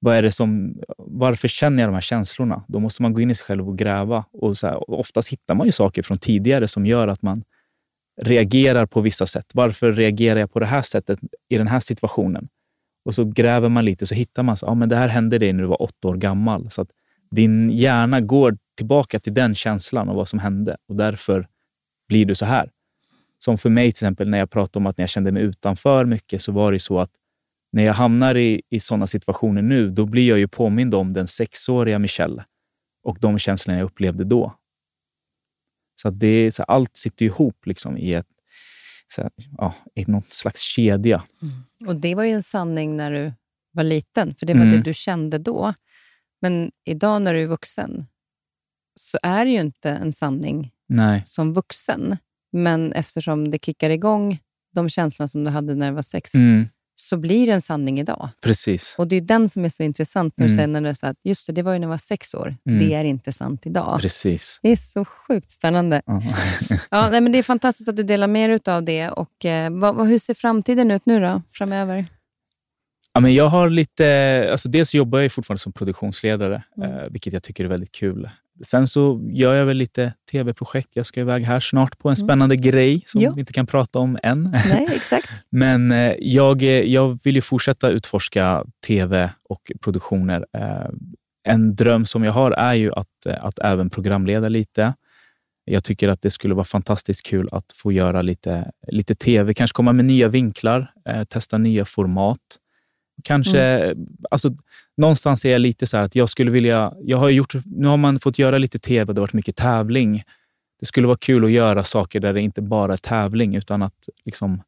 [0.00, 2.64] vad är det som, varför känner jag de här känslorna?
[2.68, 4.24] Då måste man gå in i sig själv och gräva.
[4.32, 7.44] Och så här, och oftast hittar man ju saker från tidigare som gör att man
[8.22, 9.46] reagerar på vissa sätt.
[9.54, 11.18] Varför reagerar jag på det här sättet
[11.48, 12.48] i den här situationen?
[13.04, 15.52] Och så gräver man lite och så hittar man att ja, det här hände dig
[15.52, 16.70] när du var åtta år gammal.
[16.70, 16.88] Så att
[17.30, 21.48] din hjärna går tillbaka till den känslan och vad som hände och därför
[22.08, 22.70] blir du så här.
[23.38, 26.04] Som för mig till exempel när jag pratade om att när jag kände mig utanför
[26.04, 27.10] mycket så var det så att
[27.72, 31.26] när jag hamnar i, i sådana situationer nu, då blir jag ju påmind om den
[31.26, 32.44] sexåriga Michelle
[33.04, 34.54] och de känslorna jag upplevde då.
[36.02, 38.26] Så det är, så allt sitter ihop liksom i ett,
[39.14, 41.22] så ja, i någon slags kedja.
[41.42, 41.54] Mm.
[41.86, 43.32] Och det var ju en sanning när du
[43.72, 44.74] var liten, för det var mm.
[44.74, 45.74] det du kände då.
[46.40, 48.06] Men idag när du är vuxen
[48.94, 51.22] så är det ju inte en sanning Nej.
[51.24, 52.16] som vuxen.
[52.52, 54.38] Men eftersom det kickar igång
[54.74, 56.66] de känslorna som du hade när du var sex, mm.
[56.96, 58.28] så blir det en sanning idag.
[58.40, 58.94] Precis.
[58.98, 60.34] Och Det är den som är så intressant.
[60.36, 60.94] När du mm.
[60.94, 62.56] säger att just det, det var ju när jag var sex år.
[62.68, 62.78] Mm.
[62.78, 64.00] Det är inte sant idag.
[64.00, 64.58] Precis.
[64.62, 66.02] Det är så sjukt spännande.
[66.90, 69.10] ja, nej, men det är fantastiskt att du delar med dig av det.
[69.10, 72.06] Och, eh, vad, hur ser framtiden ut nu då, framöver?
[73.12, 76.90] Ja, men jag har lite, alltså dels jobbar jag fortfarande som produktionsledare, mm.
[76.90, 78.28] eh, vilket jag tycker är väldigt kul.
[78.62, 80.96] Sen så gör jag väl lite tv-projekt.
[80.96, 82.26] Jag ska iväg här snart på en mm.
[82.26, 82.62] spännande mm.
[82.62, 83.32] grej som jo.
[83.34, 84.42] vi inte kan prata om än.
[84.68, 85.28] Nej, exakt.
[85.50, 90.46] Men eh, jag, jag vill ju fortsätta utforska tv och produktioner.
[90.58, 90.88] Eh,
[91.48, 94.94] en dröm som jag har är ju att, eh, att även programleda lite.
[95.64, 99.74] Jag tycker att det skulle vara fantastiskt kul att få göra lite, lite tv, kanske
[99.74, 100.90] komma med nya vinklar,
[101.28, 102.38] testa nya format.
[103.22, 104.06] Kanske, mm.
[104.30, 104.50] alltså,
[104.96, 106.92] någonstans är jag lite så att jag skulle vilja...
[107.00, 110.22] Jag har gjort, nu har man fått göra lite tv, det har varit mycket tävling.
[110.80, 114.08] Det skulle vara kul att göra saker där det inte bara är tävling, utan att
[114.24, 114.62] liksom,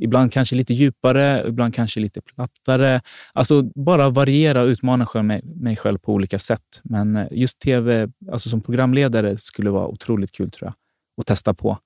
[0.00, 3.00] ibland kanske lite djupare, ibland kanske lite plattare.
[3.32, 5.06] Alltså bara variera och utmana
[5.42, 6.80] mig, själv på olika sätt.
[6.84, 10.74] Men just tv alltså som programledare skulle vara otroligt kul tror jag,
[11.20, 11.78] att testa på.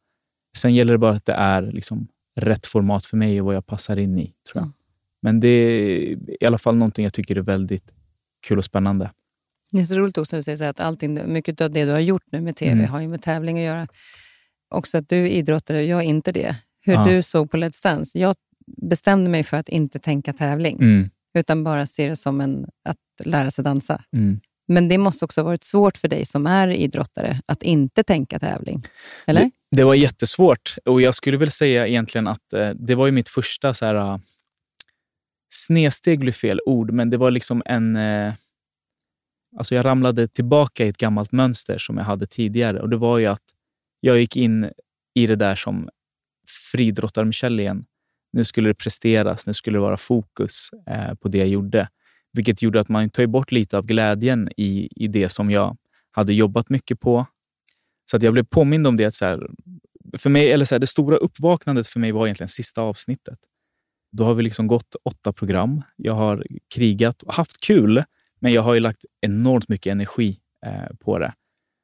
[0.56, 2.09] Sen gäller det bara att det är liksom
[2.40, 4.32] rätt format för mig och vad jag passar in i.
[4.52, 4.73] tror jag.
[5.22, 7.94] Men det är i alla fall någonting jag tycker är väldigt
[8.46, 9.10] kul och spännande.
[9.72, 12.00] Det är så roligt också att du säger att allting, mycket av det du har
[12.00, 12.90] gjort nu med tv mm.
[12.90, 13.88] har ju med tävling att göra.
[14.74, 16.56] Också att du är idrottare, jag är inte det.
[16.80, 17.04] Hur ja.
[17.04, 18.18] du såg på Let's Dance.
[18.18, 18.34] Jag
[18.82, 21.10] bestämde mig för att inte tänka tävling, mm.
[21.38, 24.04] utan bara se det som en, att lära sig dansa.
[24.12, 24.40] Mm.
[24.68, 28.38] Men det måste också ha varit svårt för dig som är idrottare att inte tänka
[28.38, 28.82] tävling,
[29.26, 29.40] eller?
[29.40, 33.12] Det, det var jättesvårt och jag skulle väl säga egentligen att eh, det var ju
[33.12, 34.20] mitt första så här,
[35.48, 37.96] snedsteg blir fel ord, men det var liksom en...
[37.96, 38.34] Eh,
[39.56, 42.80] alltså jag ramlade tillbaka i ett gammalt mönster som jag hade tidigare.
[42.80, 43.42] Och Det var ju att
[44.00, 44.70] jag gick in
[45.14, 45.88] i det där som
[46.72, 47.84] friidrottar-Michelle igen.
[48.32, 51.88] Nu skulle det presteras, nu skulle det vara fokus eh, på det jag gjorde.
[52.32, 55.76] Vilket gjorde att man tar bort lite av glädjen i, i det som jag
[56.10, 57.26] hade jobbat mycket på.
[58.10, 59.04] Så att jag blev påmind om det.
[59.04, 59.50] Att så här,
[60.18, 63.38] för mig, eller så här, det stora uppvaknandet för mig var egentligen sista avsnittet.
[64.12, 65.82] Då har vi liksom gått åtta program.
[65.97, 66.44] Jag har
[66.74, 68.05] krigat och haft kul,
[68.40, 71.32] men jag har ju lagt enormt mycket energi eh, på det.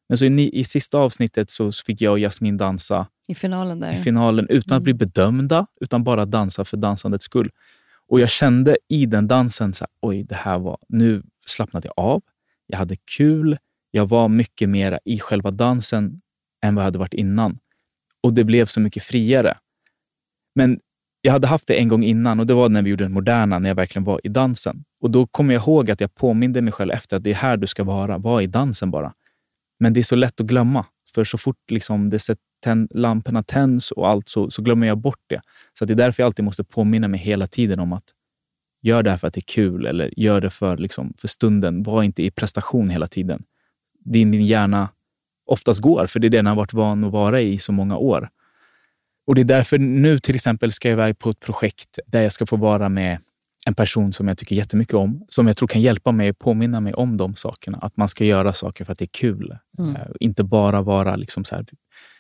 [0.09, 3.93] Men så i, i sista avsnittet så fick jag och Jasmin dansa i finalen, där.
[3.93, 4.77] I finalen utan mm.
[4.77, 7.51] att bli bedömda, utan bara dansa för dansandets skull.
[8.09, 12.05] Och jag kände i den dansen, så här, oj, det här var, nu slappnade jag
[12.05, 12.23] av.
[12.67, 13.57] Jag hade kul.
[13.91, 16.21] Jag var mycket mer i själva dansen
[16.65, 17.59] än vad jag hade varit innan.
[18.23, 19.57] Och det blev så mycket friare.
[20.55, 20.81] Men
[21.25, 23.59] jag hade haft det en gång innan och det var när vi gjorde den moderna,
[23.59, 24.85] när jag verkligen var i dansen.
[25.01, 27.57] Och Då kommer jag ihåg att jag påminde mig själv efter att det är här
[27.57, 28.19] du ska vara.
[28.19, 29.13] Var i dansen bara.
[29.81, 30.87] Men det är så lätt att glömma.
[31.15, 32.29] För så fort liksom det
[32.65, 35.41] tänd, lamporna tänds och allt så, så glömmer jag bort det.
[35.79, 38.05] Så det är därför jag alltid måste påminna mig hela tiden om att
[38.83, 41.83] gör det här för att det är kul eller gör det för, liksom, för stunden.
[41.83, 43.43] Var inte i prestation hela tiden.
[44.05, 44.89] Din, din hjärna
[45.47, 48.29] oftast går, för det är den har varit van att vara i så många år.
[49.27, 52.33] Och Det är därför nu till exempel ska jag iväg på ett projekt där jag
[52.33, 53.19] ska få vara med
[53.67, 56.81] en person som jag tycker jättemycket om, som jag tror kan hjälpa mig att påminna
[56.81, 57.79] mig om de sakerna.
[57.79, 59.59] Att man ska göra saker för att det är kul.
[59.79, 59.91] Mm.
[59.91, 61.65] Uh, inte bara vara liksom så här,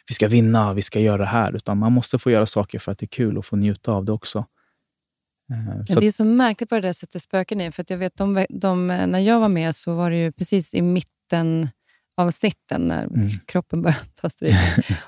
[0.09, 1.57] vi ska vinna, vi ska göra det här.
[1.57, 4.05] Utan man måste få göra saker för att det är kul och få njuta av
[4.05, 4.39] det också.
[4.39, 7.73] Uh, ja, det är så märkligt vad det där sätter spöken i.
[7.73, 10.75] För att jag vet, de, de, när jag var med så var det ju precis
[10.75, 11.69] i mitten
[12.17, 13.31] av snitten när mm.
[13.47, 14.53] kroppen började ta stryk.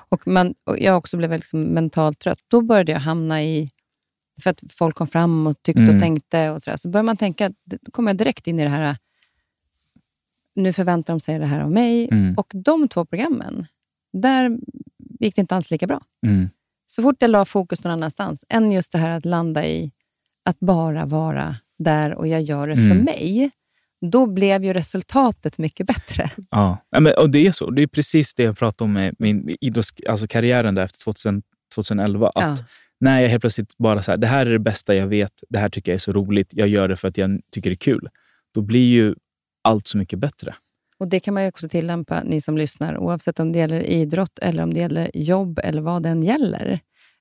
[0.09, 2.39] och, man, och jag också blev liksom mentalt trött.
[2.47, 3.69] Då började jag hamna i
[4.41, 5.95] för att folk kom fram och tyckte mm.
[5.95, 6.49] och tänkte.
[6.49, 6.77] och Så, där.
[6.77, 8.97] så börjar man tänka, då kommer jag direkt in i det här,
[10.55, 12.07] nu förväntar de sig det här av mig.
[12.11, 12.35] Mm.
[12.37, 13.65] Och de två programmen,
[14.13, 14.57] där
[15.19, 16.01] gick det inte alls lika bra.
[16.25, 16.49] Mm.
[16.87, 19.91] Så fort jag la fokus någon annanstans, än just det här att landa i
[20.45, 23.03] att bara vara där och jag gör det för mm.
[23.03, 23.51] mig,
[24.11, 26.31] då blev ju resultatet mycket bättre.
[26.51, 26.77] Ja,
[27.17, 27.69] och det är så.
[27.69, 31.41] Det är precis det jag pratade om med min idrottskarriären alltså karriären där efter 2000,
[31.75, 32.27] 2011.
[32.27, 32.55] Att ja
[32.99, 35.59] när jag helt plötsligt bara så här, det här är det bästa jag vet, det
[35.59, 37.75] här tycker jag är så roligt, jag gör det för att jag tycker det är
[37.75, 38.09] kul.
[38.53, 39.15] Då blir ju
[39.63, 40.55] allt så mycket bättre.
[40.97, 44.63] Och Det kan man också tillämpa, ni som lyssnar, oavsett om det gäller idrott eller
[44.63, 46.79] om det gäller jobb eller vad den gäller.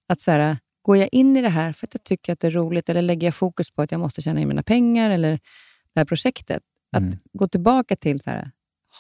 [0.09, 2.47] Att så här, Går jag in i det här för att jag tycker att det
[2.47, 5.39] är roligt eller lägger jag fokus på att jag måste tjäna in mina pengar eller
[5.97, 6.63] det här projektet?
[6.93, 7.19] Att mm.
[7.33, 8.51] gå tillbaka till så här,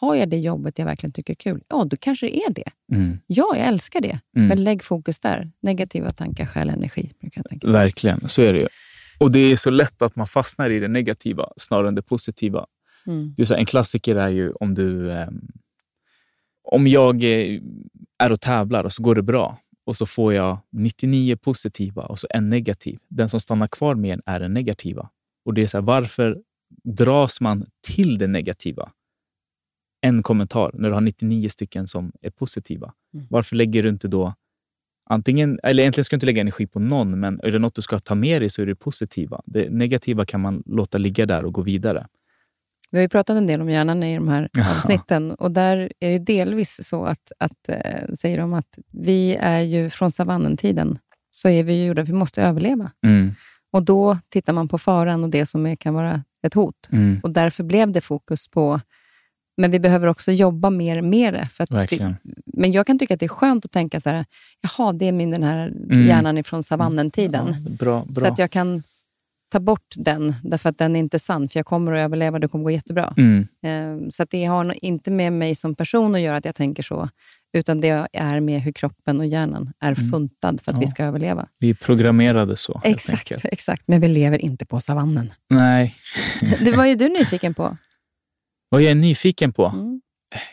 [0.00, 1.62] har jag det jobbet jag verkligen tycker är kul?
[1.68, 2.70] Ja, då kanske det är det.
[2.92, 3.18] Mm.
[3.26, 4.20] Ja, jag älskar det.
[4.36, 4.48] Mm.
[4.48, 5.50] Men lägg fokus där.
[5.60, 7.10] Negativa tankar stjäl energi.
[7.20, 7.70] Brukar jag tänka.
[7.70, 8.66] Verkligen, så är det ju.
[9.18, 12.66] Och det är så lätt att man fastnar i det negativa snarare än det positiva.
[13.06, 13.34] Mm.
[13.36, 15.10] Det är så en klassiker är ju om du...
[15.10, 15.28] Eh,
[16.68, 17.22] om jag
[18.18, 22.18] är och tävlar och så går det bra och så får jag 99 positiva och
[22.18, 22.98] så en negativ.
[23.08, 25.10] Den som stannar kvar med en är den negativa.
[25.44, 26.36] Och det är så här, Varför
[26.86, 28.92] dras man till det negativa?
[30.06, 32.92] en kommentar när du har 99 stycken som är positiva.
[33.14, 33.26] Mm.
[33.30, 34.34] Varför lägger du inte då
[35.10, 37.82] antingen, eller egentligen ska du inte lägga energi på någon, men är det något du
[37.82, 39.40] ska ta med dig så är det positiva.
[39.46, 42.06] Det negativa kan man låta ligga där och gå vidare.
[42.90, 46.10] Vi har ju pratat en del om hjärnan i de här avsnitten och där är
[46.10, 50.98] det delvis så att, att äh, säger de att vi är ju från savannentiden
[51.30, 52.90] så är vi ju gjorda, vi måste överleva.
[53.06, 53.34] Mm.
[53.76, 56.88] Och då tittar man på faran och det som är, kan vara ett hot.
[56.92, 57.20] Mm.
[57.22, 58.80] Och därför blev det fokus på
[59.56, 61.48] men vi behöver också jobba mer med det.
[61.52, 62.14] För det,
[62.46, 64.24] men jag kan tycka att det är skönt att tänka så här,
[64.60, 66.06] jaha, det är min den här mm.
[66.06, 67.46] hjärnan ifrån savannentiden.
[67.46, 68.14] Ja, bra, bra.
[68.14, 68.82] Så att jag kan
[69.52, 71.48] ta bort den, därför att den är inte sann.
[71.48, 73.14] För jag kommer att överleva, det kommer gå jättebra.
[73.16, 73.46] Mm.
[73.62, 76.82] Ehm, så att det har inte med mig som person att göra att jag tänker
[76.82, 77.08] så,
[77.56, 80.10] utan det är med hur kroppen och hjärnan är mm.
[80.10, 80.80] funtad för att ja.
[80.80, 81.48] vi ska överleva.
[81.58, 82.80] Vi är programmerade så.
[82.84, 85.32] Exakt, exakt, men vi lever inte på savannen.
[85.50, 85.94] Nej.
[86.60, 87.76] det var ju du nyfiken på.
[88.68, 89.66] Vad jag är nyfiken på?
[89.66, 90.00] Mm.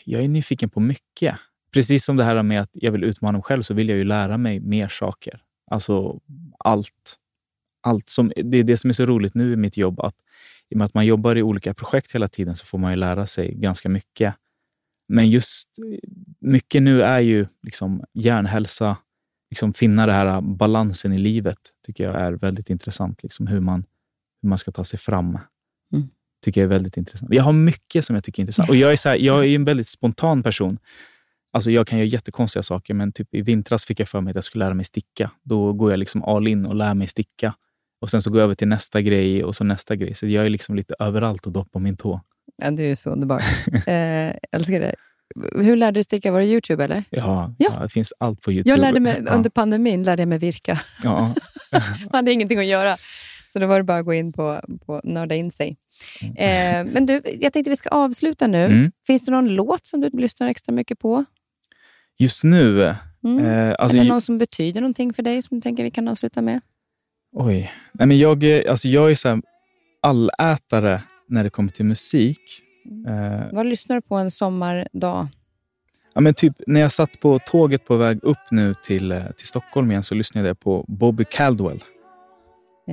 [0.06, 1.36] Jag är nyfiken på mycket.
[1.74, 4.04] Precis som det här med att jag vill utmana mig själv så vill jag ju
[4.04, 5.42] lära mig mer saker.
[5.72, 6.20] Alltså
[6.60, 7.18] allt.
[7.84, 10.00] allt som, det är det som är så roligt nu i mitt jobb.
[10.00, 10.16] att
[10.70, 12.96] I och med att man jobbar i olika projekt hela tiden så får man ju
[12.96, 14.36] lära sig ganska mycket.
[15.08, 15.70] Men just
[16.44, 18.98] mycket nu är ju liksom hjärnhälsa,
[19.50, 23.24] liksom finna den här balansen i livet tycker jag är väldigt intressant.
[23.24, 23.86] Liksom hur, man,
[24.42, 25.38] hur man ska ta sig fram
[26.44, 27.34] tycker jag är väldigt intressant.
[27.34, 28.70] Jag har mycket som jag tycker är intressant.
[28.70, 30.78] Och jag, är så här, jag är en väldigt spontan person.
[31.54, 34.36] Alltså jag kan göra jättekonstiga saker, men typ i vintras fick jag för mig att
[34.36, 35.32] jag skulle lära mig sticka.
[35.44, 37.54] Då går jag liksom all in och lär mig sticka.
[38.02, 40.14] Och Sen så går jag över till nästa grej och så nästa grej.
[40.14, 42.22] Så jag är liksom lite överallt och doppar min tå.
[42.58, 43.38] Ja, du är så underbar.
[43.88, 44.96] eh, älskar det.
[45.56, 46.32] Hur lärde du sticka?
[46.32, 47.04] Var det Youtube eller?
[47.10, 47.72] Ja, ja.
[47.74, 48.70] ja, det finns allt på Youtube.
[48.70, 50.80] Jag lärde mig, Under pandemin lärde jag mig virka.
[51.04, 51.34] Ja.
[51.72, 52.98] Man hade ingenting att göra.
[53.54, 55.78] Så då var det bara att gå in på, på nörda in sig.
[56.22, 56.36] Mm.
[56.36, 58.66] Eh, men du, jag tänkte vi ska avsluta nu.
[58.66, 58.92] Mm.
[59.08, 61.26] Finns det någon låt som du lyssnar extra mycket på?
[62.20, 62.96] Just nu?
[63.24, 63.46] Mm.
[63.46, 66.42] Eh, alltså, Eller någon som betyder någonting för dig som du tänker vi kan avsluta
[66.42, 66.62] med?
[67.36, 67.72] Oj.
[67.94, 69.42] Nej, men jag, alltså jag är så här
[70.02, 72.40] allätare när det kommer till musik.
[72.86, 73.34] Mm.
[73.34, 75.28] Eh, Vad lyssnar du på en sommardag?
[76.14, 79.48] Ja, men typ, när jag satt på tåget på väg upp nu till, eh, till
[79.48, 81.84] Stockholm igen så lyssnade jag på Bobby Caldwell.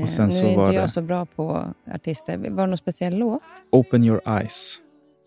[0.03, 0.89] Och sen nu så är inte jag det...
[0.89, 2.39] så bra på artister.
[2.39, 3.43] Var det någon speciell låt?
[3.71, 4.77] Open your eyes.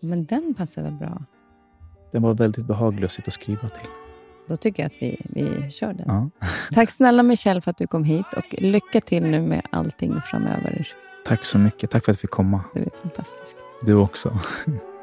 [0.00, 1.24] Men den passar väl bra?
[2.12, 3.88] Den var väldigt behaglig att sitta och skriva till.
[4.48, 6.04] Då tycker jag att vi, vi kör den.
[6.06, 6.30] Ja.
[6.72, 10.88] Tack snälla Michelle för att du kom hit och lycka till nu med allting framöver.
[11.24, 11.90] Tack så mycket.
[11.90, 12.64] Tack för att vi fick komma.
[12.74, 13.56] Du är fantastisk.
[13.80, 14.38] Du också.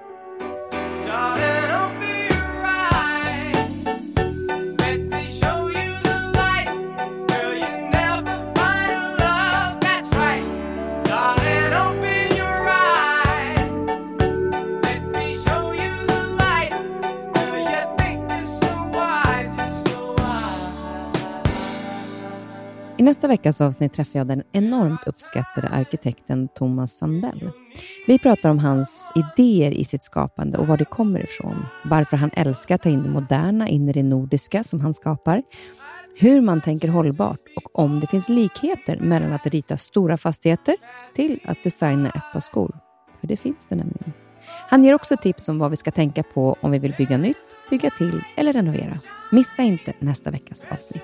[23.02, 27.52] I nästa veckas avsnitt träffar jag den enormt uppskattade arkitekten Thomas Sandell.
[28.08, 31.66] Vi pratar om hans idéer i sitt skapande och var det kommer ifrån.
[31.86, 35.44] Varför han älskar att ta in det moderna in i det nordiska som han skapar.
[36.20, 40.76] Hur man tänker hållbart och om det finns likheter mellan att rita stora fastigheter
[41.16, 42.80] till att designa ett par skor.
[43.20, 44.14] För det finns det nämligen.
[44.70, 47.56] Han ger också tips om vad vi ska tänka på om vi vill bygga nytt,
[47.70, 49.00] bygga till eller renovera.
[49.32, 51.04] Missa inte nästa veckas avsnitt.